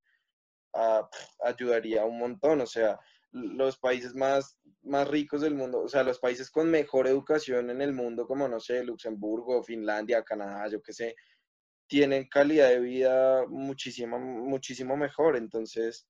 pf, 0.72 1.27
ayudaría 1.44 2.05
un 2.07 2.18
montón. 2.18 2.62
O 2.62 2.66
sea, 2.66 2.98
los 3.33 3.79
países 3.79 4.14
más, 4.14 4.59
más 4.83 5.09
ricos 5.09 5.40
del 5.42 5.55
mundo, 5.55 5.81
o 5.83 5.88
sea, 5.88 6.03
los 6.05 6.18
países 6.18 6.51
con 6.51 6.71
mejor 6.71 7.07
educación 7.07 7.71
en 7.71 7.83
el 7.83 7.92
mundo, 7.95 8.27
como 8.27 8.49
no 8.49 8.61
sé, 8.61 8.85
Luxemburgo, 8.85 9.62
Finlandia, 9.62 10.23
Canadá, 10.23 10.68
yo 10.68 10.83
qué 10.83 10.92
sé, 10.92 11.16
tienen 11.88 12.29
calidad 12.29 12.68
de 12.71 12.81
vida 12.81 13.47
muchísimo, 13.49 14.18
muchísimo 14.18 14.97
mejor. 14.97 15.37
Entonces, 15.37 16.09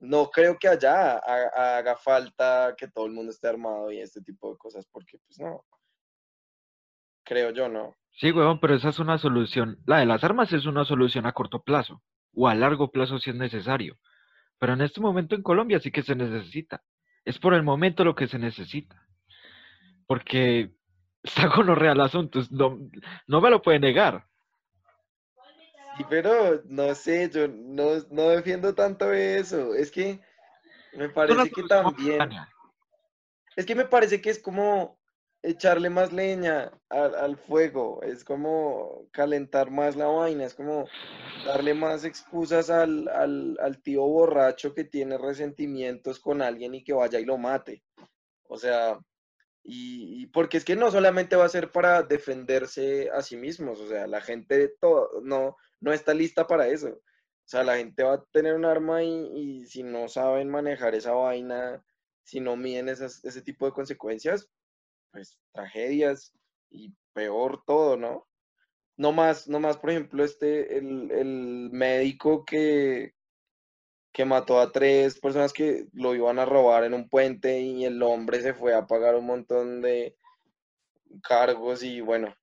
no 0.00 0.30
creo 0.30 0.58
que 0.58 0.68
allá 0.68 1.14
ha- 1.18 1.78
haga 1.78 1.96
falta 1.96 2.74
que 2.78 2.88
todo 2.88 3.06
el 3.06 3.12
mundo 3.12 3.32
esté 3.32 3.48
armado 3.48 3.92
y 3.92 4.00
este 4.00 4.20
tipo 4.22 4.50
de 4.52 4.58
cosas, 4.58 4.86
porque 4.92 5.18
pues 5.26 5.38
no, 5.40 5.64
creo 7.24 7.50
yo, 7.50 7.68
¿no? 7.68 7.94
sí, 8.12 8.32
huevón, 8.32 8.58
pero 8.60 8.74
esa 8.74 8.88
es 8.90 8.98
una 8.98 9.18
solución. 9.18 9.78
La 9.86 9.98
de 9.98 10.06
las 10.06 10.24
armas 10.24 10.52
es 10.52 10.66
una 10.66 10.84
solución 10.84 11.26
a 11.26 11.32
corto 11.32 11.62
plazo 11.62 12.02
o 12.34 12.48
a 12.48 12.54
largo 12.54 12.90
plazo 12.90 13.18
si 13.18 13.30
es 13.30 13.36
necesario. 13.36 13.96
Pero 14.58 14.72
en 14.72 14.80
este 14.80 15.00
momento 15.00 15.34
en 15.34 15.42
Colombia 15.42 15.80
sí 15.80 15.90
que 15.90 16.02
se 16.02 16.14
necesita. 16.14 16.82
Es 17.24 17.38
por 17.38 17.54
el 17.54 17.62
momento 17.62 18.04
lo 18.04 18.14
que 18.14 18.26
se 18.26 18.38
necesita. 18.38 19.06
Porque 20.06 20.70
está 21.22 21.50
con 21.50 21.66
los 21.66 21.78
real 21.78 22.00
asuntos. 22.00 22.50
No, 22.50 22.78
no 23.26 23.40
me 23.40 23.50
lo 23.50 23.62
puede 23.62 23.80
negar. 23.80 24.26
Sí, 25.96 26.04
pero 26.10 26.62
no 26.66 26.94
sé, 26.94 27.30
yo 27.30 27.48
no, 27.48 27.92
no 28.10 28.28
defiendo 28.28 28.74
tanto 28.74 29.12
eso. 29.12 29.74
Es 29.74 29.90
que 29.90 30.20
me 30.92 31.08
parece 31.08 31.50
que 31.50 31.62
también, 31.62 32.20
es 33.56 33.64
que 33.64 33.74
me 33.74 33.86
parece 33.86 34.20
que 34.20 34.30
es 34.30 34.38
como 34.38 34.95
echarle 35.46 35.90
más 35.90 36.12
leña 36.12 36.72
al, 36.88 37.36
fuego, 37.36 38.02
es 38.02 38.24
como 38.24 39.06
calentar 39.12 39.70
más 39.70 39.94
la 39.94 40.06
vaina, 40.06 40.44
es 40.44 40.54
como 40.54 40.88
darle 41.46 41.72
más 41.72 42.04
excusas 42.04 42.68
al, 42.68 43.08
al, 43.08 43.82
tío 43.82 44.02
borracho 44.02 44.74
que 44.74 44.82
tiene 44.84 45.16
resentimientos 45.18 46.18
con 46.18 46.42
alguien 46.42 46.74
y 46.74 46.82
que 46.82 46.92
vaya 46.92 47.20
y 47.20 47.24
lo 47.24 47.38
mate. 47.38 47.84
O 48.48 48.58
sea, 48.58 48.98
y, 49.62 50.26
porque 50.28 50.56
es 50.58 50.64
que 50.64 50.76
no 50.76 50.90
solamente 50.90 51.36
va 51.36 51.44
a 51.44 51.48
ser 51.48 51.70
para 51.70 52.02
defenderse 52.02 53.10
a 53.10 53.22
sí 53.22 53.36
mismos, 53.36 53.80
o 53.80 53.88
sea, 53.88 54.08
la 54.08 54.20
gente 54.20 54.74
to- 54.80 55.10
no, 55.22 55.56
no 55.80 55.92
está 55.92 56.12
lista 56.12 56.46
para 56.46 56.68
eso. 56.68 56.88
O 56.88 57.48
sea, 57.48 57.62
la 57.62 57.76
gente 57.76 58.02
va 58.02 58.14
a 58.14 58.24
tener 58.32 58.54
un 58.54 58.64
arma 58.64 59.04
y, 59.04 59.60
y 59.60 59.66
si 59.66 59.84
no 59.84 60.08
saben 60.08 60.50
manejar 60.50 60.96
esa 60.96 61.12
vaina, 61.12 61.84
si 62.24 62.40
no 62.40 62.56
miden 62.56 62.88
esas, 62.88 63.24
ese 63.24 63.42
tipo 63.42 63.66
de 63.66 63.72
consecuencias, 63.72 64.48
pues 65.16 65.38
tragedias 65.50 66.34
y 66.68 66.94
peor 67.14 67.62
todo, 67.66 67.96
¿no? 67.96 68.28
No 68.98 69.12
más, 69.12 69.48
no 69.48 69.60
más, 69.60 69.78
por 69.78 69.90
ejemplo, 69.90 70.22
este, 70.22 70.76
el, 70.76 71.10
el 71.10 71.70
médico 71.72 72.44
que, 72.44 73.14
que 74.12 74.26
mató 74.26 74.60
a 74.60 74.72
tres 74.72 75.18
personas 75.18 75.54
que 75.54 75.86
lo 75.94 76.14
iban 76.14 76.38
a 76.38 76.44
robar 76.44 76.84
en 76.84 76.92
un 76.92 77.08
puente 77.08 77.58
y 77.60 77.86
el 77.86 78.02
hombre 78.02 78.42
se 78.42 78.52
fue 78.52 78.74
a 78.74 78.86
pagar 78.86 79.14
un 79.14 79.24
montón 79.24 79.80
de 79.80 80.18
cargos 81.22 81.82
y 81.82 82.02
bueno, 82.02 82.34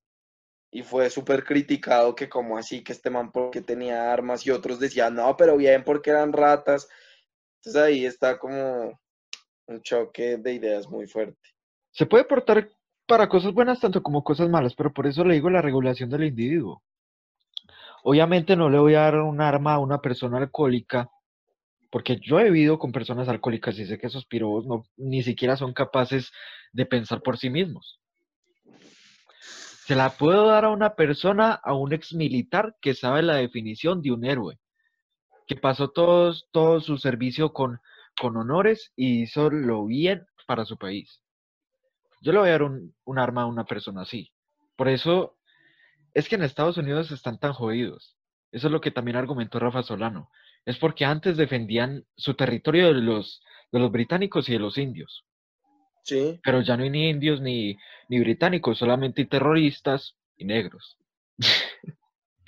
y 0.72 0.82
fue 0.82 1.12
súper 1.12 1.44
criticado 1.44 2.16
que 2.16 2.28
como 2.28 2.58
así 2.58 2.84
que 2.84 2.94
este 2.94 3.12
man 3.12 3.32
porque 3.32 3.62
tenía 3.62 4.12
armas 4.12 4.48
y 4.48 4.50
otros 4.50 4.80
decían, 4.80 5.14
no, 5.14 5.38
pero 5.38 5.58
bien 5.58 5.84
porque 5.84 6.10
eran 6.10 6.34
ratas. 6.34 6.90
Entonces 7.58 7.84
ahí 7.84 8.06
está 8.08 8.40
como 8.40 9.00
un 9.68 9.82
choque 9.84 10.38
de 10.38 10.54
ideas 10.54 10.90
muy 10.90 11.06
fuerte. 11.06 11.53
Se 11.94 12.08
puede 12.08 12.26
portar 12.26 12.70
para 13.06 13.30
cosas 13.30 13.54
buenas 13.54 13.80
tanto 13.80 14.02
como 14.02 14.24
cosas 14.24 14.50
malas, 14.50 14.74
pero 14.76 14.92
por 14.92 15.06
eso 15.06 15.24
le 15.24 15.36
digo 15.36 15.50
la 15.50 15.62
regulación 15.62 16.10
del 16.10 16.24
individuo. 16.24 16.82
Obviamente 18.04 18.56
no 18.56 18.70
le 18.70 18.80
voy 18.80 18.96
a 18.96 19.02
dar 19.02 19.18
un 19.18 19.40
arma 19.42 19.74
a 19.74 19.80
una 19.80 20.00
persona 20.02 20.40
alcohólica, 20.40 21.10
porque 21.92 22.18
yo 22.20 22.40
he 22.40 22.46
vivido 22.46 22.80
con 22.80 22.92
personas 22.92 23.30
alcohólicas 23.30 23.78
y 23.78 23.86
sé 23.86 24.00
que 24.00 24.08
esos 24.08 24.26
pirobos 24.26 24.66
no, 24.66 24.86
ni 24.98 25.22
siquiera 25.22 25.56
son 25.56 25.74
capaces 25.74 26.32
de 26.72 26.88
pensar 26.88 27.22
por 27.22 27.38
sí 27.38 27.52
mismos. 27.52 28.00
Se 29.86 29.96
la 29.96 30.10
puedo 30.10 30.48
dar 30.48 30.66
a 30.66 30.72
una 30.72 30.96
persona, 30.96 31.54
a 31.54 31.76
un 31.76 31.94
ex 31.94 32.14
militar 32.14 32.76
que 32.82 32.96
sabe 32.96 33.22
la 33.22 33.36
definición 33.36 34.02
de 34.02 34.12
un 34.12 34.26
héroe, 34.26 34.58
que 35.46 35.56
pasó 35.56 35.90
todos, 35.90 36.48
todo 36.52 36.82
su 36.82 36.98
servicio 36.98 37.54
con, 37.54 37.80
con 38.20 38.36
honores 38.36 38.92
y 38.96 39.22
hizo 39.22 39.52
lo 39.52 39.86
bien 39.86 40.26
para 40.48 40.66
su 40.66 40.78
país. 40.78 41.23
Yo 42.24 42.32
le 42.32 42.40
voy 42.40 42.48
a 42.48 42.54
dar 42.54 42.64
un, 42.64 42.96
un 43.04 43.20
arma 43.20 43.42
a 43.42 43.48
una 43.48 43.66
persona 43.66 44.04
así. 44.04 44.32
Por 44.78 44.88
eso 44.88 45.38
es 46.14 46.30
que 46.30 46.36
en 46.36 46.44
Estados 46.44 46.78
Unidos 46.78 47.12
están 47.12 47.38
tan 47.38 47.52
jodidos. 47.52 48.16
Eso 48.54 48.68
es 48.68 48.72
lo 48.72 48.80
que 48.80 48.92
también 48.92 49.18
argumentó 49.18 49.60
Rafa 49.60 49.84
Solano. 49.84 50.30
Es 50.66 50.78
porque 50.78 51.04
antes 51.04 51.36
defendían 51.36 52.06
su 52.16 52.36
territorio 52.36 52.94
de 52.94 53.02
los, 53.02 53.44
de 53.74 53.80
los 53.80 53.92
británicos 53.92 54.48
y 54.48 54.54
de 54.54 54.60
los 54.60 54.78
indios. 54.78 55.26
Sí. 56.04 56.40
Pero 56.44 56.62
ya 56.62 56.78
no 56.78 56.84
hay 56.84 56.90
ni 56.90 57.10
indios 57.10 57.42
ni, 57.42 57.76
ni 58.08 58.20
británicos, 58.20 58.78
solamente 58.78 59.24
hay 59.24 59.28
terroristas 59.28 60.16
y 60.38 60.46
negros. 60.46 60.98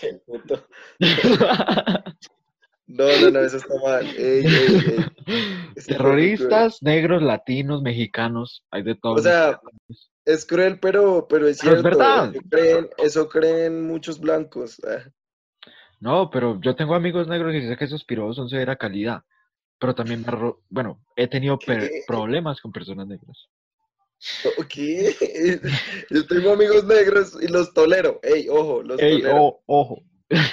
Qué 0.00 0.20
puto. 0.24 0.68
No, 2.90 3.06
no, 3.18 3.30
no, 3.30 3.40
eso 3.40 3.56
está 3.56 3.74
mal. 3.82 4.06
Ey, 4.16 4.44
ey, 4.46 4.84
ey. 4.86 5.06
Es 5.76 5.86
Terroristas, 5.86 6.82
negros, 6.82 7.22
latinos, 7.22 7.82
mexicanos, 7.82 8.64
hay 8.70 8.82
de 8.82 8.96
todo. 8.96 9.14
O 9.14 9.18
sea, 9.18 9.60
es 10.24 10.44
cruel, 10.44 10.78
pero, 10.80 11.26
pero 11.28 11.46
es 11.46 11.58
Pero 11.58 11.76
es 11.76 11.82
cierto. 11.82 11.98
verdad. 11.98 12.30
Eso 12.34 12.42
creen, 12.50 12.90
eso 12.98 13.28
creen 13.28 13.86
muchos 13.86 14.18
blancos. 14.20 14.80
Ah, 14.84 15.04
No, 16.00 16.30
pero 16.30 16.60
yo 16.60 16.74
tengo 16.74 16.94
amigos 16.94 17.28
negros 17.28 17.54
y 17.54 17.66
sé 17.66 17.76
que 17.76 17.84
esos 17.84 18.04
pirodos 18.04 18.36
son 18.36 18.48
severa 18.48 18.76
calidad. 18.76 19.22
Pero 19.78 19.94
también 19.94 20.22
me 20.22 20.52
bueno, 20.68 21.00
he 21.16 21.26
tenido 21.26 21.58
problemas 22.06 22.60
con 22.60 22.72
personas 22.72 23.06
negras. 23.06 23.48
¿Qué? 24.68 25.14
Yo 26.10 26.26
tengo 26.26 26.52
amigos 26.52 26.84
negros 26.84 27.38
y 27.40 27.48
los 27.48 27.72
tolero. 27.72 28.20
Ey, 28.22 28.48
ojo, 28.50 28.82
los 28.82 29.00
Ey, 29.00 29.22
tolero. 29.22 29.36
oh, 29.38 29.62
ojo. 29.66 30.02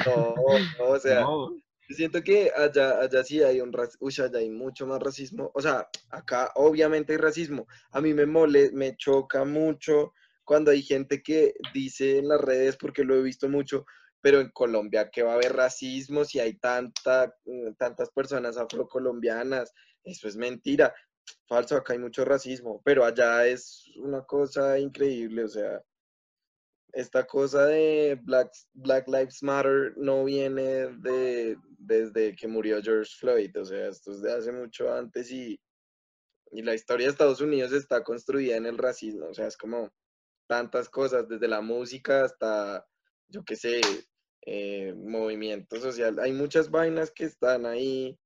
No, 0.06 0.36
no, 0.80 0.86
o 0.94 1.00
sea, 1.00 1.22
No, 1.22 1.52
siento 1.96 2.22
que 2.24 2.52
allá, 2.56 3.00
allá 3.00 3.24
sí 3.24 3.42
hay 3.42 3.62
un 3.62 3.72
racismo, 3.72 4.08
allá 4.08 4.40
hay 4.40 4.50
mucho 4.50 4.86
más 4.88 5.02
racismo. 5.02 5.52
O 5.54 5.62
sea, 5.62 5.88
acá 6.10 6.52
obviamente 6.56 7.14
hay 7.14 7.18
racismo. 7.18 7.68
A 7.92 8.02
mí 8.02 8.14
me 8.14 8.26
mole, 8.26 8.72
me 8.74 8.96
choca 8.98 9.46
mucho 9.46 10.14
cuando 10.44 10.72
hay 10.72 10.82
gente 10.82 11.22
que 11.22 11.54
dice 11.74 12.20
en 12.20 12.30
las 12.30 12.42
redes, 12.42 12.78
porque 12.78 13.04
lo 13.04 13.16
he 13.16 13.22
visto 13.22 13.50
mucho, 13.50 13.86
pero 14.22 14.40
en 14.40 14.50
Colombia 14.52 15.10
que 15.12 15.24
va 15.24 15.32
a 15.34 15.36
haber 15.36 15.54
racismo 15.54 16.26
si 16.26 16.40
hay 16.40 16.58
tanta, 16.58 17.34
mm, 17.46 17.74
tantas 17.78 18.12
personas 18.12 18.58
afrocolombianas. 18.58 19.74
Eso 20.04 20.28
es 20.28 20.38
mentira. 20.38 20.94
Falso, 21.48 21.76
acá 21.76 21.94
hay 21.94 22.00
mucho 22.00 22.24
racismo, 22.26 22.82
pero 22.84 23.04
allá 23.06 23.46
es 23.48 23.84
una 23.98 24.24
cosa 24.24 24.80
increíble, 24.80 25.44
o 25.44 25.48
sea, 25.50 25.82
esta 26.98 27.28
cosa 27.28 27.68
de 27.68 28.20
Black, 28.24 28.52
Black 28.74 29.08
Lives 29.08 29.44
Matter 29.44 29.94
no 29.98 30.24
viene 30.24 30.88
de, 30.98 31.56
desde 31.78 32.36
que 32.36 32.48
murió 32.48 32.82
George 32.82 33.12
Floyd, 33.20 33.56
o 33.56 33.64
sea, 33.64 33.90
esto 33.90 34.14
es 34.14 34.24
de 34.24 34.34
hace 34.34 34.52
mucho 34.52 34.92
antes 34.92 35.32
y, 35.32 35.60
y 36.52 36.64
la 36.64 36.74
historia 36.74 37.06
de 37.06 37.12
Estados 37.12 37.40
Unidos 37.40 37.72
está 37.72 38.04
construida 38.04 38.58
en 38.58 38.66
el 38.66 38.80
racismo, 38.80 39.28
o 39.28 39.34
sea, 39.36 39.46
es 39.46 39.56
como 39.58 39.94
tantas 40.48 40.90
cosas, 40.90 41.30
desde 41.30 41.48
la 41.48 41.62
música 41.62 42.24
hasta, 42.24 42.84
yo 43.28 43.46
qué 43.46 43.56
sé, 43.56 43.80
eh, 44.48 44.92
movimiento 44.96 45.80
social, 45.80 46.18
hay 46.18 46.34
muchas 46.34 46.72
vainas 46.72 47.12
que 47.12 47.26
están 47.26 47.68
ahí 47.68 48.18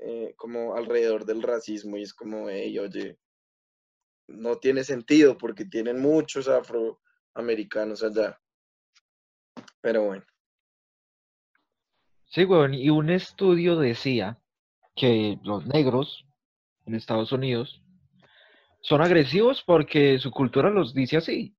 eh, 0.00 0.34
como 0.36 0.74
alrededor 0.74 1.24
del 1.26 1.42
racismo 1.44 1.96
y 1.96 2.02
es 2.02 2.12
como, 2.12 2.50
hey, 2.50 2.76
oye, 2.76 3.20
no 4.26 4.58
tiene 4.58 4.82
sentido 4.82 5.38
porque 5.38 5.64
tienen 5.64 6.00
muchos 6.00 6.48
afroamericanos 7.34 8.02
allá. 8.02 8.38
Pero 9.80 10.04
bueno, 10.04 10.24
Sí, 12.34 12.44
weón, 12.44 12.74
y 12.74 12.90
un 12.90 13.10
estudio 13.10 13.76
decía 13.76 14.40
que 14.96 15.38
los 15.44 15.66
negros 15.66 16.26
en 16.84 16.96
Estados 16.96 17.30
Unidos 17.30 17.80
son 18.80 19.02
agresivos 19.02 19.62
porque 19.64 20.18
su 20.18 20.32
cultura 20.32 20.70
los 20.70 20.94
dice 20.94 21.16
así. 21.18 21.56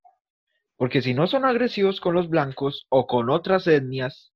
Porque 0.76 1.02
si 1.02 1.14
no 1.14 1.28
son 1.28 1.46
agresivos 1.46 2.02
con 2.02 2.14
los 2.14 2.28
blancos 2.28 2.88
o 2.90 3.08
con 3.08 3.30
otras 3.30 3.66
etnias, 3.68 4.34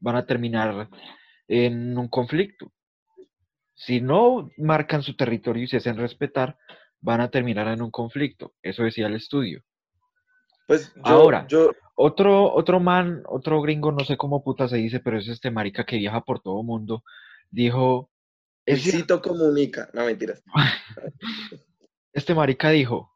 van 0.00 0.16
a 0.16 0.26
terminar 0.26 0.90
en 1.48 1.96
un 1.96 2.08
conflicto. 2.08 2.74
Si 3.74 4.02
no 4.02 4.50
marcan 4.58 5.02
su 5.02 5.16
territorio 5.16 5.64
y 5.64 5.68
se 5.68 5.78
hacen 5.78 5.96
respetar, 5.96 6.58
van 7.00 7.22
a 7.22 7.30
terminar 7.30 7.68
en 7.68 7.80
un 7.80 7.90
conflicto. 7.90 8.52
Eso 8.62 8.82
decía 8.82 9.06
el 9.06 9.14
estudio. 9.14 9.62
Pues 10.70 10.94
yo, 10.94 11.02
Ahora, 11.02 11.48
yo, 11.48 11.72
Otro, 11.96 12.54
otro 12.54 12.78
man, 12.78 13.22
otro 13.26 13.60
gringo, 13.60 13.90
no 13.90 14.04
sé 14.04 14.16
cómo 14.16 14.44
puta 14.44 14.68
se 14.68 14.76
dice, 14.76 15.00
pero 15.00 15.18
es 15.18 15.26
este 15.26 15.50
marica 15.50 15.84
que 15.84 15.96
viaja 15.96 16.20
por 16.20 16.40
todo 16.40 16.62
mundo, 16.62 17.02
dijo, 17.50 18.08
es 18.64 18.84
Luisito 18.84 19.20
comunica, 19.20 19.90
no 19.92 20.04
mentiras. 20.06 20.40
este 22.12 22.34
marica 22.36 22.70
dijo, 22.70 23.10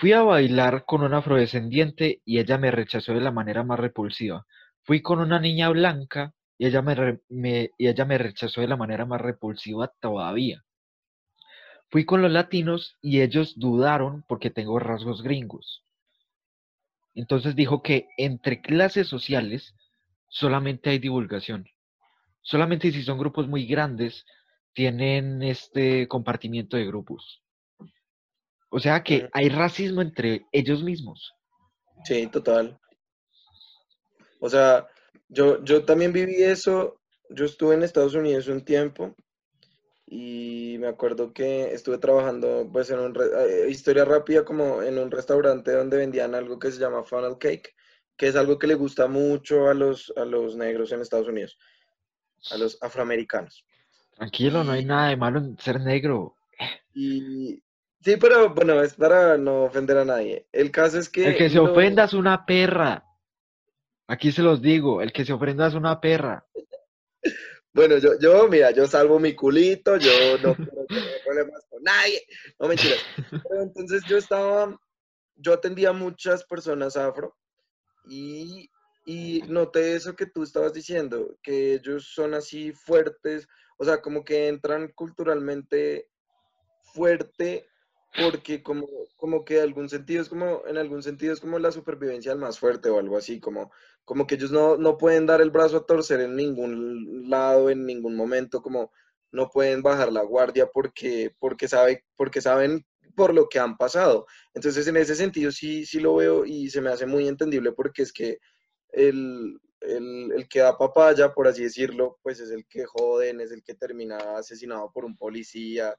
fui 0.00 0.12
a 0.12 0.22
bailar 0.22 0.84
con 0.84 1.02
una 1.02 1.18
afrodescendiente 1.18 2.22
y 2.24 2.40
ella 2.40 2.58
me 2.58 2.72
rechazó 2.72 3.12
de 3.12 3.20
la 3.20 3.30
manera 3.30 3.62
más 3.62 3.78
repulsiva. 3.78 4.44
Fui 4.82 5.00
con 5.00 5.20
una 5.20 5.38
niña 5.38 5.68
blanca 5.68 6.34
y 6.58 6.66
ella 6.66 6.82
me, 6.82 6.96
re- 6.96 7.20
me- 7.28 7.70
y 7.78 7.86
ella 7.86 8.04
me 8.04 8.18
rechazó 8.18 8.62
de 8.62 8.68
la 8.68 8.76
manera 8.76 9.06
más 9.06 9.20
repulsiva 9.20 9.92
todavía. 10.00 10.64
Fui 11.90 12.06
con 12.06 12.22
los 12.22 12.30
latinos 12.32 12.96
y 13.02 13.20
ellos 13.20 13.52
dudaron 13.58 14.24
porque 14.26 14.48
tengo 14.50 14.78
rasgos 14.78 15.22
gringos. 15.22 15.84
Entonces 17.14 17.56
dijo 17.56 17.82
que 17.82 18.08
entre 18.16 18.60
clases 18.60 19.08
sociales 19.08 19.74
solamente 20.28 20.90
hay 20.90 20.98
divulgación. 20.98 21.68
Solamente 22.42 22.92
si 22.92 23.02
son 23.02 23.18
grupos 23.18 23.48
muy 23.48 23.66
grandes 23.66 24.24
tienen 24.72 25.42
este 25.42 26.06
compartimiento 26.08 26.76
de 26.76 26.86
grupos. 26.86 27.42
O 28.70 28.78
sea 28.78 29.02
que 29.02 29.28
hay 29.32 29.48
racismo 29.48 30.00
entre 30.00 30.46
ellos 30.52 30.82
mismos. 30.82 31.32
Sí, 32.04 32.28
total. 32.28 32.78
O 34.40 34.48
sea, 34.48 34.86
yo, 35.28 35.62
yo 35.64 35.84
también 35.84 36.12
viví 36.12 36.42
eso. 36.42 37.00
Yo 37.30 37.44
estuve 37.44 37.74
en 37.74 37.82
Estados 37.82 38.14
Unidos 38.14 38.46
un 38.48 38.64
tiempo 38.64 39.14
y 40.12 40.76
me 40.80 40.88
acuerdo 40.88 41.32
que 41.32 41.72
estuve 41.72 41.98
trabajando, 41.98 42.68
pues, 42.72 42.90
en 42.90 42.98
un, 42.98 43.16
eh, 43.16 43.66
historia 43.70 44.04
rápida, 44.04 44.44
como 44.44 44.82
en 44.82 44.98
un 44.98 45.08
restaurante 45.08 45.70
donde 45.70 45.98
vendían 45.98 46.34
algo 46.34 46.58
que 46.58 46.72
se 46.72 46.80
llama 46.80 47.04
funnel 47.04 47.38
cake, 47.38 47.76
que 48.16 48.26
es 48.26 48.34
algo 48.34 48.58
que 48.58 48.66
le 48.66 48.74
gusta 48.74 49.06
mucho 49.06 49.68
a 49.68 49.74
los, 49.74 50.12
a 50.16 50.24
los 50.24 50.56
negros 50.56 50.90
en 50.90 51.00
Estados 51.00 51.28
Unidos, 51.28 51.56
a 52.50 52.58
los 52.58 52.76
afroamericanos. 52.82 53.64
Tranquilo, 54.16 54.64
no 54.64 54.72
hay 54.72 54.84
nada 54.84 55.10
de 55.10 55.16
malo 55.16 55.38
en 55.38 55.56
ser 55.58 55.80
negro. 55.80 56.34
Y 56.92 57.62
sí, 58.00 58.16
pero 58.20 58.52
bueno, 58.52 58.82
es 58.82 58.94
para 58.94 59.38
no 59.38 59.62
ofender 59.62 59.96
a 59.98 60.04
nadie. 60.04 60.46
El 60.50 60.72
caso 60.72 60.98
es 60.98 61.08
que 61.08 61.24
El 61.28 61.36
que 61.36 61.48
se 61.48 61.54
lo- 61.56 61.70
ofenda 61.70 62.04
es 62.04 62.14
una 62.14 62.44
perra. 62.44 63.04
Aquí 64.08 64.32
se 64.32 64.42
los 64.42 64.60
digo, 64.60 65.00
el 65.02 65.12
que 65.12 65.24
se 65.24 65.32
ofenda 65.32 65.68
es 65.68 65.74
una 65.74 66.00
perra. 66.00 66.44
Bueno, 67.72 67.98
yo, 67.98 68.18
yo, 68.18 68.48
mira, 68.48 68.72
yo 68.72 68.86
salvo 68.86 69.18
mi 69.20 69.34
culito, 69.34 69.96
yo 69.96 70.36
no 70.38 70.54
quiero 70.56 70.86
tener 70.86 71.20
problemas 71.24 71.64
con 71.68 71.82
nadie, 71.82 72.20
no 72.58 72.68
mentiras. 72.68 73.00
Pero 73.48 73.62
entonces 73.62 74.02
yo 74.08 74.16
estaba, 74.16 74.76
yo 75.36 75.52
atendía 75.52 75.90
a 75.90 75.94
muchas 75.94 76.44
personas 76.44 76.96
afro 76.96 77.36
y, 78.08 78.68
y 79.06 79.42
noté 79.48 79.94
eso 79.94 80.16
que 80.16 80.26
tú 80.26 80.42
estabas 80.42 80.72
diciendo, 80.72 81.36
que 81.42 81.74
ellos 81.74 82.10
son 82.12 82.34
así 82.34 82.72
fuertes, 82.72 83.46
o 83.78 83.84
sea, 83.84 84.02
como 84.02 84.24
que 84.24 84.48
entran 84.48 84.88
culturalmente 84.92 86.10
fuerte 86.92 87.68
porque 88.16 88.62
como, 88.62 88.86
como 89.16 89.44
que 89.44 89.60
algún 89.60 89.88
sentido 89.88 90.20
es 90.20 90.28
como, 90.28 90.62
en 90.66 90.76
algún 90.76 91.02
sentido 91.02 91.32
es 91.32 91.40
como 91.40 91.58
la 91.58 91.70
supervivencia 91.70 92.32
del 92.32 92.40
más 92.40 92.58
fuerte 92.58 92.90
o 92.90 92.98
algo 92.98 93.16
así, 93.16 93.40
como, 93.40 93.70
como 94.04 94.26
que 94.26 94.34
ellos 94.36 94.50
no, 94.52 94.76
no 94.76 94.98
pueden 94.98 95.26
dar 95.26 95.40
el 95.40 95.50
brazo 95.50 95.78
a 95.78 95.86
torcer 95.86 96.20
en 96.20 96.36
ningún 96.36 97.28
lado, 97.30 97.70
en 97.70 97.86
ningún 97.86 98.16
momento, 98.16 98.62
como 98.62 98.92
no 99.32 99.48
pueden 99.50 99.82
bajar 99.82 100.12
la 100.12 100.22
guardia 100.22 100.66
porque, 100.72 101.34
porque, 101.38 101.68
sabe, 101.68 102.04
porque 102.16 102.40
saben 102.40 102.84
por 103.14 103.34
lo 103.34 103.48
que 103.48 103.58
han 103.58 103.76
pasado. 103.76 104.26
Entonces, 104.54 104.86
en 104.88 104.96
ese 104.96 105.14
sentido 105.14 105.52
sí, 105.52 105.86
sí 105.86 106.00
lo 106.00 106.16
veo 106.16 106.44
y 106.44 106.70
se 106.70 106.80
me 106.80 106.90
hace 106.90 107.06
muy 107.06 107.28
entendible 107.28 107.72
porque 107.72 108.02
es 108.02 108.12
que 108.12 108.38
el, 108.92 109.58
el, 109.80 110.32
el 110.32 110.48
que 110.48 110.60
da 110.60 110.76
papaya, 110.76 111.32
por 111.32 111.48
así 111.48 111.62
decirlo, 111.64 112.18
pues 112.22 112.40
es 112.40 112.50
el 112.50 112.66
que 112.66 112.84
joden, 112.86 113.40
es 113.40 113.52
el 113.52 113.62
que 113.62 113.74
termina 113.74 114.16
asesinado 114.36 114.90
por 114.92 115.04
un 115.04 115.16
policía. 115.16 115.96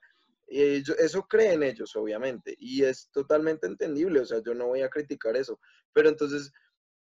Ellos- 0.48 0.98
eso 1.00 1.24
creen 1.28 1.64
ellos, 1.64 1.96
obviamente, 1.96 2.56
y 2.60 2.84
es 2.84 3.10
totalmente 3.12 3.68
entendible, 3.68 4.20
o 4.22 4.26
sea, 4.26 4.42
yo 4.46 4.54
no 4.54 4.68
voy 4.68 4.82
a 4.82 4.90
criticar 4.90 5.36
eso, 5.38 5.60
pero 5.94 6.10
entonces 6.10 6.52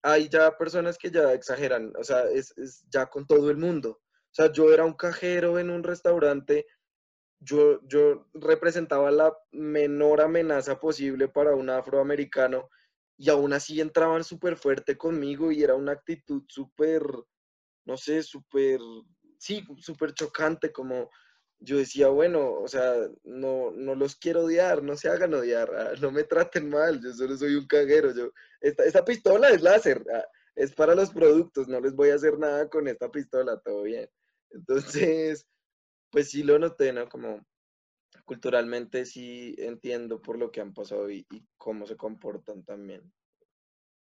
hay 0.02 0.28
ya 0.28 0.56
personas 0.56 0.98
que 0.98 1.10
ya 1.10 1.32
exageran, 1.32 1.92
o 1.98 2.04
sea, 2.04 2.24
es, 2.24 2.56
es 2.56 2.84
ya 2.88 3.06
con 3.06 3.26
todo 3.26 3.50
el 3.50 3.56
mundo. 3.56 4.00
O 4.00 4.34
sea, 4.34 4.52
yo 4.52 4.72
era 4.72 4.84
un 4.84 4.94
cajero 4.94 5.58
en 5.58 5.70
un 5.70 5.82
restaurante, 5.82 6.66
yo, 7.40 7.80
yo 7.86 8.28
representaba 8.34 9.10
la 9.10 9.36
menor 9.52 10.20
amenaza 10.20 10.78
posible 10.78 11.28
para 11.28 11.54
un 11.54 11.70
afroamericano 11.70 12.68
y 13.16 13.30
aún 13.30 13.52
así 13.52 13.80
entraban 13.80 14.22
súper 14.24 14.56
fuerte 14.56 14.96
conmigo 14.96 15.50
y 15.50 15.62
era 15.62 15.74
una 15.74 15.92
actitud 15.92 16.44
súper, 16.48 17.02
no 17.84 17.96
sé, 17.96 18.22
súper, 18.22 18.80
sí, 19.38 19.66
súper 19.78 20.14
chocante, 20.14 20.72
como, 20.72 21.10
yo 21.60 21.78
decía, 21.78 22.08
bueno, 22.08 22.52
o 22.52 22.68
sea, 22.68 22.94
no, 23.24 23.70
no 23.72 23.94
los 23.94 24.16
quiero 24.16 24.44
odiar, 24.44 24.82
no 24.82 24.96
se 24.96 25.08
hagan 25.08 25.34
odiar, 25.34 25.70
ah, 25.74 25.92
no 26.00 26.10
me 26.10 26.24
traten 26.24 26.68
mal, 26.68 27.00
yo 27.02 27.12
solo 27.12 27.36
soy 27.36 27.54
un 27.54 27.66
caguero, 27.66 28.14
yo, 28.14 28.30
esta, 28.60 28.84
esta 28.84 29.04
pistola 29.04 29.50
es 29.50 29.62
láser, 29.62 30.04
ah, 30.14 30.24
es 30.54 30.72
para 30.74 30.94
los 30.94 31.10
productos, 31.10 31.68
no 31.68 31.80
les 31.80 31.94
voy 31.94 32.10
a 32.10 32.14
hacer 32.14 32.38
nada 32.38 32.68
con 32.68 32.86
esta 32.88 33.10
pistola, 33.10 33.60
todo 33.60 33.82
bien. 33.82 34.08
Entonces, 34.50 35.46
pues 36.10 36.30
sí 36.30 36.42
lo 36.42 36.58
noté, 36.58 36.92
¿no? 36.92 37.08
Como 37.08 37.46
culturalmente 38.24 39.04
sí 39.04 39.54
entiendo 39.58 40.20
por 40.20 40.38
lo 40.38 40.50
que 40.50 40.60
han 40.60 40.74
pasado 40.74 41.10
y, 41.10 41.26
y 41.30 41.44
cómo 41.56 41.86
se 41.86 41.96
comportan 41.96 42.64
también. 42.64 43.12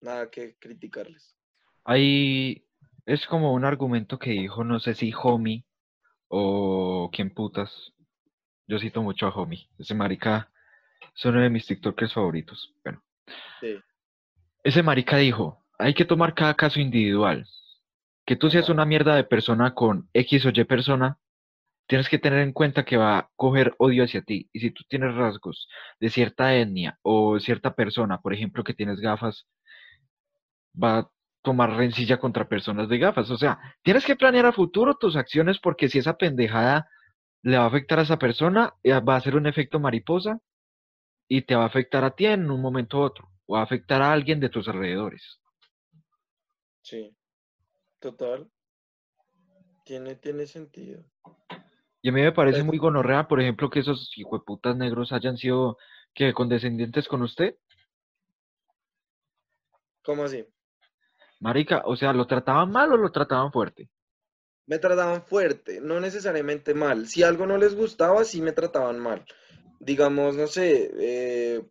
Nada 0.00 0.30
que 0.30 0.56
criticarles. 0.58 1.36
Ahí 1.84 2.66
es 3.06 3.26
como 3.26 3.52
un 3.52 3.64
argumento 3.64 4.18
que 4.18 4.30
dijo, 4.30 4.64
no 4.64 4.78
sé 4.78 4.94
si 4.94 5.12
Homie 5.20 5.65
o 6.28 7.10
quién 7.12 7.30
putas. 7.30 7.92
Yo 8.66 8.78
cito 8.78 9.02
mucho 9.02 9.26
a 9.26 9.30
Homie. 9.30 9.68
Ese 9.78 9.94
marica 9.94 10.50
es 11.14 11.24
uno 11.24 11.40
de 11.40 11.50
mis 11.50 11.66
TikTokers 11.66 12.12
favoritos. 12.12 12.74
Bueno. 12.84 13.02
Sí. 13.60 13.78
Ese 14.64 14.82
marica 14.82 15.16
dijo, 15.18 15.64
hay 15.78 15.94
que 15.94 16.04
tomar 16.04 16.34
cada 16.34 16.54
caso 16.54 16.80
individual. 16.80 17.46
Que 18.24 18.36
tú 18.36 18.50
seas 18.50 18.68
una 18.68 18.84
mierda 18.84 19.14
de 19.14 19.24
persona 19.24 19.74
con 19.74 20.08
X 20.12 20.46
o 20.46 20.50
Y 20.52 20.64
persona, 20.64 21.18
tienes 21.86 22.08
que 22.08 22.18
tener 22.18 22.40
en 22.40 22.52
cuenta 22.52 22.84
que 22.84 22.96
va 22.96 23.18
a 23.18 23.30
coger 23.36 23.74
odio 23.78 24.04
hacia 24.04 24.22
ti. 24.22 24.48
Y 24.52 24.60
si 24.60 24.70
tú 24.70 24.82
tienes 24.88 25.14
rasgos 25.14 25.68
de 26.00 26.10
cierta 26.10 26.54
etnia 26.56 26.98
o 27.02 27.38
cierta 27.38 27.74
persona, 27.74 28.20
por 28.20 28.34
ejemplo, 28.34 28.64
que 28.64 28.74
tienes 28.74 28.98
gafas, 28.98 29.46
va 30.74 30.98
a 30.98 31.10
tomar 31.46 31.70
rencilla 31.76 32.18
contra 32.18 32.48
personas 32.48 32.88
de 32.88 32.98
gafas. 32.98 33.30
O 33.30 33.38
sea, 33.38 33.60
tienes 33.84 34.04
que 34.04 34.16
planear 34.16 34.46
a 34.46 34.52
futuro 34.52 34.96
tus 34.96 35.14
acciones 35.14 35.60
porque 35.60 35.88
si 35.88 35.98
esa 35.98 36.16
pendejada 36.16 36.88
le 37.42 37.56
va 37.56 37.62
a 37.62 37.68
afectar 37.68 38.00
a 38.00 38.02
esa 38.02 38.18
persona, 38.18 38.74
eh, 38.82 38.98
va 38.98 39.14
a 39.14 39.20
ser 39.20 39.36
un 39.36 39.46
efecto 39.46 39.78
mariposa 39.78 40.40
y 41.28 41.42
te 41.42 41.54
va 41.54 41.62
a 41.62 41.66
afectar 41.66 42.02
a 42.02 42.16
ti 42.16 42.26
en 42.26 42.50
un 42.50 42.60
momento 42.60 42.98
u 42.98 43.02
otro, 43.02 43.28
o 43.46 43.54
va 43.54 43.60
a 43.60 43.62
afectar 43.62 44.02
a 44.02 44.12
alguien 44.12 44.40
de 44.40 44.48
tus 44.48 44.66
alrededores. 44.66 45.40
Sí, 46.82 47.16
total. 48.00 48.50
Tiene, 49.84 50.16
tiene 50.16 50.46
sentido. 50.46 51.04
Y 52.02 52.08
a 52.08 52.12
mí 52.12 52.22
me 52.22 52.32
parece 52.32 52.58
Pues, 52.58 52.64
muy 52.64 52.78
gonorrea, 52.78 53.28
por 53.28 53.40
ejemplo, 53.40 53.70
que 53.70 53.80
esos 53.80 54.10
hijueputas 54.16 54.76
negros 54.76 55.12
hayan 55.12 55.36
sido 55.36 55.76
que 56.12 56.32
condescendientes 56.32 57.06
con 57.06 57.22
usted. 57.22 57.54
¿cómo 60.02 60.24
así? 60.24 60.46
Marica, 61.40 61.82
o 61.84 61.96
sea, 61.96 62.12
¿lo 62.12 62.26
trataban 62.26 62.70
mal 62.70 62.92
o 62.92 62.96
lo 62.96 63.10
trataban 63.10 63.52
fuerte? 63.52 63.88
Me 64.66 64.78
trataban 64.78 65.22
fuerte, 65.22 65.80
no 65.80 66.00
necesariamente 66.00 66.74
mal. 66.74 67.06
Si 67.06 67.22
algo 67.22 67.46
no 67.46 67.56
les 67.56 67.74
gustaba, 67.74 68.24
sí 68.24 68.40
me 68.40 68.52
trataban 68.52 68.98
mal. 68.98 69.24
Digamos, 69.78 70.34
no 70.34 70.46
sé, 70.46 70.90
eh, 70.98 71.62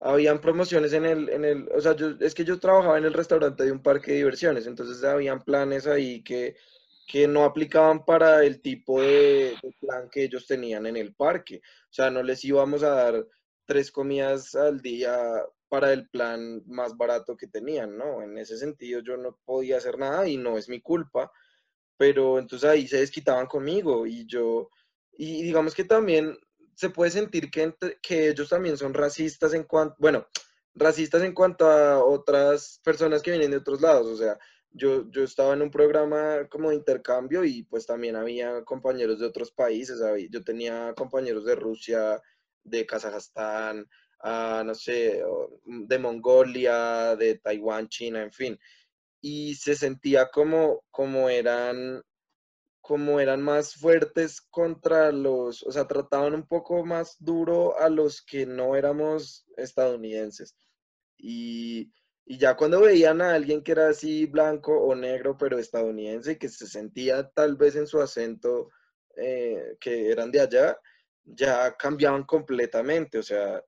habían 0.00 0.40
promociones 0.40 0.92
en 0.92 1.04
el, 1.04 1.28
en 1.28 1.44
el, 1.44 1.68
o 1.74 1.80
sea, 1.80 1.94
yo, 1.94 2.14
es 2.20 2.34
que 2.34 2.44
yo 2.44 2.58
trabajaba 2.58 2.98
en 2.98 3.04
el 3.04 3.12
restaurante 3.12 3.64
de 3.64 3.72
un 3.72 3.82
parque 3.82 4.12
de 4.12 4.18
diversiones, 4.18 4.66
entonces 4.66 5.02
habían 5.04 5.42
planes 5.42 5.86
ahí 5.86 6.22
que, 6.22 6.56
que 7.06 7.26
no 7.28 7.44
aplicaban 7.44 8.04
para 8.04 8.44
el 8.44 8.62
tipo 8.62 9.02
de, 9.02 9.56
de 9.62 9.74
plan 9.80 10.08
que 10.10 10.24
ellos 10.24 10.46
tenían 10.46 10.86
en 10.86 10.96
el 10.96 11.14
parque. 11.14 11.60
O 11.90 11.92
sea, 11.92 12.10
no 12.10 12.22
les 12.22 12.44
íbamos 12.44 12.82
a 12.82 12.90
dar 12.90 13.26
tres 13.66 13.90
comidas 13.90 14.54
al 14.54 14.80
día 14.80 15.18
para 15.68 15.92
el 15.92 16.08
plan 16.08 16.62
más 16.66 16.96
barato 16.96 17.36
que 17.36 17.46
tenían, 17.46 17.96
¿no? 17.98 18.22
En 18.22 18.38
ese 18.38 18.56
sentido 18.58 19.00
yo 19.00 19.16
no 19.16 19.38
podía 19.44 19.78
hacer 19.78 19.98
nada 19.98 20.28
y 20.28 20.36
no 20.36 20.58
es 20.58 20.68
mi 20.68 20.80
culpa 20.80 21.30
pero 21.96 22.38
entonces 22.38 22.68
ahí 22.68 22.86
se 22.88 22.98
desquitaban 22.98 23.46
conmigo 23.46 24.06
y 24.06 24.24
yo, 24.26 24.70
y 25.12 25.42
digamos 25.42 25.74
que 25.74 25.84
también 25.84 26.36
se 26.74 26.90
puede 26.90 27.10
sentir 27.10 27.50
que, 27.50 27.62
entre- 27.64 27.98
que 28.00 28.28
ellos 28.30 28.48
también 28.48 28.76
son 28.78 28.94
racistas 28.94 29.52
en 29.54 29.64
cuanto, 29.64 29.96
bueno, 29.98 30.26
racistas 30.74 31.22
en 31.22 31.34
cuanto 31.34 31.68
a 31.68 32.02
otras 32.04 32.80
personas 32.84 33.20
que 33.22 33.32
vienen 33.32 33.50
de 33.50 33.56
otros 33.58 33.80
lados, 33.80 34.06
o 34.06 34.16
sea, 34.16 34.38
yo, 34.70 35.10
yo 35.10 35.24
estaba 35.24 35.54
en 35.54 35.62
un 35.62 35.70
programa 35.70 36.46
como 36.48 36.70
de 36.70 36.76
intercambio 36.76 37.44
y 37.44 37.64
pues 37.64 37.86
también 37.86 38.14
había 38.16 38.64
compañeros 38.64 39.18
de 39.18 39.26
otros 39.26 39.50
países, 39.50 40.00
había- 40.02 40.28
yo 40.30 40.44
tenía 40.44 40.94
compañeros 40.94 41.44
de 41.44 41.56
Rusia, 41.56 42.22
de 42.62 42.86
Kazajstán, 42.86 43.88
ah, 44.20 44.62
no 44.64 44.74
sé, 44.74 45.22
o- 45.24 45.60
de 45.66 45.98
Mongolia, 45.98 47.16
de 47.16 47.36
Taiwán, 47.38 47.88
China, 47.88 48.22
en 48.22 48.32
fin 48.32 48.58
y 49.22 49.54
se 49.56 49.74
sentía 49.76 50.28
como, 50.30 50.84
como 50.90 51.28
eran, 51.30 52.02
como 52.80 53.20
eran 53.20 53.42
más 53.42 53.74
fuertes 53.74 54.40
contra 54.40 55.12
los, 55.12 55.62
o 55.64 55.72
sea, 55.72 55.86
trataban 55.86 56.34
un 56.34 56.46
poco 56.46 56.84
más 56.84 57.16
duro 57.18 57.78
a 57.78 57.88
los 57.90 58.22
que 58.22 58.46
no 58.46 58.76
éramos 58.76 59.46
estadounidenses. 59.56 60.56
Y, 61.18 61.92
y 62.26 62.38
ya 62.38 62.56
cuando 62.56 62.80
veían 62.82 63.20
a 63.22 63.34
alguien 63.34 63.62
que 63.62 63.72
era 63.72 63.88
así 63.90 64.26
blanco 64.26 64.72
o 64.80 64.94
negro, 64.94 65.36
pero 65.38 65.58
estadounidense, 65.58 66.32
y 66.32 66.36
que 66.38 66.48
se 66.48 66.66
sentía 66.66 67.28
tal 67.30 67.56
vez 67.56 67.76
en 67.76 67.86
su 67.86 68.00
acento 68.00 68.70
eh, 69.16 69.76
que 69.80 70.10
eran 70.12 70.30
de 70.30 70.40
allá, 70.40 70.78
ya 71.24 71.76
cambiaban 71.76 72.24
completamente, 72.24 73.18
o 73.18 73.22
sea, 73.22 73.62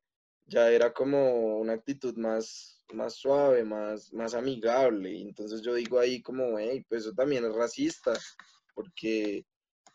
ya 0.50 0.70
era 0.70 0.92
como 0.92 1.58
una 1.58 1.74
actitud 1.74 2.16
más, 2.16 2.84
más 2.94 3.14
suave, 3.14 3.64
más, 3.64 4.12
más 4.12 4.34
amigable. 4.34 5.20
Entonces 5.22 5.62
yo 5.62 5.74
digo 5.74 5.98
ahí 6.00 6.22
como, 6.22 6.58
hey, 6.58 6.84
pues 6.88 7.02
eso 7.02 7.14
también 7.14 7.44
es 7.46 7.54
racista, 7.54 8.12
porque, 8.74 9.46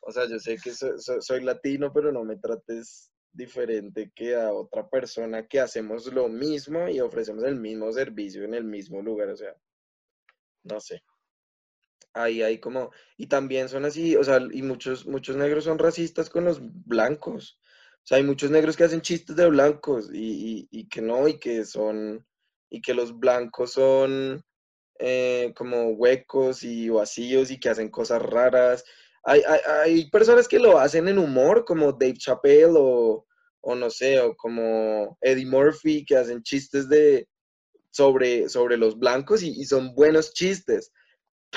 o 0.01 0.11
sea, 0.11 0.27
yo 0.29 0.39
sé 0.39 0.57
que 0.63 0.71
so- 0.73 0.97
soy 1.21 1.41
latino, 1.43 1.91
pero 1.93 2.11
no 2.11 2.23
me 2.25 2.37
trates 2.37 3.11
diferente 3.33 4.11
que 4.15 4.35
a 4.35 4.53
otra 4.53 4.89
persona 4.89 5.47
que 5.47 5.59
hacemos 5.59 6.07
lo 6.13 6.29
mismo 6.29 6.87
y 6.89 7.01
ofrecemos 7.01 7.43
el 7.45 7.57
mismo 7.57 7.91
servicio 7.93 8.43
en 8.45 8.53
el 8.55 8.63
mismo 8.65 9.01
lugar, 9.01 9.29
o 9.29 9.37
sea, 9.37 9.55
no 10.63 10.79
sé. 10.81 11.01
Ahí 12.13 12.41
hay 12.41 12.59
como, 12.59 12.91
y 13.17 13.27
también 13.27 13.67
son 13.69 13.83
así, 13.85 14.15
o 14.15 14.23
sea, 14.23 14.39
y 14.51 14.61
muchos, 14.63 15.05
muchos 15.05 15.35
negros 15.35 15.65
son 15.65 15.77
racistas 15.79 16.29
con 16.29 16.45
los 16.45 16.59
blancos. 16.85 17.59
Sea, 18.05 18.17
hay 18.19 18.23
muchos 18.23 18.51
negros 18.51 18.77
que 18.77 18.85
hacen 18.85 19.01
chistes 19.01 19.35
de 19.35 19.49
blancos 19.49 20.09
y, 20.13 20.67
y- 20.71 20.79
y 20.81 20.89
que 20.89 21.01
no, 21.01 21.27
y 21.27 21.39
que 21.39 21.65
son, 21.65 22.25
y 22.69 22.81
que 22.81 22.93
los 22.93 23.17
blancos 23.19 23.73
son 23.73 24.43
eh, 24.99 25.53
como 25.55 25.89
huecos 25.91 26.63
y 26.63 26.89
vacíos 26.89 27.51
y 27.51 27.59
que 27.59 27.69
hacen 27.69 27.89
cosas 27.89 28.21
raras. 28.21 28.83
Hay, 29.23 29.41
hay, 29.47 29.59
hay 29.83 30.11
personas 30.11 30.47
que 30.47 30.59
lo 30.59 30.79
hacen 30.79 31.07
en 31.07 31.17
humor, 31.19 31.65
como 31.65 31.91
Dave 31.93 32.15
Chappelle 32.17 32.73
o, 32.77 33.25
o 33.61 33.75
no 33.75 33.89
sé, 33.89 34.19
o 34.21 34.35
como 34.37 35.17
Eddie 35.21 35.45
Murphy, 35.47 36.05
que 36.05 36.17
hacen 36.17 36.43
chistes 36.43 36.87
de, 36.89 37.27
sobre, 37.91 38.49
sobre 38.49 38.77
los 38.77 38.97
blancos 38.99 39.43
y, 39.43 39.49
y 39.59 39.65
son 39.65 39.95
buenos 39.95 40.33
chistes 40.33 40.91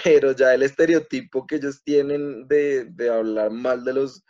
pero 0.05 0.33
ya 0.33 0.55
el 0.55 0.63
estereotipo 0.63 1.47
que 1.47 1.57
ellos 1.57 1.83
tienen 1.83 2.47
de, 2.49 2.85
de 2.87 3.11
hablar 3.11 3.51
mal 3.51 3.85
de 3.85 3.95
los, 3.95 4.25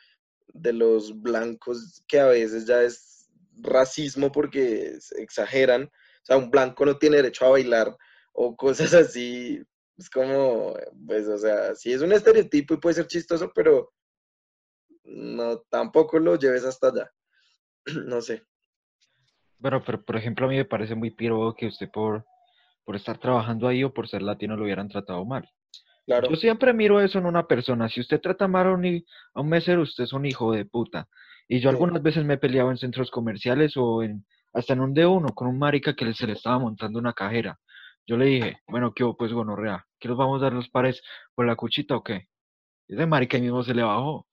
de 0.53 0.73
los 0.73 1.21
blancos, 1.21 2.03
que 2.07 2.21
a 2.21 2.27
veces 2.27 2.67
ya 2.67 2.83
es 2.83 3.29
racismo 3.61 4.31
porque 4.33 4.99
exageran, 5.17 5.85
o 5.85 6.25
sea, 6.25 6.37
un 6.37 6.51
blanco 6.51 6.85
no 6.85 6.99
tiene 6.99 7.17
derecho 7.17 7.47
a 7.47 7.51
bailar 7.51 7.97
o 8.33 8.57
cosas 8.57 8.95
así, 8.95 9.63
es 9.97 10.11
como, 10.11 10.75
pues, 11.07 11.27
o 11.27 11.39
sea, 11.39 11.75
sí 11.75 11.93
es 11.93 12.03
un 12.03 12.13
estereotipo 12.13 12.75
y 12.75 12.79
puede 12.79 12.95
ser 12.95 13.07
chistoso, 13.07 13.51
pero 13.55 13.93
no, 15.05 15.61
tampoco 15.71 16.19
lo 16.19 16.37
lleves 16.37 16.65
hasta 16.65 16.89
allá, 16.89 17.11
no 18.07 18.21
sé. 18.21 18.45
Bueno, 19.59 19.83
pero 19.85 20.05
por 20.05 20.17
ejemplo, 20.17 20.47
a 20.47 20.49
mí 20.49 20.57
me 20.57 20.65
parece 20.65 20.95
muy 20.95 21.11
piro 21.11 21.53
que 21.57 21.67
usted 21.67 21.91
por, 21.91 22.25
por 22.85 22.95
estar 22.95 23.19
trabajando 23.19 23.67
ahí 23.67 23.83
o 23.83 23.93
por 23.93 24.09
ser 24.09 24.23
latino 24.23 24.57
lo 24.57 24.65
hubieran 24.65 24.89
tratado 24.89 25.25
mal. 25.25 25.51
Yo 26.09 26.37
siempre 26.37 26.73
miro 26.73 27.01
eso 27.01 27.19
en 27.19 27.27
una 27.27 27.47
persona. 27.47 27.89
Si 27.89 28.01
usted 28.01 28.21
trata 28.21 28.49
mal 28.49 28.67
a 28.67 28.73
un, 28.73 29.05
a 29.35 29.41
un 29.41 29.49
mesero, 29.49 29.83
usted 29.83 30.05
es 30.05 30.13
un 30.15 30.25
hijo 30.25 30.53
de 30.53 30.65
puta. 30.65 31.07
Y 31.47 31.61
yo 31.61 31.69
sí, 31.69 31.75
algunas 31.75 32.03
veces 32.03 32.25
me 32.25 32.35
he 32.35 32.39
peleado 32.39 32.71
en 32.71 32.79
centros 32.79 33.11
comerciales 33.11 33.77
o 33.77 34.03
en, 34.03 34.25
hasta 34.55 34.73
en 34.73 34.81
un 34.81 34.95
D1 34.95 35.35
con 35.35 35.49
un 35.49 35.59
marica 35.59 35.95
que 35.95 36.13
se 36.15 36.27
le 36.27 36.33
estaba 36.33 36.59
montando 36.59 36.99
una 36.99 37.13
cajera. 37.13 37.59
Yo 38.07 38.17
le 38.17 38.25
dije, 38.25 38.61
bueno, 38.69 38.93
¿qué 38.95 39.05
pues 39.19 39.33
gonorrea? 39.35 39.85
¿Qué 40.01 40.09
nos 40.09 40.17
vamos 40.17 40.41
a 40.41 40.45
dar 40.45 40.55
los 40.55 40.71
pares 40.71 41.03
por 41.35 41.47
la 41.47 41.57
cuchita 41.57 41.95
o 41.97 42.03
qué? 42.03 42.29
Y 42.89 42.95
ese 42.95 43.07
marica 43.07 43.37
ahí 43.37 43.43
mismo 43.43 43.63
se 43.63 43.75
le 43.75 43.83
bajó. 43.83 44.27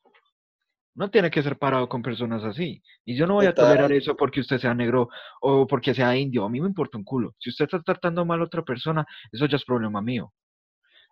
No 0.95 1.09
tiene 1.09 1.29
que 1.29 1.43
ser 1.43 1.57
parado 1.57 1.89
con 1.89 2.01
personas 2.01 2.41
así. 2.45 2.81
Y 3.03 3.17
yo 3.17 3.27
no 3.27 3.33
voy 3.33 3.47
a 3.47 3.53
tolerar 3.53 3.91
eso 3.91 4.15
porque 4.15 4.39
usted 4.39 4.59
sea 4.59 4.73
negro 4.73 5.09
o 5.41 5.67
porque 5.67 5.93
sea 5.93 6.15
indio. 6.15 6.45
A 6.45 6.49
mí 6.49 6.61
me 6.61 6.67
importa 6.67 6.97
un 6.97 7.03
culo. 7.03 7.35
Si 7.37 7.49
usted 7.49 7.65
está 7.65 7.81
tratando 7.81 8.25
mal 8.25 8.39
a 8.39 8.45
otra 8.45 8.63
persona, 8.63 9.05
eso 9.29 9.45
ya 9.45 9.57
es 9.57 9.65
problema 9.65 10.01
mío. 10.01 10.31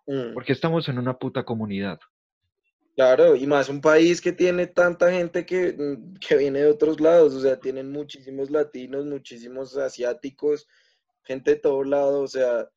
Mm. 0.06 0.34
Porque 0.34 0.52
estamos 0.52 0.88
en 0.88 0.98
una 0.98 1.18
puta 1.18 1.44
comunidad. 1.44 1.98
Claro, 2.96 3.34
y 3.34 3.46
más 3.46 3.68
un 3.68 3.80
país 3.80 4.20
que 4.20 4.32
tiene 4.32 4.68
tanta 4.68 5.10
gente 5.10 5.44
que, 5.44 5.72
mm, 5.72 6.14
que 6.14 6.36
viene 6.36 6.60
de 6.60 6.70
otros 6.70 7.00
lados, 7.00 7.34
o 7.34 7.40
sea, 7.40 7.58
tienen 7.58 7.90
muchísimos 7.90 8.50
latinos, 8.50 9.04
muchísimos 9.04 9.76
asiáticos, 9.76 10.68
gente 11.24 11.52
de 11.52 11.56
todos 11.56 11.86
lados, 11.86 12.22
o 12.22 12.28
sea, 12.28 12.68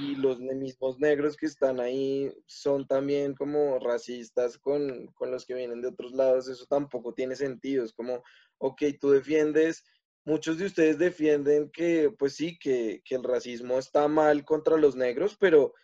y 0.00 0.14
los 0.16 0.40
mismos 0.40 0.98
negros 0.98 1.36
que 1.36 1.46
están 1.46 1.80
ahí 1.80 2.32
son 2.46 2.86
también 2.86 3.34
como 3.34 3.78
racistas 3.78 4.58
con, 4.58 5.08
con, 5.08 5.30
los 5.30 5.44
que 5.44 5.54
vienen 5.54 5.80
de 5.80 5.88
otros 5.88 6.12
lados, 6.12 6.48
eso 6.48 6.66
tampoco 6.66 7.14
tiene 7.14 7.36
sentido. 7.36 7.84
Es 7.84 7.92
como, 7.92 8.22
ok, 8.58 8.82
tú 9.00 9.10
defiendes, 9.10 9.84
muchos 10.24 10.58
de 10.58 10.66
ustedes 10.66 10.98
defienden 10.98 11.70
que, 11.70 12.10
pues 12.18 12.34
sí, 12.36 12.58
que, 12.58 13.02
que 13.04 13.14
el 13.16 13.24
racismo 13.24 13.78
está 13.78 14.08
mal 14.08 14.44
contra 14.44 14.76
los 14.76 14.96
negros, 14.96 15.36
pero, 15.38 15.74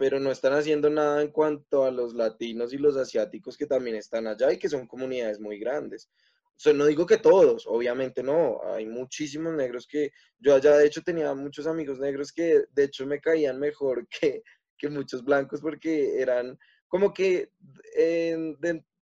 pero 0.00 0.18
no 0.18 0.30
están 0.30 0.54
haciendo 0.54 0.88
nada 0.88 1.20
en 1.20 1.28
cuanto 1.28 1.84
a 1.84 1.90
los 1.90 2.14
latinos 2.14 2.72
y 2.72 2.78
los 2.78 2.96
asiáticos 2.96 3.58
que 3.58 3.66
también 3.66 3.96
están 3.96 4.26
allá 4.26 4.50
y 4.50 4.58
que 4.58 4.70
son 4.70 4.86
comunidades 4.86 5.38
muy 5.38 5.58
grandes. 5.58 6.08
O 6.56 6.56
sea, 6.56 6.72
no 6.72 6.86
digo 6.86 7.04
que 7.04 7.18
todos, 7.18 7.66
obviamente 7.66 8.22
no, 8.22 8.62
hay 8.64 8.86
muchísimos 8.86 9.52
negros 9.52 9.86
que 9.86 10.10
yo 10.38 10.54
allá 10.54 10.78
de 10.78 10.86
hecho 10.86 11.02
tenía 11.02 11.34
muchos 11.34 11.66
amigos 11.66 11.98
negros 11.98 12.32
que 12.32 12.64
de 12.70 12.84
hecho 12.84 13.04
me 13.04 13.20
caían 13.20 13.60
mejor 13.60 14.08
que, 14.20 14.42
que 14.78 14.88
muchos 14.88 15.22
blancos 15.22 15.60
porque 15.60 16.18
eran 16.18 16.58
como 16.88 17.12
que, 17.12 17.50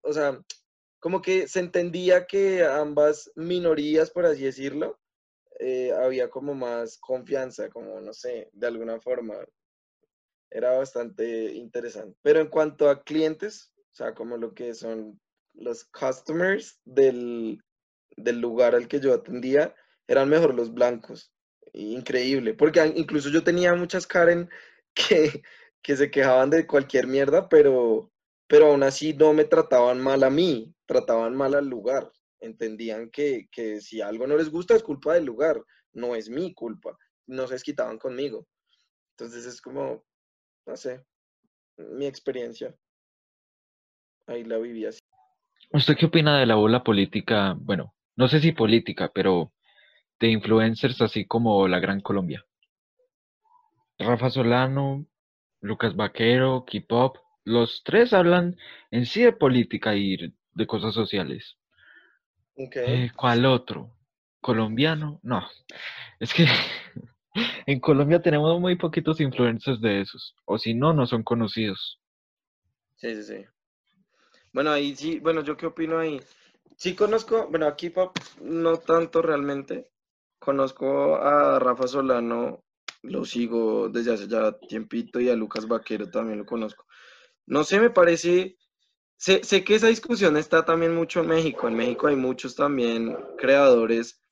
o 0.00 0.12
sea, 0.14 0.42
como 0.98 1.20
que 1.20 1.46
se 1.46 1.60
entendía 1.60 2.26
que 2.26 2.64
ambas 2.64 3.30
minorías, 3.36 4.10
por 4.10 4.24
así 4.24 4.44
decirlo, 4.44 4.98
eh, 5.60 5.92
había 5.92 6.30
como 6.30 6.54
más 6.54 6.96
confianza, 6.96 7.68
como 7.68 8.00
no 8.00 8.14
sé, 8.14 8.48
de 8.54 8.66
alguna 8.66 8.98
forma. 8.98 9.34
Era 10.56 10.70
bastante 10.78 11.52
interesante. 11.52 12.16
Pero 12.22 12.40
en 12.40 12.46
cuanto 12.46 12.88
a 12.88 13.02
clientes, 13.02 13.74
o 13.92 13.94
sea, 13.94 14.14
como 14.14 14.38
lo 14.38 14.54
que 14.54 14.72
son 14.72 15.20
los 15.52 15.84
customers 15.84 16.80
del, 16.86 17.60
lugar 18.16 18.74
al 18.74 18.88
que 18.88 18.98
yo 18.98 19.12
atendía 19.12 19.74
eran 20.08 20.30
mejor 20.30 20.54
los 20.54 20.72
blancos. 20.72 21.30
Increíble, 21.74 22.54
porque 22.54 22.90
incluso 22.96 23.28
yo 23.28 23.44
tenía 23.44 23.74
muchas 23.74 24.06
Karen 24.06 24.48
que, 24.94 25.42
que 25.82 25.94
se 25.94 26.10
quejaban 26.10 26.48
de 26.48 26.66
cualquier 26.66 27.06
mierda, 27.06 27.50
pero, 27.50 28.10
pero 28.48 28.68
aún 28.68 28.82
así 28.82 29.12
no 29.12 29.34
me 29.34 29.44
trataban 29.44 30.00
mal 30.00 30.24
a 30.24 30.30
mí, 30.30 30.74
trataban 30.86 31.36
mal 31.36 31.54
al 31.54 31.68
lugar. 31.68 32.10
Entendían 32.40 33.10
que, 33.10 33.46
que 33.52 33.82
si 33.82 34.00
algo 34.00 34.26
no 34.26 34.38
les 34.38 34.48
gusta 34.48 34.74
es 34.74 34.82
culpa 34.82 35.12
del 35.12 35.26
lugar, 35.26 35.62
no 35.92 36.16
es 36.16 36.30
mi 36.30 36.54
culpa. 36.54 36.96
No 37.26 37.46
se 37.46 37.52
desquitaban 37.52 37.98
conmigo. 37.98 38.48
Entonces 39.18 39.44
es 39.44 39.60
como, 39.60 40.02
no 40.66 40.76
sé, 40.76 41.04
mi 41.78 42.06
experiencia. 42.06 42.74
Ahí 44.26 44.44
la 44.44 44.58
viví 44.58 44.84
así. 44.84 45.00
¿Usted 45.72 45.96
qué 45.96 46.06
opina 46.06 46.38
de 46.38 46.46
la 46.46 46.56
ola 46.56 46.82
política? 46.82 47.56
Bueno, 47.58 47.94
no 48.16 48.28
sé 48.28 48.40
si 48.40 48.52
política, 48.52 49.10
pero 49.14 49.52
de 50.18 50.28
influencers 50.28 51.00
así 51.00 51.26
como 51.26 51.68
la 51.68 51.78
Gran 51.78 52.00
Colombia. 52.00 52.44
Rafa 53.98 54.30
Solano, 54.30 55.06
Lucas 55.60 55.94
Vaquero, 55.96 56.64
K-Pop, 56.66 57.16
los 57.44 57.82
tres 57.84 58.12
hablan 58.12 58.56
en 58.90 59.06
sí 59.06 59.22
de 59.22 59.32
política 59.32 59.94
y 59.94 60.34
de 60.52 60.66
cosas 60.66 60.94
sociales. 60.94 61.56
Eh, 62.56 63.10
¿Cuál 63.14 63.44
otro? 63.46 63.96
¿Colombiano? 64.40 65.20
No. 65.22 65.46
Es 66.18 66.32
que 66.34 66.46
en 67.66 67.80
Colombia 67.80 68.20
tenemos 68.20 68.60
muy 68.60 68.76
poquitos 68.76 69.20
influencers 69.20 69.80
de 69.80 70.00
esos. 70.00 70.34
O 70.44 70.58
si 70.58 70.74
no, 70.74 70.92
no 70.92 71.06
son 71.06 71.22
conocidos. 71.22 72.00
Sí, 72.96 73.14
sí, 73.14 73.22
sí. 73.22 73.44
Bueno, 74.52 74.70
ahí 74.70 74.96
sí, 74.96 75.20
bueno, 75.20 75.42
yo 75.42 75.56
qué 75.56 75.66
opino 75.66 75.98
ahí. 75.98 76.20
Sí 76.76 76.94
conozco, 76.94 77.48
bueno, 77.48 77.66
aquí 77.66 77.92
no 78.40 78.78
tanto 78.78 79.22
realmente. 79.22 79.90
Conozco 80.38 81.16
a 81.16 81.58
Rafa 81.58 81.86
Solano, 81.86 82.64
lo 83.02 83.24
sigo 83.24 83.88
desde 83.88 84.14
hace 84.14 84.28
ya 84.28 84.52
tiempito 84.52 85.20
y 85.20 85.28
a 85.28 85.36
Lucas 85.36 85.66
Vaquero 85.66 86.10
también 86.10 86.40
lo 86.40 86.46
conozco. 86.46 86.86
No 87.46 87.64
sé, 87.64 87.80
me 87.80 87.90
parece, 87.90 88.56
sé, 89.16 89.42
sé 89.44 89.64
que 89.64 89.74
esa 89.74 89.88
discusión 89.88 90.36
está 90.36 90.64
también 90.64 90.94
mucho 90.94 91.20
en 91.20 91.28
México. 91.28 91.68
En 91.68 91.76
México 91.76 92.06
hay 92.06 92.16
muchos 92.16 92.54
también 92.54 93.16
creadores 93.38 94.22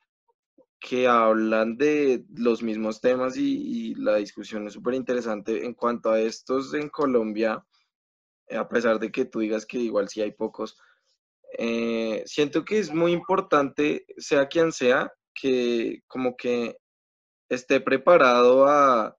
que 0.86 1.08
hablan 1.08 1.78
de 1.78 2.26
los 2.36 2.62
mismos 2.62 3.00
temas 3.00 3.38
y, 3.38 3.94
la 3.94 4.16
discusión 4.16 4.66
es 4.66 4.74
súper 4.74 4.92
interesante. 4.92 5.64
En 5.64 5.72
cuanto 5.72 6.10
a 6.10 6.20
estos 6.20 6.74
en 6.74 6.90
Colombia, 6.90 7.64
eh, 8.48 8.56
a 8.56 8.68
pesar 8.68 8.98
de 8.98 9.10
que 9.10 9.24
tú 9.24 9.40
digas 9.40 9.64
que 9.64 9.78
igual 9.78 10.10
sí 10.10 10.20
hay 10.20 10.32
pocos. 10.32 10.76
Eh, 11.56 12.22
siento 12.26 12.66
que 12.66 12.78
es 12.78 12.92
muy 12.92 13.12
importante, 13.12 14.04
sea 14.18 14.46
quien 14.46 14.72
sea, 14.72 15.10
que 15.34 16.02
como 16.06 16.36
que 16.36 16.76
esté 17.48 17.80
preparado 17.80 18.66
a, 18.68 19.16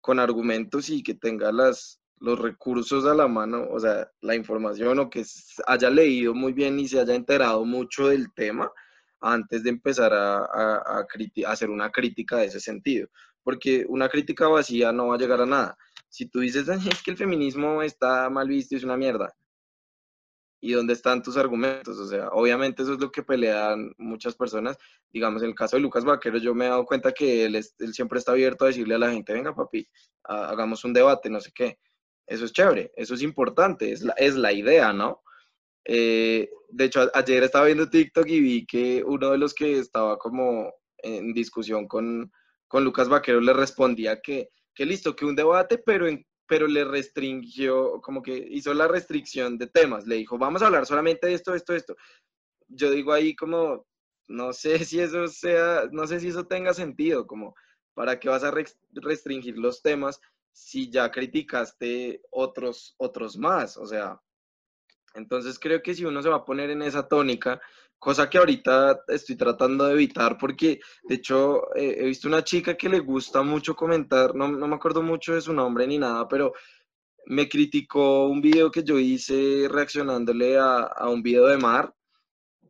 con 0.00 0.20
argumentos 0.20 0.88
y 0.88 1.02
que 1.02 1.14
tenga 1.14 1.50
las, 1.50 2.00
los 2.18 2.38
recursos 2.38 3.04
a 3.06 3.14
la 3.14 3.26
mano, 3.26 3.66
o 3.68 3.80
sea, 3.80 4.08
la 4.20 4.36
información 4.36 5.00
o 5.00 5.10
que 5.10 5.24
haya 5.66 5.90
leído 5.90 6.32
muy 6.32 6.52
bien 6.52 6.78
y 6.78 6.86
se 6.86 7.00
haya 7.00 7.16
enterado 7.16 7.64
mucho 7.64 8.06
del 8.06 8.32
tema 8.34 8.70
antes 9.20 9.62
de 9.62 9.70
empezar 9.70 10.12
a, 10.12 10.38
a, 10.38 11.00
a 11.00 11.06
hacer 11.46 11.70
una 11.70 11.90
crítica 11.90 12.36
de 12.36 12.46
ese 12.46 12.60
sentido, 12.60 13.08
porque 13.42 13.84
una 13.88 14.08
crítica 14.08 14.48
vacía 14.48 14.92
no 14.92 15.08
va 15.08 15.14
a 15.14 15.18
llegar 15.18 15.40
a 15.40 15.46
nada 15.46 15.76
si 16.08 16.26
tú 16.26 16.40
dices, 16.40 16.68
es 16.68 17.02
que 17.02 17.10
el 17.10 17.16
feminismo 17.16 17.82
está 17.82 18.30
mal 18.30 18.48
visto 18.48 18.74
y 18.74 18.78
es 18.78 18.84
una 18.84 18.96
mierda, 18.96 19.34
¿y 20.60 20.72
dónde 20.72 20.94
están 20.94 21.22
tus 21.22 21.36
argumentos? 21.36 21.98
O 21.98 22.06
sea, 22.06 22.28
obviamente 22.30 22.82
eso 22.82 22.94
es 22.94 23.00
lo 23.00 23.10
que 23.12 23.22
pelean 23.22 23.92
muchas 23.98 24.34
personas. 24.34 24.76
Digamos, 25.10 25.42
en 25.42 25.48
el 25.48 25.54
caso 25.54 25.76
de 25.76 25.82
Lucas 25.82 26.04
Vaquero, 26.04 26.38
yo 26.38 26.54
me 26.54 26.66
he 26.66 26.68
dado 26.68 26.84
cuenta 26.86 27.12
que 27.12 27.44
él, 27.44 27.62
siempre 27.92 28.18
está 28.18 28.32
abierto 28.32 28.64
a 28.64 28.68
decirle 28.68 28.94
a 28.94 28.98
la 28.98 29.12
gente, 29.12 29.32
venga 29.32 29.54
papi, 29.54 29.88
hagamos 30.24 30.84
un 30.84 30.92
debate, 30.92 31.30
no 31.30 31.40
sé 31.40 31.52
qué. 31.54 31.78
Eso 32.26 32.44
es 32.44 32.52
chévere, 32.52 32.92
eso 32.96 33.14
es 33.14 33.22
importante, 33.22 33.92
es 33.92 34.02
la, 34.02 34.12
es 34.14 34.34
la 34.34 34.52
idea, 34.52 34.92
¿no? 34.92 35.22
Eh, 35.88 36.48
de 36.68 36.84
hecho, 36.84 37.10
ayer 37.14 37.42
estaba 37.42 37.64
viendo 37.64 37.90
TikTok 37.90 38.28
y 38.28 38.40
vi 38.40 38.66
que 38.66 39.02
uno 39.04 39.30
de 39.30 39.38
los 39.38 39.54
que 39.54 39.78
estaba 39.78 40.18
como 40.18 40.72
en 40.98 41.32
discusión 41.32 41.88
con, 41.88 42.30
con 42.68 42.84
Lucas 42.84 43.08
Vaquero 43.08 43.40
le 43.40 43.52
respondía 43.52 44.20
que 44.20 44.50
que 44.78 44.86
listo, 44.86 45.16
que 45.16 45.24
un 45.24 45.34
debate, 45.34 45.76
pero, 45.78 46.06
pero 46.46 46.68
le 46.68 46.84
restringió, 46.84 48.00
como 48.00 48.22
que 48.22 48.46
hizo 48.48 48.72
la 48.72 48.86
restricción 48.86 49.58
de 49.58 49.66
temas, 49.66 50.06
le 50.06 50.14
dijo, 50.14 50.38
vamos 50.38 50.62
a 50.62 50.66
hablar 50.66 50.86
solamente 50.86 51.26
de 51.26 51.34
esto, 51.34 51.52
esto, 51.52 51.74
esto. 51.74 51.96
Yo 52.68 52.92
digo 52.92 53.12
ahí 53.12 53.34
como, 53.34 53.88
no 54.28 54.52
sé 54.52 54.78
si 54.84 55.00
eso 55.00 55.26
sea, 55.26 55.88
no 55.90 56.06
sé 56.06 56.20
si 56.20 56.28
eso 56.28 56.46
tenga 56.46 56.72
sentido, 56.74 57.26
como, 57.26 57.56
¿para 57.92 58.20
qué 58.20 58.28
vas 58.28 58.44
a 58.44 58.54
restringir 58.92 59.58
los 59.58 59.82
temas 59.82 60.20
si 60.52 60.88
ya 60.88 61.10
criticaste 61.10 62.22
otros, 62.30 62.94
otros 62.98 63.36
más? 63.36 63.76
O 63.76 63.84
sea, 63.84 64.20
entonces 65.14 65.58
creo 65.58 65.82
que 65.82 65.94
si 65.94 66.04
uno 66.04 66.22
se 66.22 66.28
va 66.28 66.36
a 66.36 66.44
poner 66.44 66.70
en 66.70 66.82
esa 66.82 67.08
tónica, 67.08 67.60
cosa 67.98 68.30
que 68.30 68.38
ahorita 68.38 69.04
estoy 69.08 69.36
tratando 69.36 69.86
de 69.86 69.94
evitar 69.94 70.38
porque 70.38 70.80
de 71.04 71.16
hecho 71.16 71.74
eh, 71.74 71.96
he 71.98 72.04
visto 72.06 72.28
una 72.28 72.44
chica 72.44 72.76
que 72.76 72.88
le 72.88 73.00
gusta 73.00 73.42
mucho 73.42 73.74
comentar, 73.74 74.34
no, 74.34 74.48
me 74.48 74.74
acuerdo 74.74 75.02
mucho 75.02 75.34
de 75.34 75.40
su 75.40 75.52
nombre 75.52 75.86
ni 75.86 75.98
nada, 75.98 76.28
pero 76.28 76.52
me 77.26 77.48
criticó 77.48 78.28
un 78.28 78.40
video 78.40 78.70
que 78.70 78.84
yo 78.84 78.98
hice 78.98 79.66
reaccionándole 79.68 80.58
a, 80.58 81.08
un 81.08 81.22
video 81.22 81.46
de 81.46 81.58
Mar 81.58 81.94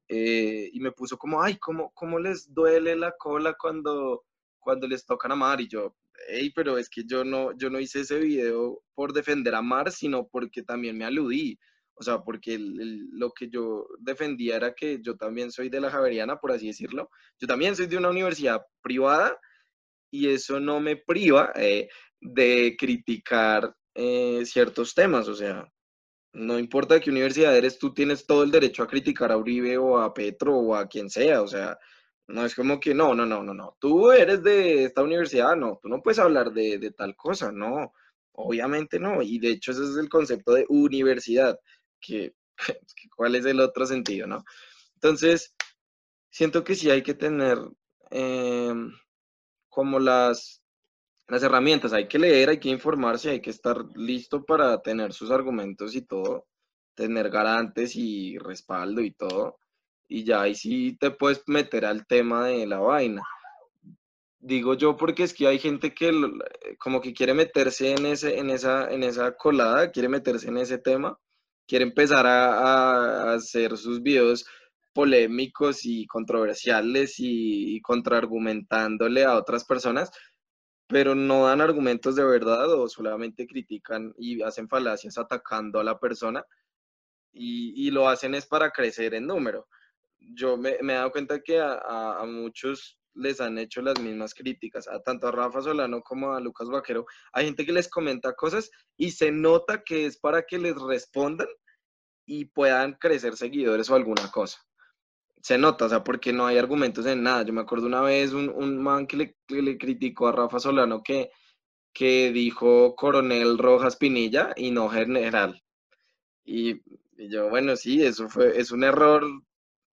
eh, 0.08 0.70
y 0.72 0.80
me 0.80 0.92
puso 0.92 1.18
como, 1.18 1.42
ay, 1.42 1.58
¿cómo, 1.58 1.92
¿cómo 1.94 2.18
les 2.18 2.52
duele 2.52 2.96
la 2.96 3.12
cola 3.16 3.54
cuando, 3.54 4.24
cuando 4.58 4.88
les 4.88 5.04
tocan 5.04 5.32
a 5.32 5.36
Mar? 5.36 5.60
Y 5.60 5.68
yo, 5.68 5.94
hey, 6.28 6.50
pero 6.54 6.78
es 6.78 6.88
que 6.88 7.04
yo 7.04 7.24
no, 7.24 7.56
yo 7.56 7.70
no 7.70 7.78
hice 7.78 8.00
ese 8.00 8.18
video 8.18 8.82
por 8.94 9.12
defender 9.12 9.54
a 9.54 9.62
Mar, 9.62 9.92
sino 9.92 10.26
porque 10.26 10.62
también 10.62 10.96
me 10.96 11.04
aludí. 11.04 11.58
O 11.98 12.02
sea, 12.02 12.20
porque 12.20 12.56
lo 12.58 13.32
que 13.32 13.48
yo 13.50 13.88
defendía 13.98 14.56
era 14.56 14.74
que 14.74 15.00
yo 15.02 15.16
también 15.16 15.50
soy 15.50 15.68
de 15.68 15.80
la 15.80 15.90
Javeriana, 15.90 16.36
por 16.38 16.52
así 16.52 16.68
decirlo. 16.68 17.10
Yo 17.40 17.48
también 17.48 17.74
soy 17.74 17.86
de 17.86 17.96
una 17.96 18.10
universidad 18.10 18.62
privada 18.80 19.38
y 20.10 20.28
eso 20.28 20.60
no 20.60 20.80
me 20.80 20.96
priva 20.96 21.52
eh, 21.56 21.88
de 22.20 22.76
criticar 22.78 23.74
eh, 23.94 24.42
ciertos 24.44 24.94
temas. 24.94 25.28
O 25.28 25.34
sea, 25.34 25.68
no 26.32 26.58
importa 26.58 26.94
de 26.94 27.00
qué 27.00 27.10
universidad 27.10 27.56
eres, 27.56 27.78
tú 27.78 27.92
tienes 27.92 28.26
todo 28.26 28.44
el 28.44 28.50
derecho 28.50 28.82
a 28.82 28.88
criticar 28.88 29.32
a 29.32 29.36
Uribe 29.36 29.76
o 29.78 29.98
a 29.98 30.14
Petro 30.14 30.56
o 30.56 30.74
a 30.76 30.86
quien 30.86 31.10
sea. 31.10 31.42
O 31.42 31.48
sea, 31.48 31.78
no 32.28 32.44
es 32.44 32.54
como 32.54 32.78
que 32.78 32.94
no, 32.94 33.14
no, 33.14 33.26
no, 33.26 33.42
no, 33.42 33.54
no. 33.54 33.76
Tú 33.80 34.12
eres 34.12 34.42
de 34.42 34.84
esta 34.84 35.02
universidad, 35.02 35.56
no, 35.56 35.78
tú 35.82 35.88
no 35.88 36.00
puedes 36.02 36.18
hablar 36.20 36.52
de, 36.52 36.78
de 36.78 36.92
tal 36.92 37.16
cosa, 37.16 37.50
no. 37.50 37.92
Obviamente 38.32 39.00
no. 39.00 39.20
Y 39.22 39.38
de 39.40 39.50
hecho 39.50 39.72
ese 39.72 39.82
es 39.82 39.96
el 39.96 40.08
concepto 40.08 40.52
de 40.54 40.64
universidad 40.68 41.58
que, 42.00 42.34
cuál 43.16 43.34
es 43.34 43.44
el 43.46 43.60
otro 43.60 43.86
sentido, 43.86 44.26
¿no? 44.26 44.44
Entonces, 44.94 45.54
siento 46.30 46.64
que 46.64 46.74
sí 46.74 46.90
hay 46.90 47.02
que 47.02 47.14
tener 47.14 47.58
em, 48.10 48.92
como 49.68 49.98
las, 49.98 50.62
las 51.28 51.42
herramientas, 51.42 51.92
hay 51.92 52.08
que 52.08 52.18
leer, 52.18 52.48
hay 52.48 52.58
que 52.58 52.70
informarse, 52.70 53.30
hay 53.30 53.40
que 53.40 53.50
estar 53.50 53.84
listo 53.94 54.44
para 54.44 54.80
tener 54.82 55.12
sus 55.12 55.30
argumentos 55.30 55.94
y 55.94 56.02
todo, 56.02 56.46
tener 56.94 57.30
garantes 57.30 57.94
y 57.94 58.38
respaldo 58.38 59.02
y 59.02 59.12
todo, 59.12 59.60
y 60.08 60.24
ya 60.24 60.42
ahí 60.42 60.54
sí 60.54 60.96
te 60.98 61.10
puedes 61.10 61.42
meter 61.46 61.84
al 61.84 62.06
tema 62.06 62.46
de 62.46 62.66
la 62.66 62.78
vaina. 62.78 63.22
digo 64.40 64.74
yo 64.74 64.96
porque 64.96 65.24
es 65.24 65.34
que 65.34 65.46
hay 65.46 65.58
gente 65.58 65.94
que 65.94 66.12
como 66.78 67.00
que 67.00 67.12
quiere 67.12 67.34
meterse 67.34 67.92
en, 67.92 68.06
ese, 68.06 68.38
en, 68.38 68.50
esa, 68.50 68.90
en 68.90 69.02
esa 69.02 69.36
colada, 69.36 69.90
quiere 69.90 70.08
meterse 70.08 70.48
en 70.48 70.58
ese 70.58 70.78
tema, 70.78 71.18
quiere 71.68 71.84
empezar 71.84 72.26
a, 72.26 73.34
hacer 73.34 73.76
sus 73.76 74.02
videos 74.02 74.44
polémicos 74.92 75.84
y 75.84 76.06
controversiales 76.06 77.20
y, 77.20 77.76
y 77.76 77.80
contraargumentándole 77.80 79.24
a 79.24 79.36
otras 79.36 79.64
personas, 79.64 80.10
pero 80.88 81.14
no 81.14 81.46
dan 81.46 81.60
argumentos 81.60 82.16
de 82.16 82.24
verdad 82.24 82.72
o 82.72 82.88
solamente 82.88 83.46
critican 83.46 84.12
y 84.18 84.42
hacen 84.42 84.68
falacias 84.68 85.18
atacando 85.18 85.78
a 85.78 85.84
la 85.84 86.00
persona 86.00 86.44
y, 87.32 87.90
lo 87.90 88.08
hacen 88.08 88.34
es 88.34 88.46
para 88.46 88.70
crecer 88.70 89.14
en 89.14 89.26
número. 89.26 89.68
Yo 90.18 90.56
me, 90.56 90.70
he 90.80 90.86
dado 90.86 91.12
cuenta 91.12 91.40
que 91.40 91.60
a, 91.60 92.22
muchos 92.26 92.97
les 93.18 93.40
han 93.40 93.58
hecho 93.58 93.82
las 93.82 94.00
mismas 94.00 94.34
críticas, 94.34 94.88
a 94.88 95.00
tanto 95.00 95.28
a 95.28 95.32
Rafa 95.32 95.62
Solano 95.62 96.02
como 96.02 96.32
a 96.32 96.40
Lucas 96.40 96.68
Vaquero. 96.68 97.06
Hay 97.32 97.46
gente 97.46 97.66
que 97.66 97.72
les 97.72 97.88
comenta 97.88 98.34
cosas 98.34 98.70
y 98.96 99.10
se 99.10 99.30
nota 99.30 99.82
que 99.82 100.06
es 100.06 100.18
para 100.18 100.42
que 100.42 100.58
les 100.58 100.76
respondan 100.80 101.48
y 102.26 102.46
puedan 102.46 102.94
crecer 102.94 103.36
seguidores 103.36 103.90
o 103.90 103.94
alguna 103.94 104.30
cosa. 104.30 104.58
Se 105.42 105.58
nota, 105.58 105.86
o 105.86 105.88
sea, 105.88 106.04
porque 106.04 106.32
no 106.32 106.46
hay 106.46 106.58
argumentos 106.58 107.06
en 107.06 107.22
nada. 107.22 107.42
Yo 107.42 107.52
me 107.52 107.60
acuerdo 107.60 107.86
una 107.86 108.02
vez 108.02 108.32
un, 108.32 108.48
un 108.48 108.82
man 108.82 109.06
que 109.06 109.34
le, 109.48 109.78
criticó 109.78 110.28
a 110.28 110.32
Rafa 110.32 110.58
Solano 110.58 111.02
que, 111.02 111.30
que 111.92 112.32
dijo 112.32 112.94
coronel 112.96 113.58
Rojas 113.58 113.96
Pinilla 113.96 114.52
y 114.56 114.70
no 114.70 114.88
general. 114.88 115.62
Y 116.44 116.80
y 117.18 117.28
yo, 117.28 117.50
bueno, 117.50 117.74
sí, 117.74 118.04
eso 118.04 118.28
fue, 118.28 118.58
es 118.58 118.70
un 118.70 118.84
error 118.84 119.24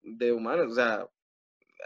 de 0.02 0.32
humanos, 0.32 0.72
o 0.72 0.76
sea, 0.76 1.08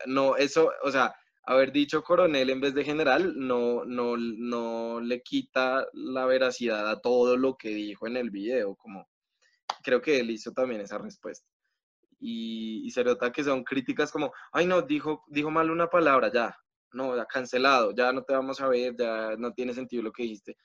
no, 0.05 0.37
eso, 0.37 0.71
o 0.81 0.91
sea, 0.91 1.13
haber 1.45 1.71
dicho 1.71 2.03
coronel 2.03 2.49
en 2.49 2.59
vez 2.59 2.73
de 2.73 2.83
general 2.83 3.33
no, 3.37 3.85
no, 3.85 4.17
no 4.17 4.99
le 4.99 5.21
quita 5.21 5.87
la 5.93 6.25
veracidad 6.25 6.89
a 6.89 6.99
todo 6.99 7.37
lo 7.37 7.55
que 7.55 7.69
dijo 7.69 8.07
en 8.07 8.17
el 8.17 8.31
video, 8.31 8.75
como 8.75 9.07
creo 9.83 10.01
que 10.01 10.19
él 10.19 10.31
hizo 10.31 10.51
también 10.51 10.81
esa 10.81 10.97
respuesta. 10.97 11.47
Y, 12.19 12.81
y 12.85 12.91
se 12.91 13.03
nota 13.03 13.31
que 13.31 13.43
son 13.43 13.63
críticas 13.63 14.11
como, 14.11 14.33
ay 14.51 14.65
no, 14.65 14.81
dijo, 14.81 15.23
dijo 15.27 15.51
mal 15.51 15.69
una 15.69 15.89
palabra, 15.89 16.31
ya, 16.33 16.57
no, 16.93 17.15
ya 17.15 17.25
cancelado, 17.25 17.93
ya 17.95 18.11
no 18.11 18.23
te 18.23 18.33
vamos 18.33 18.59
a 18.61 18.67
ver, 18.67 18.95
ya 18.97 19.35
no 19.37 19.53
tiene 19.53 19.73
sentido 19.73 20.01
lo 20.01 20.11
que 20.11 20.23
dijiste. 20.23 20.57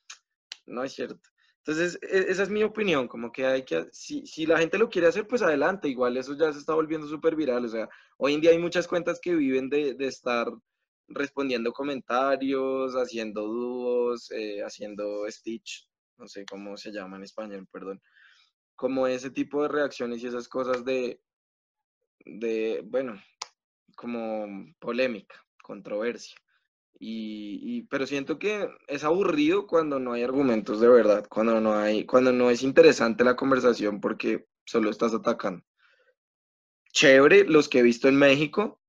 No 0.67 0.85
es 0.85 0.93
cierto. 0.93 1.21
Entonces, 1.59 1.99
e, 2.03 2.31
esa 2.31 2.45
es 2.45 2.51
mi 2.51 2.63
opinión, 2.63 3.09
como 3.09 3.31
que 3.31 3.45
hay 3.45 3.65
que, 3.65 3.87
si, 3.93 4.27
si 4.27 4.47
la 4.47 4.59
gente 4.59 4.79
lo 4.79 4.89
quiere 4.89 5.09
hacer, 5.09 5.27
pues 5.27 5.43
adelante, 5.43 5.89
igual 5.89 6.17
eso 6.17 6.35
ya 6.35 6.53
se 6.53 6.59
está 6.59 6.75
volviendo 6.75 7.07
súper 7.07 7.37
viral, 7.37 7.67
o 7.67 7.69
sea, 7.69 7.89
hoy 8.17 8.35
en 8.35 8.41
día 8.41 8.53
hay 8.53 8.59
muchas 8.59 8.89
cuentas 8.89 9.21
que 9.21 9.35
viven 9.35 9.69
de, 9.69 9.95
de 9.95 10.07
estar 10.07 10.47
respondiendo 11.11 11.73
comentarios, 11.73 12.95
haciendo 12.95 13.43
dúos, 13.43 14.31
eh, 14.31 14.63
haciendo 14.63 15.27
stitch, 15.29 15.89
no 16.17 16.27
sé 16.27 16.45
cómo 16.45 16.77
se 16.77 16.93
llama 16.93 17.17
en 17.17 17.25
español, 17.25 17.67
perdón, 17.71 18.01
como 18.77 19.07
ese 19.07 19.31
tipo 19.31 19.63
de 19.63 19.69
reacciones 19.69 20.23
y 20.23 20.27
esas 20.27 20.49
cosas 20.49 20.85
de, 20.85 21.21
de 22.25 22.83
bueno, 22.85 23.21
como 23.97 24.73
polémica, 24.79 25.37
controversia. 25.63 26.37
Y, 27.03 27.83
pero 27.85 28.07
siento 28.07 28.39
que 28.39 28.69
es 28.87 29.05
aburrido 29.05 29.67
cuando 29.67 29.99
no 29.99 30.13
hay 30.13 30.23
argumentos 30.23 30.81
de 30.81 30.89
verdad, 30.89 31.27
cuando 31.29 31.59
no 31.59 31.75
hay, 31.75 32.05
cuando 32.05 32.31
no 32.31 32.51
es 32.51 32.63
interesante 32.63 33.25
la 33.25 33.37
conversación 33.37 34.03
porque 34.03 34.47
solo 34.67 34.91
estás 34.91 35.15
atacando. 35.15 35.65
Chévere 36.93 37.45
los 37.45 37.71
que 37.71 37.79
he 37.79 37.83
visto 37.83 38.09
en 38.09 38.17
México 38.17 38.80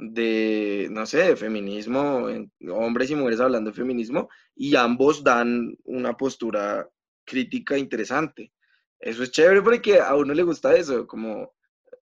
de, 0.00 0.88
no 0.90 1.04
sé, 1.04 1.18
de 1.18 1.36
feminismo, 1.36 2.26
hombres 2.72 3.10
y 3.10 3.14
mujeres 3.14 3.40
hablando 3.40 3.70
de 3.70 3.76
feminismo, 3.76 4.28
y 4.54 4.74
ambos 4.76 5.22
dan 5.22 5.76
una 5.84 6.16
postura 6.16 6.88
crítica 7.24 7.76
interesante. 7.76 8.52
Eso 8.98 9.22
es 9.22 9.30
chévere 9.30 9.62
porque 9.62 10.00
a 10.00 10.14
uno 10.14 10.32
le 10.32 10.42
gusta 10.42 10.74
eso, 10.74 11.06
como 11.06 11.52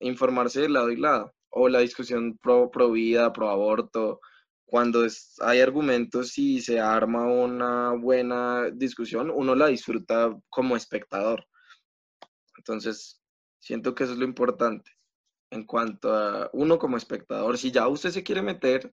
informarse 0.01 0.61
de 0.61 0.69
lado 0.69 0.91
y 0.91 0.97
lado, 0.97 1.35
o 1.51 1.69
la 1.69 1.81
discusión 1.81 2.39
pro, 2.39 2.71
pro 2.71 2.93
vida, 2.93 3.33
pro 3.33 3.51
aborto, 3.51 4.21
cuando 4.65 5.07
hay 5.41 5.61
argumentos 5.61 6.37
y 6.39 6.61
se 6.61 6.79
arma 6.79 7.27
una 7.27 7.93
buena 7.93 8.71
discusión, 8.71 9.31
uno 9.31 9.55
la 9.55 9.69
disfruta 9.69 10.37
como 10.51 10.77
espectador. 10.77 11.47
Entonces, 12.57 13.21
siento 13.61 13.95
que 13.95 14.05
eso 14.05 14.13
es 14.13 14.19
lo 14.19 14.25
importante. 14.25 14.98
En 15.51 15.65
cuanto 15.65 16.15
a 16.15 16.51
uno 16.53 16.79
como 16.79 16.97
espectador, 16.97 17.57
si 17.57 17.71
ya 17.71 17.89
usted 17.89 18.11
se 18.11 18.23
quiere 18.23 18.43
meter, 18.43 18.93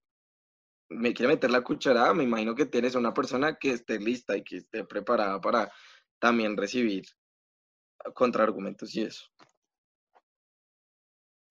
me 0.90 1.14
quiere 1.14 1.34
meter 1.34 1.52
la 1.52 1.62
cucharada, 1.62 2.14
me 2.14 2.24
imagino 2.24 2.56
que 2.56 2.66
tienes 2.66 2.96
una 2.96 3.14
persona 3.14 3.56
que 3.56 3.72
esté 3.72 4.00
lista 4.00 4.38
y 4.38 4.44
que 4.44 4.58
esté 4.58 4.84
preparada 4.86 5.42
para 5.42 5.72
también 6.20 6.56
recibir 6.56 7.06
contraargumentos 8.14 8.96
y 8.96 9.02
eso. 9.02 9.26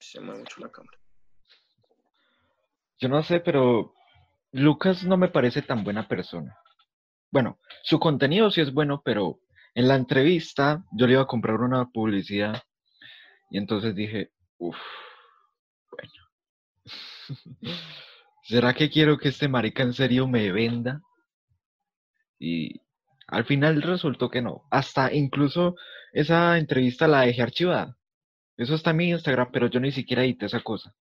Se 0.01 0.21
mueve 0.21 0.41
mucho 0.41 0.61
la 0.61 0.71
cámara. 0.71 0.99
Yo 2.99 3.09
no 3.09 3.23
sé, 3.23 3.41
pero 3.41 3.95
Lucas 4.53 5.05
no 5.05 5.17
me 5.17 5.29
parece 5.29 5.63
tan 5.63 5.83
buena 5.85 6.07
persona. 6.07 6.57
Bueno, 7.31 7.59
su 7.83 7.99
contenido 7.99 8.51
sí 8.51 8.61
es 8.61 8.73
bueno, 8.73 9.03
pero 9.05 9.41
en 9.75 9.89
la 9.89 9.97
entrevista 9.97 10.85
yo 10.93 11.07
le 11.07 11.15
iba 11.15 11.23
a 11.23 11.27
comprar 11.27 11.61
una 11.61 11.91
publicidad 11.91 12.63
y 13.51 13.59
entonces 13.59 13.95
dije, 13.95 14.31
uff, 14.59 14.77
bueno, 15.91 16.13
¿será 18.45 18.75
que 18.75 18.91
quiero 18.91 19.19
que 19.19 19.29
este 19.29 19.49
marica 19.49 19.83
en 19.83 19.93
serio 19.93 20.27
me 20.27 20.53
venda? 20.53 21.01
Y 22.39 22.81
al 23.27 23.45
final 23.45 23.83
resultó 23.83 24.29
que 24.31 24.43
no. 24.43 24.65
Hasta 24.71 25.13
incluso 25.13 25.77
esa 26.13 26.59
entrevista 26.59 27.09
la 27.09 27.23
dejé 27.23 27.43
archivada. 27.43 27.97
Eso 28.57 28.75
está 28.75 28.91
en 28.91 28.97
mi 28.97 29.11
Instagram, 29.11 29.51
pero 29.53 29.69
yo 29.69 29.81
ni 29.81 29.91
siquiera 29.91 30.25
edité 30.25 30.47
esa 30.47 30.61
cosa. 30.61 30.95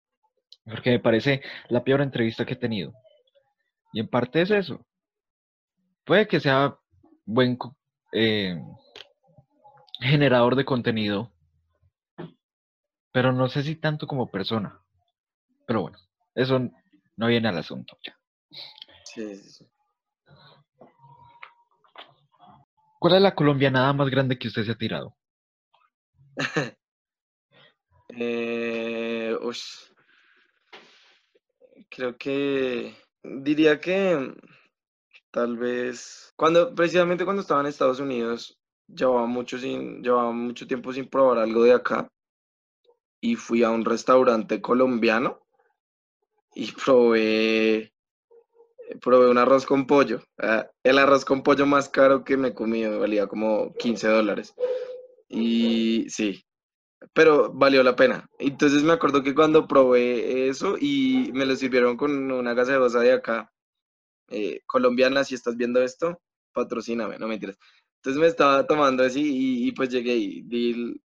Porque 0.63 0.91
me 0.91 0.99
parece 0.99 1.41
la 1.69 1.83
peor 1.83 2.01
entrevista 2.01 2.45
que 2.45 2.53
he 2.53 2.57
tenido. 2.57 2.93
Y 3.93 3.99
en 3.99 4.07
parte 4.07 4.41
es 4.41 4.51
eso. 4.51 4.85
Puede 6.05 6.27
que 6.27 6.39
sea 6.39 6.77
buen 7.25 7.57
eh, 8.13 8.59
generador 9.99 10.55
de 10.55 10.65
contenido, 10.65 11.30
pero 13.11 13.31
no 13.31 13.47
sé 13.49 13.63
si 13.63 13.75
tanto 13.75 14.07
como 14.07 14.29
persona. 14.29 14.79
Pero 15.65 15.81
bueno, 15.81 15.97
eso 16.35 16.59
no 17.17 17.27
viene 17.27 17.49
al 17.49 17.57
asunto 17.57 17.97
ya. 18.03 18.17
Sí, 19.03 19.35
sí, 19.35 19.49
sí. 19.49 19.65
¿Cuál 22.99 23.15
es 23.15 23.21
la 23.21 23.35
colombianada 23.35 23.91
más 23.93 24.09
grande 24.09 24.37
que 24.37 24.47
usted 24.47 24.63
se 24.63 24.71
ha 24.71 24.75
tirado? 24.75 25.15
eh, 28.09 29.35
creo 31.89 32.17
que 32.17 32.95
Diría 33.23 33.79
que 33.79 34.33
tal 35.29 35.57
vez 35.57 36.33
cuando 36.35 36.73
precisamente 36.73 37.23
cuando 37.23 37.43
estaba 37.43 37.61
en 37.61 37.67
Estados 37.67 37.99
Unidos 37.99 38.57
llevaba 38.87 39.27
mucho 39.27 39.59
sin 39.59 40.01
llevaba 40.01 40.31
mucho 40.31 40.65
tiempo 40.65 40.91
sin 40.91 41.07
probar 41.07 41.37
algo 41.37 41.63
de 41.63 41.73
acá 41.73 42.07
y 43.21 43.35
fui 43.35 43.63
a 43.63 43.69
un 43.69 43.85
restaurante 43.85 44.61
colombiano 44.61 45.41
y 46.53 46.71
probé 46.73 47.93
probé 48.99 49.29
un 49.29 49.37
arroz 49.37 49.65
con 49.65 49.87
pollo. 49.87 50.21
Ah, 50.37 50.69
el 50.83 50.97
arroz 50.97 51.23
con 51.23 51.43
pollo 51.43 51.65
más 51.65 51.87
caro 51.87 52.23
que 52.23 52.35
me 52.35 52.53
comido 52.53 52.99
valía 52.99 53.27
como 53.27 53.73
15 53.75 54.07
dólares. 54.07 54.53
Y 55.29 56.09
sí, 56.09 56.43
pero 57.13 57.51
valió 57.53 57.83
la 57.83 57.95
pena. 57.95 58.27
Entonces 58.39 58.83
me 58.83 58.93
acuerdo 58.93 59.23
que 59.23 59.35
cuando 59.35 59.67
probé 59.67 60.49
eso 60.49 60.75
y 60.79 61.31
me 61.33 61.45
lo 61.45 61.55
sirvieron 61.55 61.97
con 61.97 62.31
una 62.31 62.53
gaseosa 62.53 62.99
de 62.99 63.13
acá, 63.13 63.51
eh, 64.29 64.61
colombiana, 64.65 65.23
si 65.23 65.35
estás 65.35 65.57
viendo 65.57 65.81
esto, 65.81 66.19
patrocíname, 66.53 67.17
no 67.17 67.27
mentiras. 67.27 67.57
Entonces 67.97 68.19
me 68.19 68.27
estaba 68.27 68.65
tomando 68.65 69.03
así 69.03 69.67
y, 69.67 69.71
pues 69.73 69.89
llegué 69.89 70.15
y 70.15 70.41
di, 70.41 71.01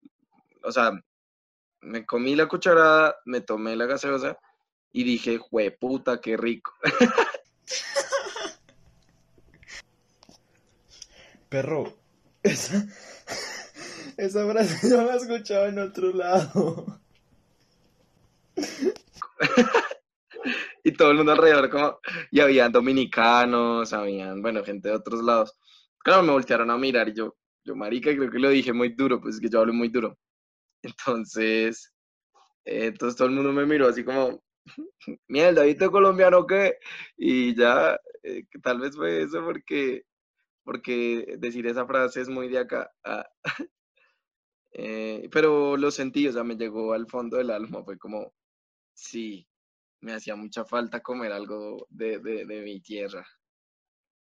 o 0.64 0.72
sea, 0.72 0.92
me 1.86 2.06
comí 2.06 2.36
la 2.36 2.48
cucharada, 2.48 3.16
me 3.26 3.42
tomé 3.42 3.76
la 3.76 3.86
gaseosa 3.86 4.38
y 4.92 5.04
dije, 5.04 5.38
jue 5.38 5.72
puta, 5.72 6.20
qué 6.20 6.38
rico. 6.38 6.74
Perro, 11.50 11.94
esa 14.18 14.18
frase 14.18 14.90
yo 14.90 15.04
la 15.04 15.14
he 15.14 15.18
escuchado 15.18 15.68
en 15.68 15.80
otro 15.80 16.12
lado. 16.12 17.00
y 20.84 20.92
todo 20.94 21.12
el 21.12 21.18
mundo 21.18 21.34
alrededor, 21.34 21.70
como, 21.70 22.00
y 22.32 22.40
habían 22.40 22.72
dominicanos, 22.72 23.94
habían, 23.94 24.42
bueno, 24.42 24.64
gente 24.64 24.90
de 24.90 24.96
otros 24.96 25.24
lados. 25.24 25.56
Claro, 26.00 26.24
me 26.24 26.32
voltearon 26.32 26.72
a 26.72 26.78
mirar 26.78 27.10
y 27.10 27.14
yo, 27.14 27.36
yo, 27.64 27.76
marica, 27.76 28.16
creo 28.16 28.30
que 28.30 28.40
lo 28.40 28.50
dije 28.50 28.74
muy 28.74 28.90
duro, 28.90 29.22
pues 29.22 29.36
es 29.36 29.42
que 29.42 29.50
yo 29.50 29.60
hablo 29.60 29.74
muy 29.74 29.90
duro. 29.90 30.18
Entonces, 30.86 31.94
eh, 32.66 32.88
entonces 32.88 33.18
todo 33.18 33.28
el 33.28 33.36
mundo 33.36 33.52
me 33.54 33.66
miró 33.66 33.88
así 33.88 34.04
como, 34.04 34.44
el 35.28 35.56
David 35.56 35.84
colombiano 35.92 36.46
que, 36.46 36.78
y 37.18 37.56
ya, 37.56 38.00
eh, 38.24 38.44
tal 38.64 38.80
vez 38.80 38.96
fue 38.96 39.24
eso 39.24 39.44
porque, 39.44 40.04
porque 40.64 41.36
decir 41.40 41.68
esa 41.68 41.86
frase 41.88 42.22
es 42.22 42.30
muy 42.30 42.50
de 42.50 42.60
acá. 42.60 42.92
Ah, 43.04 43.28
eh, 44.74 45.30
pero 45.32 45.78
lo 45.78 45.92
sentí, 45.92 46.28
o 46.28 46.32
sea, 46.32 46.44
me 46.44 46.56
llegó 46.56 46.94
al 46.94 47.08
fondo 47.08 47.38
del 47.38 47.52
alma, 47.52 47.84
fue 47.84 47.98
como, 47.98 48.34
sí, 48.94 49.48
me 50.02 50.14
hacía 50.14 50.36
mucha 50.36 50.66
falta 50.66 51.02
comer 51.02 51.32
algo 51.32 51.88
de, 51.90 52.20
de, 52.20 52.62
mi 52.62 52.80
tierra. 52.82 53.26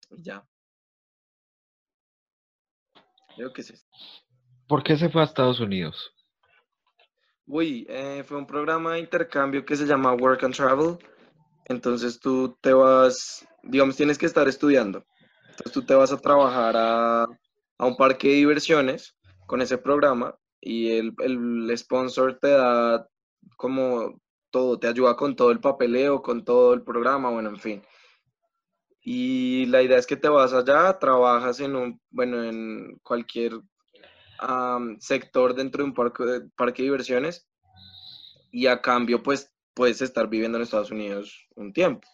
Y 0.09 0.23
ya. 0.23 0.45
Creo 3.35 3.53
que 3.53 3.61
es. 3.61 3.87
¿Por 4.67 4.83
qué 4.83 4.97
se 4.97 5.09
fue 5.09 5.21
a 5.21 5.25
Estados 5.25 5.61
Unidos? 5.61 6.13
Uy, 7.53 7.85
eh, 7.89 8.23
fue 8.25 8.37
un 8.37 8.47
programa 8.47 8.93
de 8.93 8.99
intercambio 8.99 9.65
que 9.65 9.75
se 9.75 9.85
llama 9.85 10.13
Work 10.13 10.41
and 10.45 10.55
Travel. 10.55 10.97
Entonces 11.65 12.17
tú 12.17 12.57
te 12.61 12.71
vas, 12.71 13.45
digamos, 13.63 13.97
tienes 13.97 14.17
que 14.17 14.25
estar 14.25 14.47
estudiando. 14.47 15.03
Entonces 15.49 15.73
tú 15.73 15.85
te 15.85 15.93
vas 15.93 16.13
a 16.13 16.17
trabajar 16.17 16.77
a, 16.77 17.23
a 17.23 17.85
un 17.85 17.97
parque 17.97 18.29
de 18.29 18.35
diversiones 18.35 19.17
con 19.47 19.61
ese 19.61 19.77
programa 19.77 20.33
y 20.61 20.91
el, 20.91 21.13
el 21.19 21.77
sponsor 21.77 22.39
te 22.39 22.51
da 22.51 23.05
como 23.57 24.21
todo, 24.49 24.79
te 24.79 24.87
ayuda 24.87 25.17
con 25.17 25.35
todo 25.35 25.51
el 25.51 25.59
papeleo, 25.59 26.21
con 26.21 26.45
todo 26.45 26.73
el 26.73 26.83
programa, 26.83 27.31
bueno, 27.31 27.49
en 27.49 27.59
fin. 27.59 27.83
Y 29.01 29.65
la 29.65 29.81
idea 29.81 29.97
es 29.97 30.07
que 30.07 30.15
te 30.15 30.29
vas 30.29 30.53
allá, 30.53 30.97
trabajas 30.99 31.59
en 31.59 31.75
un, 31.75 32.01
bueno, 32.11 32.45
en 32.45 32.97
cualquier 33.03 33.59
am, 34.41 34.99
sector 34.99 35.55
dentro 35.55 35.83
de 35.83 35.89
un 35.89 35.95
parque, 35.95 36.23
de- 36.25 36.49
parque 36.57 36.83
de 36.83 36.89
diversiones 36.89 37.47
y 38.51 38.67
a 38.67 38.81
cambio, 38.81 39.23
pues, 39.23 39.51
puedes 39.73 40.01
estar 40.01 40.27
viviendo 40.29 40.57
en 40.57 40.63
Estados 40.63 40.91
Unidos 40.91 41.47
un 41.55 41.73
tiempo. 41.73 42.07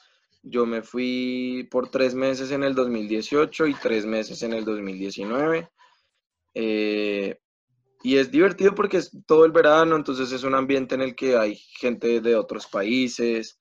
Yo 0.43 0.65
me 0.65 0.81
fui 0.81 1.67
por 1.71 1.89
tres 1.89 2.13
meses 2.15 2.51
en 2.51 2.63
el 2.63 2.75
2018 2.75 3.67
y 3.67 3.73
tres 3.75 4.05
meses 4.05 4.43
en 4.43 4.53
el 4.53 4.63
2019. 4.65 5.69
eh, 6.55 7.37
y 8.03 8.17
es 8.17 8.31
divertido 8.31 8.75
porque 8.75 8.97
es 8.97 9.11
todo 9.27 9.45
el 9.45 9.51
verano, 9.51 9.95
entonces 9.95 10.31
es 10.31 10.43
un 10.43 10.55
ambiente 10.55 10.95
en 10.95 11.01
el 11.01 11.15
que 11.15 11.37
hay 11.37 11.55
gente 11.57 12.21
de 12.21 12.35
otros 12.35 12.67
países, 12.67 13.59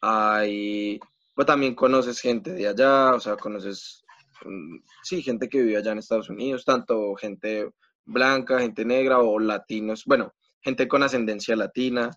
hay, 0.00 1.00
pues 1.34 1.46
también 1.46 1.74
conoces 1.74 2.20
gente 2.20 2.52
de 2.52 2.68
allá, 2.68 3.14
o 3.14 3.20
sea, 3.20 3.36
conoces, 3.36 4.04
mm, 4.44 4.78
sí, 5.02 5.22
gente 5.22 5.48
que 5.48 5.62
vive 5.62 5.76
allá 5.78 5.92
en 5.92 5.98
Estados 5.98 6.30
Unidos, 6.30 6.64
tanto 6.64 7.14
gente 7.16 7.70
blanca, 8.06 8.60
gente 8.60 8.84
negra 8.84 9.18
o 9.20 9.38
latinos, 9.38 10.04
bueno, 10.06 10.34
gente 10.60 10.88
con 10.88 11.02
ascendencia 11.02 11.56
latina, 11.56 12.10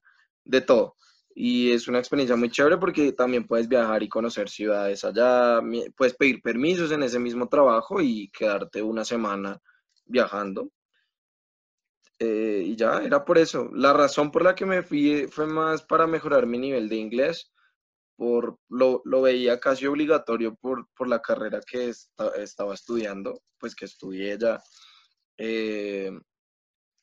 de 0.45 0.61
todo. 0.61 0.95
Y 1.35 1.71
es 1.71 1.87
una 1.87 1.99
experiencia 1.99 2.35
muy 2.35 2.49
chévere 2.49 2.77
porque 2.77 3.13
también 3.13 3.47
puedes 3.47 3.67
viajar 3.67 4.03
y 4.03 4.09
conocer 4.09 4.49
ciudades 4.49 5.03
allá, 5.03 5.61
puedes 5.95 6.15
pedir 6.15 6.41
permisos 6.41 6.91
en 6.91 7.03
ese 7.03 7.19
mismo 7.19 7.47
trabajo 7.49 8.01
y 8.01 8.29
quedarte 8.31 8.81
una 8.81 9.05
semana 9.05 9.59
viajando. 10.05 10.71
Eh, 12.19 12.63
y 12.65 12.75
ya, 12.75 12.99
era 13.03 13.23
por 13.23 13.37
eso. 13.37 13.69
La 13.73 13.93
razón 13.93 14.31
por 14.31 14.43
la 14.43 14.55
que 14.55 14.65
me 14.65 14.81
fui 14.83 15.27
fue 15.27 15.47
más 15.47 15.83
para 15.83 16.05
mejorar 16.07 16.45
mi 16.45 16.57
nivel 16.57 16.89
de 16.89 16.97
inglés 16.97 17.51
por, 18.17 18.59
lo, 18.69 19.01
lo 19.05 19.21
veía 19.23 19.59
casi 19.59 19.87
obligatorio 19.87 20.55
por, 20.55 20.87
por 20.95 21.07
la 21.09 21.21
carrera 21.21 21.61
que 21.67 21.89
esta- 21.89 22.35
estaba 22.37 22.73
estudiando, 22.75 23.41
pues 23.59 23.75
que 23.75 23.85
estudié 23.85 24.37
ya. 24.39 24.61
Eh, 25.39 26.11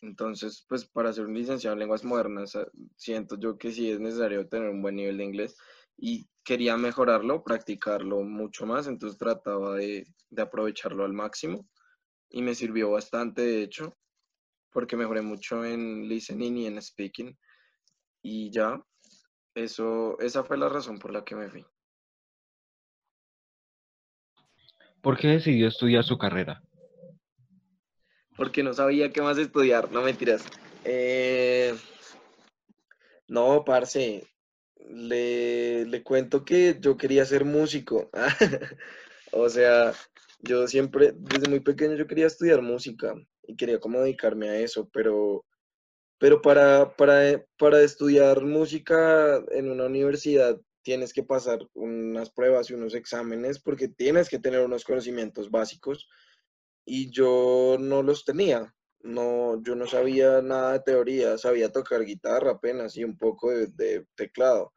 entonces, 0.03 0.64
pues 0.68 0.84
para 0.84 1.12
ser 1.12 1.24
un 1.24 1.34
licenciado 1.34 1.72
en 1.72 1.80
lenguas 1.80 2.05
modernas, 2.05 2.55
eh, 2.55 2.66
siento 2.97 3.39
yo 3.39 3.57
que 3.57 3.72
sí 3.72 3.91
es 3.91 3.99
necesario 3.99 4.47
tener 4.47 4.68
un 4.68 4.82
buen 4.82 4.95
nivel 4.95 5.16
de 5.16 5.24
inglés 5.24 5.57
y 5.97 6.28
quería 6.45 6.76
mejorarlo, 6.76 7.43
practicarlo 7.43 8.22
mucho 8.22 8.66
más, 8.66 8.87
entonces 8.87 9.18
trataba 9.18 9.76
de, 9.76 10.07
de 10.28 10.43
aprovecharlo 10.43 11.05
al 11.05 11.14
máximo 11.14 11.66
y 12.28 12.43
me 12.43 12.55
sirvió 12.55 12.91
bastante, 12.91 13.41
de 13.41 13.62
hecho, 13.62 13.97
porque 14.70 14.99
mejoré 14.99 15.22
mucho 15.22 15.64
en 15.64 16.07
listening 16.07 16.59
y 16.59 16.66
en 16.66 16.82
speaking 16.82 17.37
y 18.22 18.51
ya, 18.51 18.84
eso, 19.55 20.18
esa 20.20 20.45
fue 20.45 20.59
la 20.59 20.68
razón 20.68 20.99
por 20.99 21.11
la 21.11 21.24
que 21.24 21.37
me 21.37 21.49
fui. 21.49 21.64
¿Por 25.01 25.16
qué 25.16 25.28
decidió 25.28 25.68
estudiar 25.68 26.05
su 26.05 26.18
carrera? 26.18 26.62
Porque 28.37 28.62
no 28.62 28.74
sabía 28.74 29.11
qué 29.11 29.22
más 29.22 29.39
estudiar, 29.39 29.91
no 29.93 30.03
mentiras. 30.03 30.45
Eh, 30.84 31.74
no, 33.28 33.64
parce, 33.64 34.26
le, 34.89 35.84
le 35.84 36.03
cuento 36.03 36.45
que 36.45 36.76
yo 36.80 36.97
quería 36.97 37.24
ser 37.24 37.45
músico. 37.45 38.11
O 39.32 39.51
sea, 39.51 39.93
yo 40.41 40.66
siempre, 40.66 41.12
desde 41.14 41.51
muy 41.51 41.61
pequeño 41.61 41.95
yo 41.95 42.07
quería 42.07 42.26
estudiar 42.26 42.62
música 42.62 43.14
y 43.43 43.57
quería 43.57 43.78
como 43.78 44.01
dedicarme 44.01 44.49
a 44.49 44.59
eso, 44.61 44.89
pero, 44.93 45.45
pero 46.18 46.41
para, 46.41 46.97
para, 46.97 47.45
para 47.59 47.82
estudiar 47.82 48.43
música 48.43 49.45
en 49.51 49.70
una 49.70 49.87
universidad 49.87 50.59
tienes 50.82 51.12
que 51.12 51.22
pasar 51.22 51.59
unas 51.74 52.30
pruebas 52.30 52.70
y 52.70 52.74
unos 52.74 52.95
exámenes 52.95 53.59
porque 53.59 53.89
tienes 53.89 54.28
que 54.28 54.39
tener 54.39 54.64
unos 54.64 54.84
conocimientos 54.84 55.51
básicos 55.51 56.09
y 56.87 57.11
yo 57.11 57.76
no 57.78 58.03
los 58.03 58.24
tenía. 58.24 58.72
No, 59.01 59.62
yo 59.62 59.76
no 59.76 59.87
sabía 59.87 60.41
nada 60.41 60.72
de 60.72 60.80
teoría, 60.80 61.37
sabía 61.37 61.70
tocar 61.70 62.05
guitarra 62.05 62.53
apenas 62.53 62.97
y 62.97 63.05
un 63.05 63.16
poco 63.18 63.51
de, 63.51 64.07
teclado, 64.14 64.72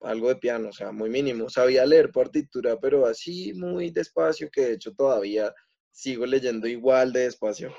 algo 0.00 0.28
de 0.28 0.36
piano, 0.36 0.68
o 0.68 0.72
sea, 0.72 0.92
muy 0.92 1.10
mínimo. 1.10 1.50
Sabía 1.50 1.84
leer 1.86 2.12
partitura, 2.12 2.78
pero 2.80 3.06
así 3.06 3.52
muy 3.54 3.90
despacio, 3.90 4.50
que 4.50 4.62
de 4.62 4.72
hecho 4.74 4.94
todavía 4.94 5.52
sigo 5.90 6.26
leyendo 6.26 6.68
igual 6.68 7.12
de 7.12 7.20
despacio. 7.20 7.74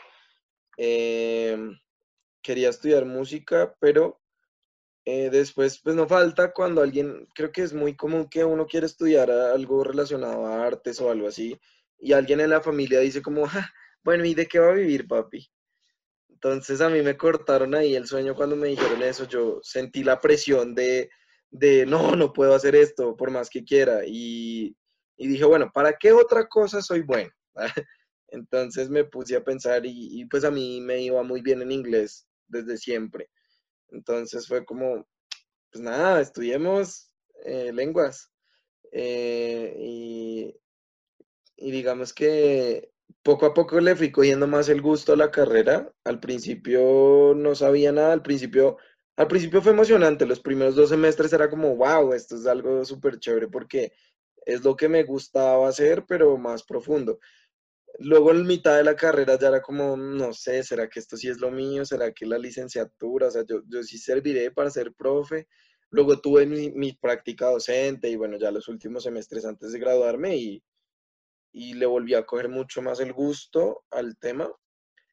Em, 0.78 1.78
quería 2.42 2.70
estudiar 2.70 3.06
música, 3.06 3.76
pero 3.80 4.20
eh, 5.06 5.30
después, 5.32 5.80
pues 5.82 5.96
no 5.96 6.08
falta 6.08 6.54
cuando 6.54 6.82
alguien, 6.82 7.28
creo 7.34 7.52
que 7.52 7.64
es 7.64 7.74
muy 7.74 7.96
común 7.96 8.30
que 8.30 8.44
uno 8.44 8.68
quiere 8.68 8.86
estudiar 8.86 9.32
algo 9.32 9.84
relacionado 9.84 10.46
a 10.46 10.66
artes 10.66 11.02
o 11.02 11.10
algo 11.12 11.28
así, 11.28 11.60
y 12.00 12.14
alguien 12.14 12.40
en 12.42 12.50
la 12.52 12.62
familia 12.62 13.00
dice 13.00 13.22
como, 13.22 13.48
"Ja, 13.48 13.72
bueno, 14.04 14.26
¿y 14.26 14.34
de 14.36 14.48
qué 14.48 14.60
va 14.60 14.70
a 14.72 14.74
vivir, 14.76 15.08
papi? 15.08 15.50
Entonces 16.30 16.82
a 16.82 16.90
mí 16.90 17.02
me 17.02 17.18
cortaron 17.18 17.76
ahí 17.76 17.96
el 17.96 18.08
sueño 18.08 18.36
cuando 18.36 18.56
me 18.56 18.70
dijeron 18.70 19.04
eso, 19.04 19.28
yo 19.28 19.60
sentí 19.64 20.04
la 20.04 20.22
presión 20.22 20.74
de, 20.76 21.10
de 21.52 21.86
no, 21.86 22.16
no 22.16 22.34
puedo 22.34 22.56
hacer 22.56 22.76
esto 22.76 23.16
por 23.18 23.32
más 23.32 23.50
que 23.50 23.64
quiera, 23.64 24.02
y, 24.06 24.76
y 25.18 25.28
dije, 25.28 25.46
bueno, 25.46 25.72
¿para 25.74 25.94
qué 25.98 26.14
otra 26.14 26.48
cosa 26.48 26.82
soy 26.82 27.02
bueno? 27.02 27.32
Entonces 28.30 28.90
me 28.90 29.04
puse 29.06 29.36
a 29.36 29.44
pensar 29.44 29.86
y, 29.86 30.22
y 30.22 30.26
pues 30.26 30.44
a 30.46 30.52
mí 30.52 30.82
me 30.82 31.02
iba 31.02 31.24
muy 31.24 31.42
bien 31.42 31.62
en 31.62 31.72
inglés 31.72 32.28
desde 32.48 32.78
siempre. 32.78 33.30
Entonces 33.90 34.48
fue 34.48 34.64
como, 34.66 35.08
pues 35.72 35.84
nada, 35.84 36.22
estudiemos 36.22 37.12
eh, 37.46 37.72
lenguas. 37.74 38.32
Eh, 38.92 39.76
y, 39.80 40.56
y 41.62 41.72
digamos 41.72 42.14
que 42.14 42.92
poco 43.24 43.46
a 43.46 43.54
poco 43.54 43.80
le 43.80 43.96
fui 43.96 44.12
cogiendo 44.12 44.48
más 44.48 44.70
el 44.70 44.82
gusto 44.82 45.14
a 45.14 45.18
la 45.18 45.32
carrera. 45.32 45.92
Al 46.06 46.20
principio 46.20 47.34
no 47.36 47.56
sabía 47.56 47.92
nada, 47.92 48.14
al 48.14 48.22
principio, 48.22 48.78
al 49.18 49.28
principio 49.28 49.62
fue 49.62 49.74
emocionante. 49.74 50.26
Los 50.26 50.40
primeros 50.40 50.76
dos 50.76 50.90
semestres 50.90 51.34
era 51.34 51.50
como, 51.50 51.76
wow, 51.76 52.14
esto 52.14 52.36
es 52.36 52.48
algo 52.48 52.86
súper 52.86 53.20
chévere 53.20 53.48
porque 53.50 53.92
es 54.46 54.64
lo 54.64 54.76
que 54.76 54.88
me 54.88 55.04
gustaba 55.04 55.68
hacer, 55.68 56.06
pero 56.08 56.38
más 56.38 56.64
profundo. 56.64 57.20
Luego 58.00 58.32
en 58.32 58.48
mitad 58.48 58.78
de 58.78 58.84
la 58.86 58.96
carrera 58.96 59.38
ya 59.38 59.50
era 59.50 59.62
como, 59.62 59.98
no 59.98 60.32
sé, 60.34 60.64
¿será 60.64 60.88
que 60.88 61.00
esto 61.00 61.18
sí 61.18 61.28
es 61.28 61.40
lo 61.40 61.52
mío? 61.52 61.84
¿Será 61.86 62.14
que 62.14 62.26
la 62.26 62.38
licenciatura? 62.38 63.28
O 63.28 63.32
sea, 63.32 63.44
yo, 63.46 63.62
yo 63.68 63.84
sí 63.84 63.98
serviré 63.98 64.52
para 64.52 64.70
ser 64.70 64.94
profe. 64.94 65.48
Luego 65.90 66.22
tuve 66.22 66.46
mi, 66.46 66.72
mi 66.72 66.94
práctica 66.94 67.48
docente 67.48 68.10
y 68.10 68.16
bueno, 68.16 68.38
ya 68.38 68.52
los 68.52 68.68
últimos 68.70 69.04
semestres 69.04 69.44
antes 69.44 69.74
de 69.74 69.80
graduarme 69.80 70.38
y, 70.38 70.64
y 71.52 71.74
le 71.74 71.86
volví 71.86 72.14
a 72.14 72.26
coger 72.26 72.50
mucho 72.50 72.82
más 72.82 73.00
el 73.00 73.14
gusto 73.14 73.84
al 73.92 74.18
tema. 74.18 74.52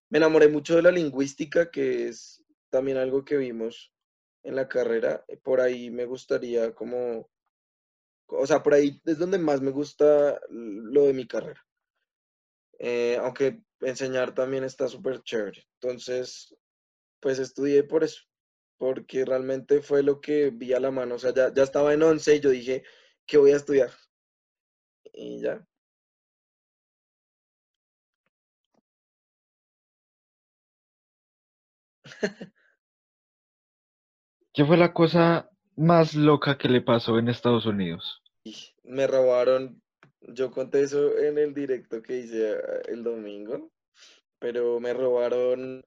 Me 0.09 0.19
enamoré 0.19 0.49
mucho 0.49 0.77
de 0.77 0.83
la 0.83 0.91
lingüística, 0.91 1.71
que 1.71 2.09
es 2.09 2.45
también 2.71 2.97
algo 2.99 3.25
que 3.25 3.37
vimos 3.37 3.93
en 4.43 4.57
la 4.57 4.69
carrera. 4.69 5.25
Por 5.43 5.61
ahí 5.61 5.91
me 5.91 6.05
gustaría 6.05 6.75
como, 6.75 7.29
o 8.27 8.47
sea, 8.47 8.63
por 8.63 8.75
ahí 8.75 9.01
es 9.05 9.19
donde 9.19 9.39
más 9.39 9.61
me 9.61 9.71
gusta 9.71 10.41
lo 10.51 11.07
de 11.07 11.13
mi 11.13 11.27
carrera. 11.27 11.65
Eh, 12.79 13.17
aunque 13.21 13.63
enseñar 13.81 14.35
también 14.35 14.65
está 14.65 14.89
súper 14.89 15.23
chévere. 15.23 15.67
Entonces, 15.81 16.55
pues 17.21 17.39
estudié 17.39 17.83
por 17.85 18.05
eso, 18.05 18.23
porque 18.77 19.25
realmente 19.25 19.83
fue 19.83 20.03
lo 20.03 20.21
que 20.21 20.51
vi 20.51 20.73
a 20.75 20.81
la 20.81 20.91
mano. 20.91 21.17
O 21.17 21.19
sea, 21.19 21.35
ya, 21.35 21.53
ya 21.53 21.63
estaba 21.63 21.95
en 21.95 22.03
11 22.03 22.37
y 22.37 22.41
yo 22.41 22.51
dije, 22.51 22.85
¿qué 23.27 23.39
voy 23.39 23.53
a 23.53 23.57
estudiar? 23.57 23.91
Y 25.13 25.41
ya. 25.41 25.67
¿Qué 34.53 34.65
fue 34.65 34.77
la 34.77 34.93
cosa 34.93 35.51
más 35.77 36.15
loca 36.15 36.57
que 36.57 36.69
le 36.69 36.81
pasó 36.81 37.19
en 37.19 37.29
Estados 37.29 37.67
Unidos? 37.67 38.23
Me 38.85 39.07
robaron, 39.07 39.83
yo 40.21 40.51
conté 40.51 40.83
eso 40.83 41.19
en 41.19 41.39
el 41.39 41.53
directo 41.53 42.03
que 42.03 42.19
hice 42.21 42.53
eh, 42.53 42.83
el 42.89 43.05
domingo, 43.05 43.71
pero 44.39 44.81
me 44.81 44.95
robaron 44.95 45.85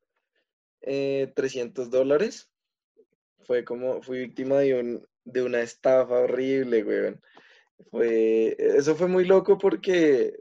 eh, 0.81 1.31
300 1.35 1.89
dólares. 1.89 2.51
Fue 3.39 3.63
como, 3.63 4.01
fui 4.01 4.19
víctima 4.19 4.57
de, 4.59 4.79
un, 4.79 5.07
de 5.23 5.41
una 5.41 5.61
estafa 5.61 6.19
horrible. 6.19 7.17
Fue, 7.89 8.55
eso 8.59 8.95
fue 8.95 9.07
muy 9.07 9.25
loco 9.25 9.57
porque 9.57 10.37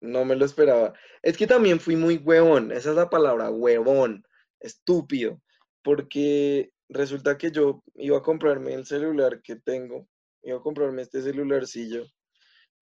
no 0.00 0.24
me 0.24 0.36
lo 0.36 0.44
esperaba. 0.44 0.94
Es 1.22 1.36
que 1.36 1.46
también 1.46 1.80
fui 1.80 1.96
muy 1.96 2.16
huevón, 2.16 2.72
esa 2.72 2.90
es 2.90 2.96
la 2.96 3.10
palabra, 3.10 3.50
huevón, 3.50 4.26
estúpido, 4.64 5.40
porque 5.82 6.72
resulta 6.88 7.36
que 7.38 7.50
yo 7.50 7.82
iba 7.94 8.18
a 8.18 8.22
comprarme 8.22 8.74
el 8.74 8.86
celular 8.86 9.42
que 9.42 9.56
tengo, 9.56 10.08
iba 10.42 10.58
a 10.58 10.62
comprarme 10.62 11.02
este 11.02 11.22
celularcillo 11.22 12.06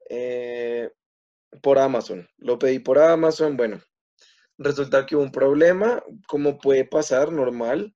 eh, 0.09 0.91
por 1.63 1.79
Amazon. 1.79 2.29
Lo 2.39 2.59
pedí 2.59 2.79
por 2.79 2.99
Amazon, 2.99 3.57
bueno, 3.57 3.83
resulta 4.59 5.05
que 5.07 5.17
hubo 5.17 5.25
un 5.25 5.33
problema, 5.33 6.03
como 6.29 6.59
puede 6.59 6.85
pasar, 6.85 7.33
normal, 7.33 7.95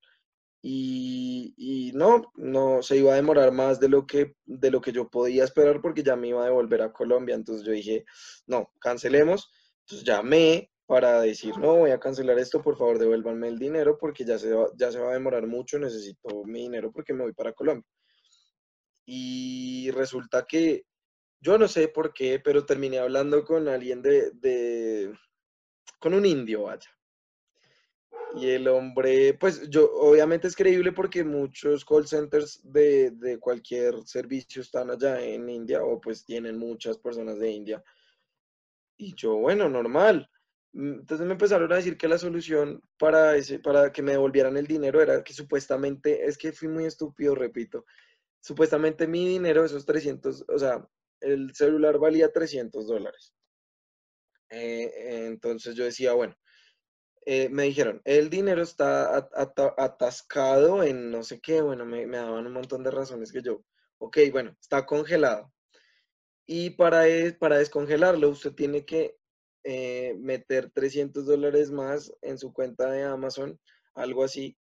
y, 0.69 1.55
y 1.57 1.93
no, 1.93 2.33
no 2.35 2.83
se 2.83 2.97
iba 2.97 3.13
a 3.13 3.17
demorar 3.17 3.53
más 3.53 3.79
de 3.79 3.89
lo 3.89 4.05
que, 4.05 4.35
de 4.47 4.73
lo 4.73 4.81
que 4.81 4.91
yo 4.91 5.09
podía 5.09 5.45
esperar 5.45 5.81
porque 5.81 6.03
ya 6.03 6.17
me 6.17 6.29
iba 6.29 6.43
a 6.43 6.47
devolver 6.47 6.83
a 6.83 6.93
Colombia. 6.93 7.37
Entonces 7.37 7.65
yo 7.65 7.71
dije, 7.71 8.05
no, 8.49 8.73
cancelemos. 8.81 9.49
Entonces 9.83 10.05
llamé 10.05 10.73
para 10.87 11.21
decir, 11.21 11.59
no, 11.59 11.77
voy 11.77 11.91
a 11.91 11.99
cancelar 11.99 12.39
esto, 12.39 12.63
por 12.63 12.79
favor 12.79 12.99
devuélvanme 12.99 13.49
el 13.49 13.59
dinero 13.59 13.99
porque 13.99 14.25
ya 14.25 14.39
se 14.39 14.53
va, 14.53 14.69
ya 14.77 14.93
se 14.93 15.01
va 15.01 15.11
a 15.11 15.15
demorar 15.15 15.47
mucho, 15.47 15.79
necesito 15.79 16.45
mi 16.45 16.63
dinero 16.63 16.93
porque 16.93 17.13
me 17.13 17.25
voy 17.25 17.33
para 17.33 17.53
Colombia. 17.53 17.89
Y 19.05 19.91
resulta 19.91 20.47
que 20.47 20.85
yo 21.41 21.59
no 21.59 21.69
sé 21.69 21.89
por 21.89 22.13
qué, 22.13 22.41
pero 22.41 22.65
terminé 22.65 22.99
hablando 22.99 23.45
con 23.45 23.69
alguien 23.69 24.01
de, 24.01 24.31
de 24.33 25.13
con 25.99 26.15
un 26.15 26.25
indio, 26.25 26.63
vaya. 26.63 26.91
Y 28.37 28.51
el 28.51 28.69
hombre, 28.69 29.35
pues 29.35 29.69
yo, 29.71 29.91
obviamente 29.95 30.47
es 30.47 30.55
creíble 30.55 30.93
porque 30.93 31.25
muchos 31.25 31.85
call 31.85 32.07
centers 32.07 32.61
de, 32.63 33.11
de 33.13 33.39
cualquier 33.39 34.03
servicio 34.05 34.63
están 34.63 34.91
allá 34.91 35.21
en 35.23 35.49
India 35.49 35.83
o 35.83 36.01
pues 36.01 36.25
tienen 36.25 36.59
muchas 36.59 36.99
personas 36.99 37.39
de 37.39 37.51
India. 37.51 37.83
Y 38.99 39.15
yo, 39.15 39.37
bueno, 39.37 39.69
normal. 39.69 40.29
Entonces 40.77 41.27
me 41.27 41.33
empezaron 41.33 41.73
a 41.73 41.77
decir 41.77 41.97
que 41.97 42.07
la 42.09 42.19
solución 42.19 42.83
para, 42.99 43.35
para 43.65 43.93
que 43.93 44.03
me 44.03 44.13
devolvieran 44.13 44.57
el 44.59 44.67
dinero 44.67 45.01
era 45.03 45.25
que 45.25 45.33
supuestamente, 45.33 46.27
es 46.27 46.37
que 46.39 46.53
fui 46.53 46.69
muy 46.69 46.85
estúpido, 46.85 47.35
repito, 47.35 47.85
supuestamente 48.41 49.07
mi 49.09 49.27
dinero, 49.29 49.65
esos 49.65 49.87
300, 49.87 50.45
o 50.49 50.59
sea, 50.59 50.87
el 51.21 51.55
celular 51.55 51.99
valía 51.99 52.33
300 52.33 52.89
dólares. 52.89 53.35
Eh, 54.51 55.27
entonces 55.27 55.75
yo 55.75 55.85
decía, 55.85 56.13
bueno, 56.15 56.37
eh, 57.27 57.49
me 57.51 57.65
dijeron, 57.65 58.03
el 58.05 58.31
dinero 58.31 58.63
está 58.63 59.17
at- 59.17 59.31
ata- 59.35 59.75
atascado 59.79 60.83
en 60.85 61.11
no 61.11 61.23
sé 61.25 61.41
qué, 61.41 61.63
bueno, 61.63 61.87
me, 61.87 62.07
me 62.07 62.19
daban 62.19 62.47
un 62.47 62.53
montón 62.55 62.85
de 62.85 62.91
razones 62.93 63.33
que 63.33 63.43
yo, 63.43 63.65
ok, 63.99 64.19
bueno, 64.33 64.57
está 64.61 64.87
congelado. 64.87 65.53
Y 66.47 66.71
para, 66.71 67.09
es- 67.09 67.35
para 67.37 67.59
descongelarlo, 67.59 68.31
usted 68.31 68.53
tiene 68.55 68.85
que 68.87 69.17
eh, 69.69 70.15
meter 70.21 70.71
300 70.71 71.27
dólares 71.27 71.73
más 71.73 72.13
en 72.23 72.39
su 72.39 72.53
cuenta 72.53 72.89
de 72.89 73.03
Amazon, 73.03 73.59
algo 73.95 74.23
así, 74.23 74.57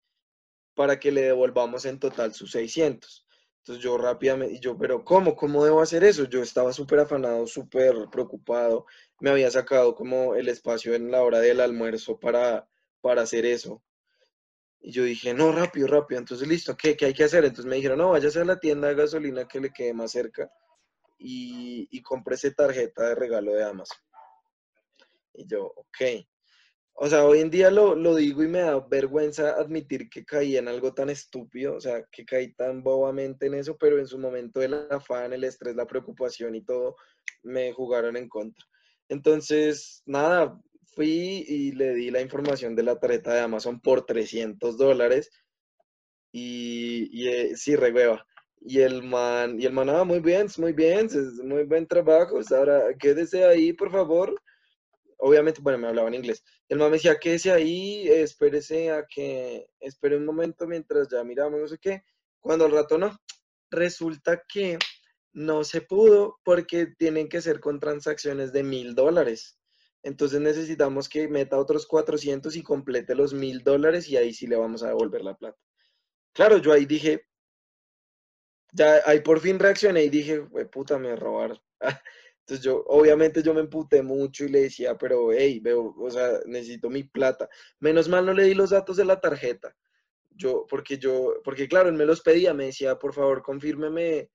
para 0.74 1.00
que 1.00 1.12
le 1.12 1.22
devolvamos 1.22 1.86
en 1.86 2.00
total 2.00 2.34
sus 2.34 2.52
600. 2.52 3.28
Entonces 3.60 3.84
yo 3.84 4.00
rápidamente, 4.00 4.60
yo, 4.60 4.76
pero 4.76 5.04
¿cómo? 5.04 5.36
¿Cómo 5.36 5.64
debo 5.64 5.80
hacer 5.82 6.04
eso? 6.04 6.26
Yo 6.26 6.42
estaba 6.42 6.74
súper 6.74 7.00
afanado, 7.00 7.46
súper 7.46 7.94
preocupado. 8.12 8.88
Me 9.20 9.30
había 9.30 9.52
sacado 9.52 9.94
como 9.94 10.34
el 10.34 10.48
espacio 10.48 10.96
en 10.96 11.12
la 11.12 11.22
hora 11.22 11.40
del 11.40 11.62
almuerzo 11.62 12.20
para, 12.20 12.68
para 13.02 13.22
hacer 13.22 13.46
eso. 13.46 13.84
Y 14.80 14.92
yo 14.92 15.04
dije, 15.04 15.36
no, 15.36 15.52
rápido, 15.52 15.86
rápido. 15.88 16.20
Entonces, 16.20 16.48
listo, 16.48 16.76
¿qué, 16.76 16.98
qué 16.98 17.06
hay 17.06 17.14
que 17.14 17.26
hacer? 17.26 17.46
Entonces 17.46 17.66
me 17.68 17.76
dijeron, 17.76 18.00
no, 18.00 18.10
váyase 18.10 18.40
a 18.40 18.46
la 18.46 18.60
tienda 18.60 18.88
de 18.88 18.96
gasolina 18.96 19.48
que 19.48 19.60
le 19.60 19.72
quede 19.72 19.94
más 19.94 20.12
cerca 20.12 20.50
y, 21.20 21.88
y 21.92 22.02
cómprese 22.02 22.52
tarjeta 22.52 23.10
de 23.10 23.16
regalo 23.16 23.54
de 23.54 23.64
Amazon. 23.64 24.05
Y 25.38 25.46
yo, 25.48 25.72
ok. 25.76 26.26
O 26.98 27.08
sea, 27.08 27.26
hoy 27.26 27.42
en 27.42 27.50
día 27.50 27.70
lo, 27.70 27.94
lo 27.94 28.16
digo 28.16 28.42
y 28.42 28.48
me 28.48 28.60
da 28.60 28.80
vergüenza 28.80 29.52
admitir 29.52 30.10
que 30.10 30.24
caí 30.24 30.56
en 30.56 30.70
algo 30.70 30.94
tan 30.94 31.10
estúpido, 31.10 31.76
o 31.76 31.82
sea, 31.82 32.06
que 32.10 32.24
caí 32.24 32.54
tan 32.54 32.84
bobamente 32.84 33.48
en 33.48 33.56
eso, 33.56 33.78
pero 33.78 34.00
en 34.00 34.08
su 34.08 34.18
momento 34.18 34.62
el 34.62 34.74
afán, 34.90 35.34
el 35.34 35.44
estrés, 35.44 35.76
la 35.76 35.86
preocupación 35.88 36.56
y 36.56 36.62
todo 36.64 36.96
me 37.44 37.74
jugaron 37.74 38.16
en 38.16 38.30
contra. 38.30 38.66
Entonces, 39.10 40.04
nada, 40.06 40.58
fui 40.96 41.44
y 41.48 41.74
le 41.74 41.94
di 41.96 42.12
la 42.12 42.22
información 42.22 42.76
de 42.76 42.84
la 42.84 42.98
tarjeta 42.98 43.34
de 43.34 43.42
Amazon 43.42 43.82
por 43.82 44.06
300 44.06 44.78
dólares 44.78 45.30
y, 46.32 47.10
y 47.12 47.28
eh, 47.28 47.58
sí, 47.58 47.76
regueva. 47.76 48.26
Y 48.62 48.80
el 48.80 49.04
man, 49.04 49.60
y 49.60 49.66
el 49.66 49.74
man, 49.74 49.90
ah, 49.90 50.06
muy 50.06 50.22
bien, 50.22 50.48
muy 50.58 50.72
bien, 50.72 51.08
es 51.08 51.44
muy 51.44 51.66
buen 51.66 51.86
trabajo, 51.88 52.40
ahora 52.52 52.86
quédese 52.98 53.44
ahí, 53.44 53.74
por 53.74 53.92
favor 53.92 54.34
obviamente, 55.18 55.62
bueno, 55.62 55.78
me 55.80 55.88
hablaba 55.88 56.08
en 56.08 56.16
inglés. 56.16 56.44
El 56.70 56.80
man 56.80 56.90
me 56.90 56.98
decía, 56.98 57.18
quédese 57.20 57.52
ahí, 57.52 58.08
espérese 58.08 58.92
a 58.92 59.06
que, 59.06 59.68
espere 59.80 60.18
un 60.18 60.26
momento 60.26 60.68
mientras 60.68 61.08
ya 61.10 61.24
miramos, 61.24 61.60
no 61.60 61.68
sé 61.68 61.78
qué. 61.80 62.04
Cuando 62.40 62.66
al 62.66 62.72
rato 62.72 62.98
no, 62.98 63.18
resulta 63.72 64.44
que 64.48 64.78
no 65.34 65.64
se 65.64 65.82
pudo 65.82 66.40
porque 66.44 66.88
tienen 66.98 67.28
que 67.28 67.42
ser 67.42 67.60
con 67.60 67.80
transacciones 67.80 68.54
de 68.54 68.64
mil 68.64 68.96
dólares. 68.96 69.60
Entonces 70.04 70.40
necesitamos 70.40 71.10
que 71.10 71.28
meta 71.28 71.58
otros 71.58 71.88
400 71.88 72.56
y 72.56 72.64
complete 72.64 73.16
los 73.16 73.34
mil 73.34 73.64
dólares 73.64 74.08
y 74.08 74.18
ahí 74.18 74.34
sí 74.34 74.48
le 74.48 74.56
vamos 74.56 74.84
a 74.84 74.88
devolver 74.90 75.24
la 75.24 75.36
plata. 75.36 75.58
Claro, 76.34 76.58
yo 76.60 76.72
ahí 76.72 76.86
dije, 76.86 77.26
ya 78.72 79.02
ahí 79.06 79.22
por 79.22 79.40
fin 79.40 79.58
reaccioné 79.58 80.04
y 80.04 80.10
dije, 80.10 80.40
"Hue 80.40 80.66
puta, 80.66 80.98
me 81.00 81.16
robaron. 81.16 81.60
Entonces 82.46 82.64
yo, 82.64 82.84
obviamente 82.86 83.42
yo 83.42 83.56
me 83.56 83.62
emputé 83.62 84.04
mucho 84.04 84.46
y 84.46 84.50
le 84.50 84.62
decía, 84.62 84.96
pero 85.00 85.32
hey, 85.34 85.60
veo, 85.60 85.96
o 85.98 86.12
sea, 86.12 86.42
necesito 86.46 86.92
mi 86.92 87.04
plata. 87.04 87.50
Menos 87.80 88.08
mal 88.08 88.24
no 88.24 88.34
le 88.34 88.44
di 88.44 88.54
los 88.54 88.70
datos 88.70 88.98
de 88.98 89.06
la 89.06 89.20
tarjeta. 89.20 89.76
Yo, 90.30 90.68
porque 90.70 91.00
yo, 91.00 91.42
porque 91.44 91.68
claro, 91.68 91.90
él 91.90 91.96
me 91.96 92.06
los 92.06 92.22
pedía, 92.22 92.54
me 92.54 92.66
decía, 92.66 93.00
por 93.00 93.16
favor, 93.16 93.42
confírmeme 93.42 94.30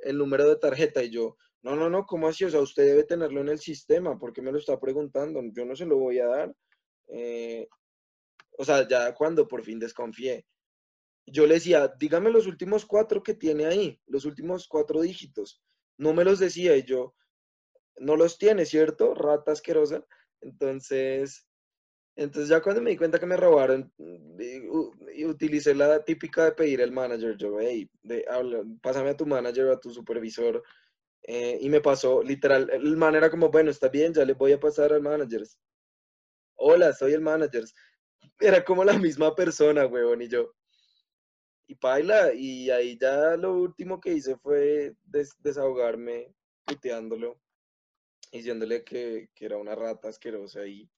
el 0.00 0.18
número 0.18 0.48
de 0.48 0.56
tarjeta. 0.56 1.04
Y 1.04 1.10
yo, 1.10 1.36
no, 1.62 1.76
no, 1.76 1.88
no, 1.88 2.04
¿cómo 2.04 2.26
así? 2.26 2.44
O 2.44 2.50
sea, 2.50 2.60
usted 2.60 2.84
debe 2.84 3.04
tenerlo 3.04 3.40
en 3.40 3.50
el 3.50 3.60
sistema, 3.60 4.18
¿por 4.18 4.32
qué 4.32 4.42
me 4.42 4.50
lo 4.50 4.58
está 4.58 4.80
preguntando? 4.80 5.40
Yo 5.52 5.64
no 5.64 5.76
se 5.76 5.86
lo 5.86 5.98
voy 5.98 6.18
a 6.18 6.26
dar. 6.26 6.52
Eh, 7.06 7.68
o 8.58 8.64
sea, 8.64 8.88
ya 8.88 9.14
cuando 9.14 9.46
por 9.46 9.62
fin 9.62 9.78
desconfié. 9.78 10.44
Yo 11.26 11.46
le 11.46 11.54
decía, 11.54 11.94
dígame 11.96 12.30
los 12.30 12.48
últimos 12.48 12.84
cuatro 12.84 13.22
que 13.22 13.34
tiene 13.34 13.66
ahí, 13.66 14.00
los 14.06 14.24
últimos 14.24 14.66
cuatro 14.66 15.00
dígitos. 15.00 15.62
No 15.96 16.12
me 16.12 16.24
los 16.24 16.40
decía 16.40 16.76
y 16.76 16.82
yo, 16.82 17.14
no 17.98 18.16
los 18.16 18.38
tiene, 18.38 18.66
¿cierto? 18.66 19.14
Rata 19.14 19.52
asquerosa. 19.52 20.04
Entonces, 20.40 21.46
entonces 22.16 22.48
ya 22.50 22.62
cuando 22.62 22.82
me 22.82 22.90
di 22.90 22.96
cuenta 22.96 23.18
que 23.20 23.26
me 23.26 23.36
robaron, 23.36 23.92
mm, 23.98 25.26
utilicé 25.28 25.74
la 25.74 26.04
típica 26.04 26.44
de 26.46 26.52
pedir 26.52 26.80
el 26.80 26.92
manager. 26.92 27.36
Yo, 27.36 27.58
hey, 27.60 27.88
de, 28.02 28.24
habla- 28.30 28.64
pásame 28.82 29.10
a 29.10 29.16
tu 29.16 29.26
manager 29.26 29.66
o 29.66 29.72
a 29.72 29.80
tu 29.80 29.90
supervisor. 29.90 30.62
eh, 31.28 31.58
y 31.60 31.70
me 31.70 31.80
pasó, 31.82 32.22
literal, 32.22 32.70
el 32.72 32.96
man 32.96 33.14
era 33.16 33.30
como, 33.30 33.50
bueno, 33.50 33.70
está 33.70 33.88
bien, 33.88 34.14
ya 34.14 34.24
le 34.24 34.34
voy 34.34 34.52
a 34.52 34.60
pasar 34.60 34.92
al 34.92 35.02
manager. 35.02 35.42
Hola, 36.56 36.94
soy 36.94 37.12
el 37.12 37.20
manager. 37.20 37.64
Era 38.40 38.64
como 38.64 38.84
la 38.84 38.98
misma 38.98 39.34
persona, 39.34 39.86
huevón, 39.86 40.22
y 40.22 40.28
yo. 40.28 40.54
Y 41.66 41.74
paila, 41.74 42.32
y 42.34 42.70
ahí 42.70 42.96
ya 42.98 43.36
lo 43.36 43.54
último 43.54 44.00
que 44.00 44.12
hice 44.12 44.36
fue 44.36 44.94
des- 45.04 45.34
desahogarme, 45.42 46.32
puteándolo 46.64 47.40
diciéndole 48.32 48.82
que, 48.82 49.28
que 49.34 49.44
era 49.44 49.58
una 49.58 49.74
rata 49.74 50.08
asquerosa 50.08 50.66
y, 50.66 50.90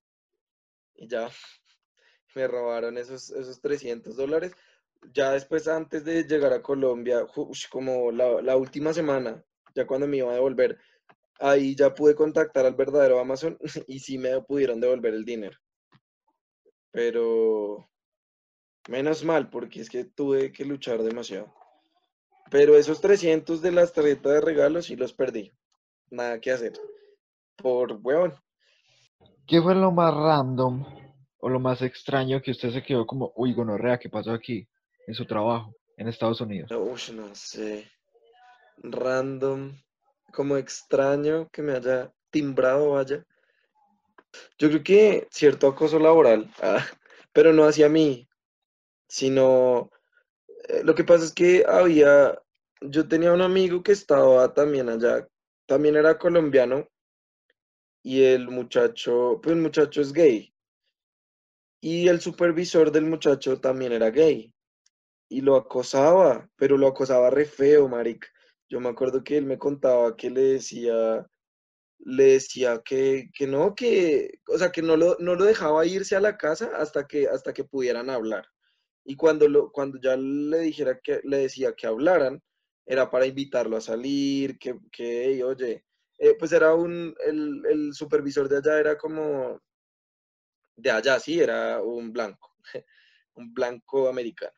y 0.95 1.09
ya 1.09 1.29
me 2.35 2.47
robaron 2.47 2.97
esos, 2.97 3.31
esos 3.31 3.61
300 3.61 4.17
dólares. 4.17 4.53
Ya 5.13 5.33
después, 5.33 5.69
antes 5.69 6.05
de 6.05 6.25
llegar 6.25 6.53
a 6.55 6.63
Colombia, 6.63 7.27
como 7.69 8.11
la, 8.11 8.41
la 8.41 8.57
última 8.57 8.95
semana, 8.95 9.45
ya 9.75 9.87
cuando 9.87 10.07
me 10.07 10.19
iba 10.19 10.31
a 10.31 10.35
devolver, 10.35 10.79
ahí 11.41 11.75
ya 11.75 11.95
pude 11.95 12.15
contactar 12.15 12.65
al 12.65 12.75
verdadero 12.75 13.19
Amazon 13.19 13.59
y 13.87 13.99
sí 13.99 14.17
me 14.17 14.41
pudieron 14.43 14.81
devolver 14.81 15.13
el 15.15 15.25
dinero. 15.25 15.59
Pero 16.91 17.91
menos 18.89 19.25
mal, 19.25 19.51
porque 19.51 19.81
es 19.81 19.91
que 19.91 20.05
tuve 20.05 20.53
que 20.53 20.65
luchar 20.65 21.03
demasiado. 21.03 21.53
Pero 22.51 22.77
esos 22.77 23.01
300 23.01 23.61
de 23.63 23.73
las 23.73 23.93
tarjetas 23.93 24.33
de 24.33 24.41
regalo 24.41 24.81
sí 24.81 24.97
los 24.97 25.13
perdí. 25.13 25.53
Nada 26.11 26.41
que 26.41 26.53
hacer. 26.53 26.73
Por 27.57 27.99
huevón. 28.03 28.35
¿Qué 29.47 29.61
fue 29.61 29.75
lo 29.75 29.91
más 29.93 30.15
random 30.15 30.85
o 31.39 31.49
lo 31.49 31.61
más 31.61 31.83
extraño 31.83 32.41
que 32.41 32.51
usted 32.51 32.73
se 32.73 32.83
quedó 32.83 33.07
como, 33.07 33.33
uy, 33.37 33.53
gonorrea, 33.53 33.99
¿qué 33.99 34.09
pasó 34.09 34.33
aquí 34.33 34.67
en 35.07 35.15
su 35.15 35.27
trabajo? 35.27 35.75
en 35.97 36.09
Estados 36.09 36.41
Unidos? 36.41 36.71
Uy, 36.71 37.17
no 37.17 37.35
sé. 37.35 37.91
Random, 38.79 39.73
como 40.33 40.57
extraño 40.57 41.49
que 41.51 41.63
me 41.63 41.75
haya 41.75 42.13
timbrado, 42.31 42.91
vaya. 42.91 43.25
Yo 44.59 44.69
creo 44.69 44.83
que 44.83 45.29
cierto 45.31 45.69
acoso 45.69 45.99
laboral, 45.99 46.51
ah, 46.63 46.85
pero 47.33 47.53
no 47.53 47.65
hacia 47.65 47.89
mí, 47.89 48.29
sino 49.09 49.91
eh, 50.69 50.83
lo 50.83 50.95
que 50.95 51.05
pasa 51.05 51.25
es 51.25 51.33
que 51.33 51.65
había, 51.67 52.41
yo 52.81 53.07
tenía 53.07 53.33
un 53.33 53.43
amigo 53.43 53.83
que 53.83 53.93
estaba 53.93 54.53
también 54.53 54.89
allá, 54.89 55.29
también 55.67 55.97
era 55.97 56.19
colombiano, 56.19 56.89
y 58.05 58.23
el 58.23 58.49
muchacho, 58.49 59.41
pues 59.43 59.57
el 59.57 59.63
muchacho 59.63 60.01
es 60.01 60.13
gay. 60.13 60.55
Y 61.81 62.09
el 62.09 62.21
supervisor 62.21 62.91
del 62.91 63.05
muchacho 63.05 63.61
también 63.61 63.93
era 63.93 64.11
gay. 64.11 64.53
Y 65.31 65.41
lo 65.43 65.57
acosaba, 65.57 66.51
pero 66.57 66.79
lo 66.79 66.89
acosaba 66.89 67.31
re 67.31 67.47
feo, 67.47 67.89
marica. 67.89 68.29
Yo 68.71 68.81
me 68.81 68.91
acuerdo 68.91 69.25
que 69.25 69.39
él 69.39 69.47
me 69.47 69.59
contaba 69.59 70.17
que 70.17 70.31
le 70.31 70.43
decía, 70.43 71.27
le 72.01 72.25
decía 72.25 72.83
que, 72.85 73.31
que 73.35 73.47
no, 73.47 73.75
que, 73.75 74.41
o 74.49 74.59
sea, 74.59 74.73
que 74.73 74.83
no 74.83 74.97
lo, 74.97 75.17
no 75.21 75.35
lo 75.37 75.45
dejaba 75.45 75.87
irse 75.87 76.17
a 76.17 76.21
la 76.21 76.37
casa 76.39 76.71
hasta 76.77 77.07
que, 77.07 77.29
hasta 77.29 77.53
que 77.55 77.65
pudieran 77.65 78.11
hablar. 78.11 78.47
Y 79.05 79.17
cuando, 79.17 79.49
lo, 79.49 79.73
cuando 79.73 79.99
ya 80.01 80.17
le 80.17 80.61
dijera 80.61 81.01
que, 81.03 81.21
le 81.25 81.39
decía 81.39 81.75
que 81.75 81.87
hablaran, 81.87 82.43
era 82.87 83.11
para 83.11 83.27
invitarlo 83.27 83.77
a 83.77 83.81
salir, 83.83 84.59
que, 84.59 84.77
que 84.93 85.27
"Ey, 85.27 85.43
oye, 85.43 85.85
eh, 86.25 86.37
pues 86.39 86.53
era 86.53 86.75
un, 86.75 87.15
el, 87.27 87.63
el 87.67 87.95
supervisor 87.95 88.49
de 88.49 88.59
allá 88.59 88.81
era 88.81 88.99
como, 88.99 89.61
de 90.77 90.91
allá, 90.91 91.19
sí, 91.21 91.41
era 91.41 91.83
un 91.83 92.13
blanco, 92.13 92.51
un 93.35 93.53
blanco 93.55 94.09
americano. 94.09 94.53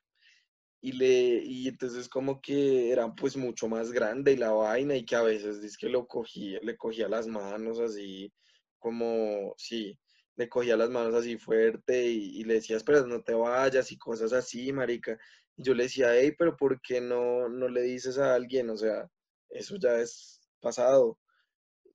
Y, 0.81 0.93
le, 0.93 1.43
y 1.45 1.69
entonces 1.69 2.09
como 2.09 2.41
que 2.41 2.91
era 2.93 3.13
pues 3.15 3.37
mucho 3.37 3.69
más 3.69 3.93
grande 3.93 4.33
y 4.33 4.37
la 4.37 4.53
vaina 4.53 4.97
y 4.97 5.05
que 5.05 5.17
a 5.17 5.23
veces 5.23 5.63
dice 5.63 5.77
que 5.81 5.89
lo 5.91 6.07
cogía, 6.07 6.61
le 6.63 6.77
cogía 6.77 7.09
las 7.09 7.27
manos 7.29 7.81
así 7.81 8.33
como, 8.79 9.55
sí, 9.59 9.99
le 10.37 10.49
cogía 10.49 10.77
las 10.77 10.91
manos 10.91 11.15
así 11.15 11.39
fuerte 11.39 12.09
y, 12.11 12.41
y 12.41 12.45
le 12.45 12.55
decía, 12.57 12.77
espera, 12.79 13.03
no 13.07 13.23
te 13.23 13.35
vayas 13.35 13.93
y 13.93 13.99
cosas 13.99 14.33
así, 14.33 14.73
marica. 14.73 15.19
Y 15.57 15.65
yo 15.65 15.75
le 15.75 15.85
decía, 15.85 16.15
hey, 16.17 16.35
pero 16.39 16.57
¿por 16.57 16.81
qué 16.83 17.01
no, 17.01 17.49
no 17.49 17.69
le 17.69 17.83
dices 17.83 18.19
a 18.19 18.35
alguien? 18.35 18.71
O 18.71 18.77
sea, 18.77 19.11
eso 19.51 19.77
ya 19.79 19.99
es 20.01 20.41
pasado. 20.61 21.19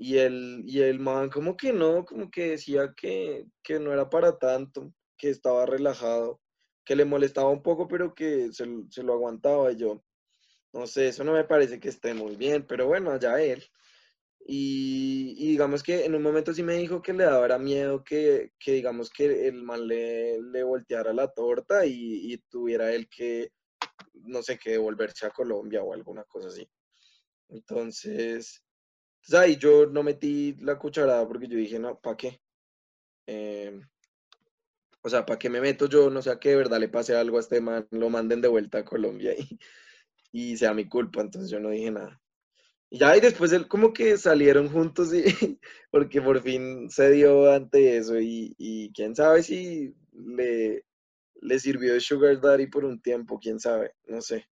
Y 0.03 0.17
el, 0.17 0.63
y 0.65 0.81
el 0.81 0.99
man 0.99 1.29
como 1.29 1.55
que 1.55 1.71
no, 1.71 2.03
como 2.05 2.31
que 2.31 2.49
decía 2.49 2.91
que, 2.97 3.45
que 3.61 3.79
no 3.79 3.93
era 3.93 4.09
para 4.09 4.39
tanto, 4.39 4.91
que 5.15 5.29
estaba 5.29 5.67
relajado, 5.67 6.41
que 6.83 6.95
le 6.95 7.05
molestaba 7.05 7.51
un 7.51 7.61
poco, 7.61 7.87
pero 7.87 8.15
que 8.15 8.51
se, 8.51 8.65
se 8.89 9.03
lo 9.03 9.13
aguantaba. 9.13 9.71
Y 9.71 9.75
yo, 9.75 10.03
no 10.73 10.87
sé, 10.87 11.09
eso 11.09 11.23
no 11.23 11.33
me 11.33 11.43
parece 11.43 11.79
que 11.79 11.89
esté 11.89 12.15
muy 12.15 12.35
bien, 12.35 12.65
pero 12.65 12.87
bueno, 12.87 13.11
allá 13.11 13.39
él. 13.43 13.63
Y, 14.47 15.35
digamos 15.49 15.83
que 15.83 16.03
en 16.03 16.15
un 16.15 16.23
momento 16.23 16.51
sí 16.51 16.63
me 16.63 16.77
dijo 16.77 17.03
que 17.03 17.13
le 17.13 17.25
daba 17.25 17.59
miedo 17.59 18.03
que, 18.03 18.53
que 18.57 18.71
digamos 18.71 19.11
que 19.11 19.47
el 19.47 19.61
man 19.61 19.87
le, 19.87 20.41
le 20.41 20.63
volteara 20.63 21.13
la 21.13 21.31
torta 21.31 21.85
y, 21.85 22.33
y 22.33 22.37
tuviera 22.49 22.91
él 22.91 23.07
que, 23.07 23.51
no 24.13 24.41
sé, 24.41 24.57
que 24.57 24.71
devolverse 24.71 25.27
a 25.27 25.29
Colombia 25.29 25.83
o 25.83 25.93
alguna 25.93 26.23
cosa 26.23 26.47
así. 26.47 26.67
Entonces, 27.49 28.63
pues 29.27 29.33
ahí 29.39 29.57
yo 29.57 29.85
no 29.85 30.03
metí 30.03 30.55
la 30.61 30.77
cucharada 30.77 31.27
porque 31.27 31.47
yo 31.47 31.57
dije, 31.57 31.79
no, 31.79 31.99
¿para 31.99 32.17
qué? 32.17 32.41
Em, 33.27 33.87
o 35.03 35.09
sea, 35.09 35.25
¿para 35.25 35.39
qué 35.39 35.49
me 35.49 35.61
meto 35.61 35.87
yo? 35.87 36.09
No 36.09 36.21
sea 36.21 36.39
que 36.39 36.49
de 36.49 36.55
verdad 36.55 36.79
le 36.79 36.89
pase 36.89 37.15
algo 37.15 37.37
a 37.37 37.41
este 37.41 37.61
man, 37.61 37.87
lo 37.91 38.09
manden 38.09 38.41
de 38.41 38.47
vuelta 38.47 38.79
a 38.79 38.85
Colombia 38.85 39.33
y, 39.37 39.59
y 40.31 40.57
sea 40.57 40.73
mi 40.73 40.87
culpa, 40.87 41.21
entonces 41.21 41.49
yo 41.51 41.59
no 41.59 41.69
dije 41.69 41.91
nada. 41.91 42.19
Y 42.89 42.99
ya, 42.99 43.15
y 43.15 43.21
después 43.21 43.53
él 43.53 43.67
como 43.67 43.93
que 43.93 44.17
salieron 44.17 44.69
juntos 44.69 45.13
y 45.13 45.23
porque 45.91 46.21
por 46.21 46.41
fin 46.41 46.89
se 46.89 47.09
dio 47.11 47.51
ante 47.51 47.97
eso 47.97 48.19
y, 48.19 48.53
y 48.57 48.91
quién 48.93 49.15
sabe 49.15 49.43
si 49.43 49.95
le, 50.13 50.83
le 51.41 51.59
sirvió 51.59 51.93
de 51.93 52.01
Sugar 52.01 52.39
Daddy 52.41 52.67
por 52.67 52.85
un 52.85 53.01
tiempo, 53.01 53.39
quién 53.39 53.59
sabe, 53.59 53.93
no 54.05 54.21
sé. 54.21 54.47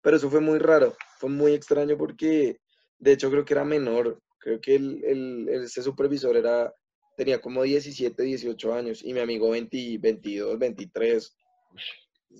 Pero 0.00 0.16
eso 0.16 0.30
fue 0.30 0.40
muy 0.40 0.58
raro, 0.58 0.96
fue 1.18 1.30
muy 1.30 1.52
extraño 1.52 1.96
porque 1.98 2.60
de 2.98 3.12
hecho 3.12 3.30
creo 3.30 3.44
que 3.44 3.54
era 3.54 3.64
menor, 3.64 4.18
creo 4.38 4.60
que 4.60 4.74
el, 4.76 5.02
el- 5.04 5.48
ese 5.48 5.82
supervisor 5.82 6.36
era, 6.36 6.72
tenía 7.16 7.40
como 7.40 7.62
17, 7.62 8.22
18 8.22 8.74
años 8.74 9.02
y 9.04 9.12
mi 9.12 9.20
amigo 9.20 9.50
20, 9.50 9.98
22, 9.98 10.58
23, 10.58 11.36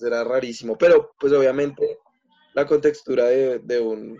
era 0.03 0.25
rarísimo, 0.25 0.77
pero 0.77 1.13
pues 1.19 1.33
obviamente 1.33 1.99
la 2.55 2.67
contextura 2.67 3.25
de, 3.27 3.59
de 3.61 3.81
un, 3.81 4.19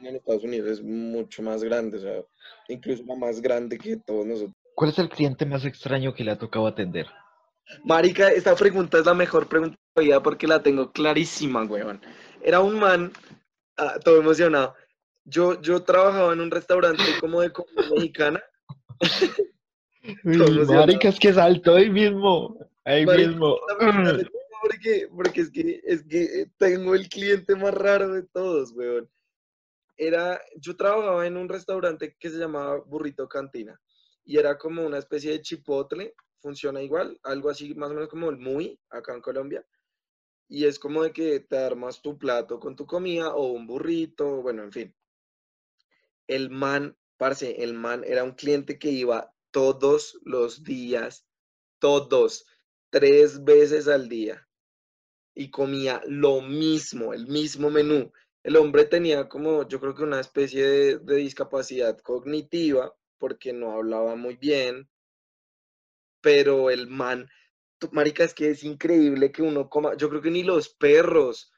en 0.00 0.16
Estados 0.16 0.44
Unidos 0.44 0.68
es 0.70 0.82
mucho 0.82 1.42
más 1.42 1.62
grande, 1.62 1.98
o 1.98 2.00
sea, 2.00 2.22
incluso 2.68 3.02
más 3.16 3.40
grande 3.40 3.78
que 3.78 3.96
todos 3.96 4.26
nosotros. 4.26 4.54
¿Cuál 4.74 4.90
es 4.90 4.98
el 4.98 5.08
cliente 5.08 5.44
más 5.44 5.64
extraño 5.64 6.14
que 6.14 6.22
le 6.24 6.30
ha 6.30 6.38
tocado 6.38 6.66
atender? 6.66 7.06
Marica, 7.84 8.30
esta 8.30 8.54
pregunta 8.54 8.98
es 8.98 9.06
la 9.06 9.14
mejor 9.14 9.48
pregunta 9.48 9.76
de 9.94 10.02
la 10.02 10.06
vida 10.06 10.22
porque 10.22 10.46
la 10.46 10.62
tengo 10.62 10.92
clarísima, 10.92 11.64
weón. 11.64 12.00
Era 12.42 12.60
un 12.60 12.78
man, 12.78 13.12
ah, 13.76 13.98
todo 14.02 14.20
emocionado. 14.20 14.74
Yo, 15.28 15.60
yo 15.60 15.82
trabajaba 15.82 16.32
en 16.32 16.40
un 16.40 16.50
restaurante 16.50 17.02
como 17.20 17.40
de 17.40 17.52
comida 17.52 17.82
mexicana. 17.94 18.42
Marica, 20.24 21.08
es 21.08 21.18
que 21.18 21.32
saltó 21.32 21.74
ahí 21.74 21.90
mismo, 21.90 22.58
ahí 22.84 23.04
Marica, 23.04 23.28
mismo. 23.28 23.58
tengo 23.78 24.30
Porque, 24.62 25.08
porque 25.14 25.40
es 25.42 25.50
que, 25.50 25.80
es 25.84 26.02
que 26.04 26.50
tengo 26.56 26.94
el 26.94 27.08
cliente 27.08 27.54
más 27.56 27.74
raro 27.74 28.12
de 28.12 28.22
todos, 28.22 28.72
weón. 28.72 29.08
Era, 29.96 30.40
yo 30.56 30.76
trabajaba 30.76 31.26
en 31.26 31.36
un 31.36 31.48
restaurante 31.48 32.16
que 32.18 32.30
se 32.30 32.38
llamaba 32.38 32.78
Burrito 32.86 33.28
Cantina 33.28 33.78
y 34.24 34.38
era 34.38 34.56
como 34.56 34.86
una 34.86 34.98
especie 34.98 35.32
de 35.32 35.40
chipotle, 35.42 36.14
funciona 36.40 36.82
igual, 36.82 37.18
algo 37.24 37.50
así 37.50 37.74
más 37.74 37.90
o 37.90 37.94
menos 37.94 38.08
como 38.08 38.30
el 38.30 38.36
Muy 38.36 38.78
acá 38.90 39.14
en 39.14 39.22
Colombia. 39.22 39.66
Y 40.48 40.64
es 40.64 40.78
como 40.78 41.02
de 41.02 41.12
que 41.12 41.40
te 41.40 41.58
armas 41.58 42.00
tu 42.00 42.16
plato 42.16 42.58
con 42.58 42.76
tu 42.76 42.86
comida 42.86 43.34
o 43.34 43.52
un 43.52 43.66
burrito, 43.66 44.40
bueno, 44.40 44.62
en 44.62 44.72
fin. 44.72 44.94
El 46.28 46.50
man, 46.50 46.96
parce, 47.16 47.64
el 47.64 47.74
man 47.74 48.04
era 48.06 48.22
un 48.22 48.32
cliente 48.32 48.78
que 48.78 48.90
iba 48.90 49.34
todos 49.50 50.18
los 50.22 50.62
días, 50.62 51.26
todos, 51.80 52.46
tres 52.90 53.42
veces 53.44 53.88
al 53.88 54.08
día 54.08 54.48
y 55.38 55.50
comía 55.50 56.02
lo 56.06 56.40
mismo, 56.40 57.14
el 57.14 57.28
mismo 57.28 57.70
menú. 57.70 58.12
El 58.42 58.56
hombre 58.56 58.84
tenía 58.86 59.28
como, 59.28 59.68
yo 59.68 59.78
creo 59.78 59.94
que 59.94 60.02
una 60.02 60.20
especie 60.20 60.66
de, 60.98 61.16
discapacidad 61.16 61.96
cognitiva 61.98 62.92
porque 63.18 63.52
no 63.52 63.72
hablaba 63.72 64.16
muy 64.16 64.36
bien, 64.36 64.88
pero 66.20 66.70
el 66.70 66.88
man, 66.88 67.28
marica, 67.92 68.24
es 68.24 68.34
que 68.34 68.50
es 68.50 68.64
increíble 68.64 69.30
que 69.30 69.42
uno 69.42 69.68
coma, 69.68 69.96
yo 69.96 70.08
creo 70.08 70.22
que 70.22 70.30
ni 70.32 70.42
los 70.42 70.70
perros 70.70 71.52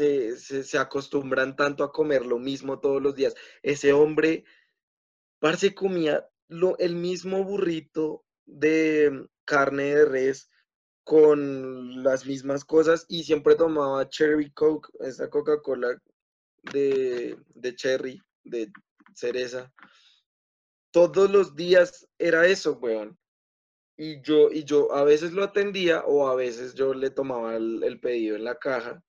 se, 0.00 0.78
acostumbran 0.78 1.56
tanto 1.56 1.84
a 1.84 1.92
comer 1.92 2.24
lo 2.24 2.38
mismo 2.38 2.80
todos 2.80 3.02
los 3.02 3.14
días. 3.14 3.34
Ese 3.62 3.92
hombre, 3.92 4.44
parce, 5.38 5.74
comía 5.74 6.28
lo, 6.48 6.78
el 6.78 6.96
mismo 6.96 7.44
burrito 7.44 8.24
de 8.46 9.28
carne 9.44 9.94
de 9.94 10.04
res 10.04 10.50
con 11.04 12.02
las 12.02 12.26
mismas 12.26 12.64
cosas 12.64 13.04
y 13.08 13.24
siempre 13.24 13.56
tomaba 13.56 14.08
Cherry 14.08 14.50
Coke, 14.52 14.90
esa 15.00 15.28
Coca-Cola 15.28 16.00
de, 16.72 17.36
de 17.54 17.74
cherry, 17.74 18.20
de 18.44 18.70
cereza. 19.14 19.72
Todos 20.92 21.30
los 21.30 21.54
días 21.54 22.06
era 22.18 22.46
eso, 22.46 22.78
weón. 22.78 23.18
Y 23.96 24.22
yo, 24.22 24.50
y 24.50 24.64
yo 24.64 24.92
a 24.92 25.04
veces 25.04 25.32
lo 25.32 25.44
atendía 25.44 26.04
o 26.06 26.28
a 26.28 26.34
veces 26.34 26.74
yo 26.74 26.94
le 26.94 27.10
tomaba 27.10 27.56
el 27.56 28.00
pedido 28.00 28.36
en 28.36 28.44
la 28.44 28.58
caja 28.58 29.02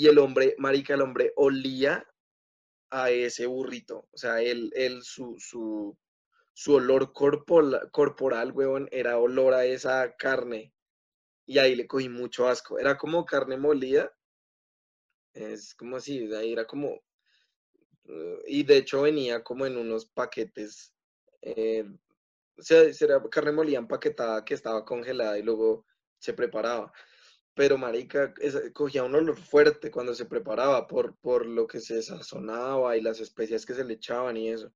y 0.00 0.06
el 0.08 0.18
hombre, 0.18 0.54
marica, 0.58 0.94
el 0.94 1.02
hombre 1.02 1.32
olía 1.36 2.06
a 2.90 3.10
ese 3.10 3.46
burrito. 3.46 4.08
O 4.12 4.18
sea, 4.18 4.42
él, 4.42 4.72
él 4.74 5.02
su, 5.02 5.36
su, 5.38 5.96
su 6.54 6.74
olor 6.74 7.12
corporal, 7.12 7.90
corporal, 7.92 8.52
weón, 8.52 8.88
era 8.92 9.18
olor 9.18 9.54
a 9.54 9.66
esa 9.66 10.14
carne. 10.16 10.72
Y 11.46 11.58
ahí 11.58 11.74
le 11.76 11.86
cogí 11.86 12.08
mucho 12.08 12.48
asco. 12.48 12.78
Era 12.78 12.96
como 12.98 13.24
carne 13.26 13.58
molida. 13.58 14.12
Es 15.34 15.74
como 15.74 15.96
así, 15.96 16.24
de 16.28 16.38
ahí 16.38 16.52
era 16.52 16.66
como... 16.66 17.00
eh, 18.04 18.38
Y 18.46 18.62
de 18.64 18.78
hecho 18.78 19.02
venía 19.02 19.42
como 19.42 19.66
en 19.66 19.76
unos 19.76 20.06
paquetes. 20.06 20.92
eh, 21.42 21.84
o 22.58 22.62
sea, 22.62 22.82
era 23.00 23.22
carne 23.30 23.52
molida 23.52 23.78
empaquetada 23.78 24.44
que 24.44 24.54
estaba 24.54 24.84
congelada 24.84 25.38
y 25.38 25.42
luego 25.42 25.86
se 26.18 26.34
preparaba. 26.34 26.92
Pero 27.54 27.78
marica, 27.78 28.34
esa- 28.40 28.72
cogía 28.72 29.04
un 29.04 29.14
olor 29.14 29.36
fuerte 29.36 29.90
cuando 29.90 30.14
se 30.14 30.26
preparaba 30.26 30.86
por, 30.86 31.16
por 31.18 31.46
lo 31.46 31.66
que 31.66 31.80
se 31.80 32.02
sazonaba 32.02 32.96
y 32.96 33.02
las 33.02 33.20
especias 33.20 33.66
que 33.66 33.74
se 33.74 33.84
le 33.84 33.94
echaban 33.94 34.36
y 34.36 34.48
eso. 34.50 34.72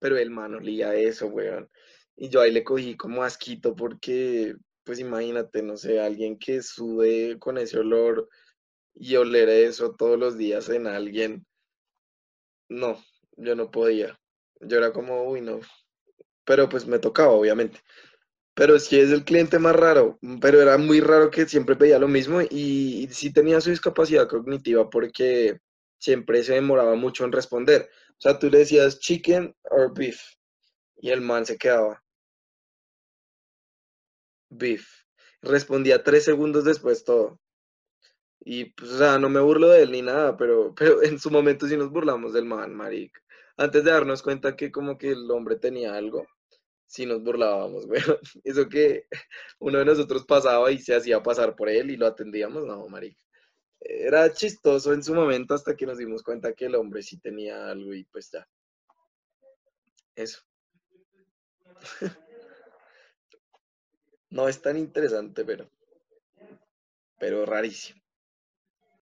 Pero 0.00 0.18
el 0.18 0.30
man 0.30 0.54
olía 0.56 0.94
eso, 0.96 1.26
weón. 1.28 1.70
Y 2.16 2.28
yo 2.30 2.40
ahí 2.42 2.52
le 2.52 2.64
cogí 2.64 2.96
como 2.96 3.24
asquito 3.24 3.76
porque, 3.76 4.56
pues 4.84 5.00
imagínate, 5.00 5.62
no 5.62 5.76
sé, 5.76 6.00
alguien 6.00 6.38
que 6.38 6.62
sube 6.62 7.38
con 7.40 7.58
ese 7.58 7.78
olor 7.80 8.28
y 8.94 9.16
oler 9.16 9.48
eso 9.50 9.94
todos 9.96 10.18
los 10.18 10.38
días 10.38 10.68
en 10.70 10.86
alguien, 10.88 11.46
no, 12.68 12.98
yo 13.36 13.54
no 13.54 13.70
podía. 13.70 14.18
Yo 14.60 14.78
era 14.78 14.92
como, 14.92 15.24
uy, 15.24 15.40
no. 15.40 15.60
Pero 16.44 16.68
pues 16.68 16.86
me 16.86 17.00
tocaba, 17.00 17.32
obviamente. 17.32 17.80
Pero 18.54 18.78
sí 18.78 18.98
es 18.98 19.10
el 19.10 19.24
cliente 19.24 19.58
más 19.58 19.74
raro, 19.74 20.18
pero 20.40 20.62
era 20.62 20.78
muy 20.78 21.00
raro 21.00 21.30
que 21.30 21.46
siempre 21.46 21.76
pedía 21.76 21.98
lo 21.98 22.08
mismo 22.08 22.40
y, 22.42 23.08
sí 23.10 23.32
tenía 23.32 23.60
su 23.60 23.70
discapacidad 23.70 24.28
cognitiva 24.28 24.88
porque 24.90 25.58
siempre 25.98 26.42
se 26.44 26.54
demoraba 26.54 26.94
mucho 26.94 27.24
en 27.24 27.32
responder. 27.32 27.88
O 28.12 28.20
sea, 28.20 28.38
tú 28.38 28.50
le 28.50 28.58
decías 28.58 29.00
chicken 29.00 29.54
or 29.70 29.92
beef 29.92 30.20
y 30.96 31.10
el 31.10 31.20
man 31.20 31.46
se 31.46 31.58
quedaba 31.58 32.02
beef. 34.50 34.86
Respondía 35.42 36.02
tres 36.02 36.24
segundos 36.24 36.64
después 36.64 37.04
todo. 37.04 37.40
Y 38.40 38.66
pues, 38.66 38.90
o 38.92 38.98
sea, 38.98 39.18
no 39.18 39.28
me 39.28 39.40
burlo 39.40 39.68
de 39.68 39.82
él 39.82 39.92
ni 39.92 40.02
nada, 40.02 40.36
pero, 40.36 40.74
pero 40.76 41.02
en 41.02 41.18
su 41.18 41.30
momento 41.30 41.66
sí 41.66 41.76
nos 41.76 41.90
burlamos 41.90 42.32
del 42.32 42.44
man, 42.44 42.74
marica. 42.74 43.20
Antes 43.56 43.84
de 43.84 43.90
darnos 43.90 44.22
cuenta 44.22 44.56
que 44.56 44.72
como 44.72 44.98
que 44.98 45.12
el 45.12 45.30
hombre 45.30 45.56
tenía 45.56 45.94
algo, 45.94 46.26
sí 46.94 47.06
nos 47.06 47.22
burlábamos, 47.22 47.86
güey. 47.88 48.00
Eso 48.44 48.68
que 48.68 49.06
uno 49.58 49.78
de 49.78 49.84
nosotros 49.84 50.24
pasaba 50.24 50.70
y 50.70 50.78
se 50.78 50.94
hacía 50.94 51.22
pasar 51.22 51.56
por 51.56 51.68
él 51.68 51.90
y 51.90 51.96
lo 51.96 52.06
atendíamos, 52.06 52.64
no, 52.64 52.88
marica. 52.88 53.20
Era 53.80 54.32
chistoso 54.32 54.92
en 54.94 55.02
su 55.02 55.14
momento 55.14 55.54
hasta 55.54 55.76
que 55.76 55.86
nos 55.86 55.98
dimos 55.98 56.22
cuenta 56.22 56.54
que 56.54 56.66
el 56.66 56.76
hombre 56.76 57.02
sí 57.02 57.18
tenía 57.18 57.68
algo 57.68 57.92
y 57.92 58.04
pues 58.04 58.30
ya. 58.30 58.46
Eso. 60.14 60.40
No 64.30 64.48
es 64.48 64.60
tan 64.60 64.76
interesante, 64.76 65.44
pero, 65.44 65.70
pero 67.20 67.46
rarísimo. 67.46 68.03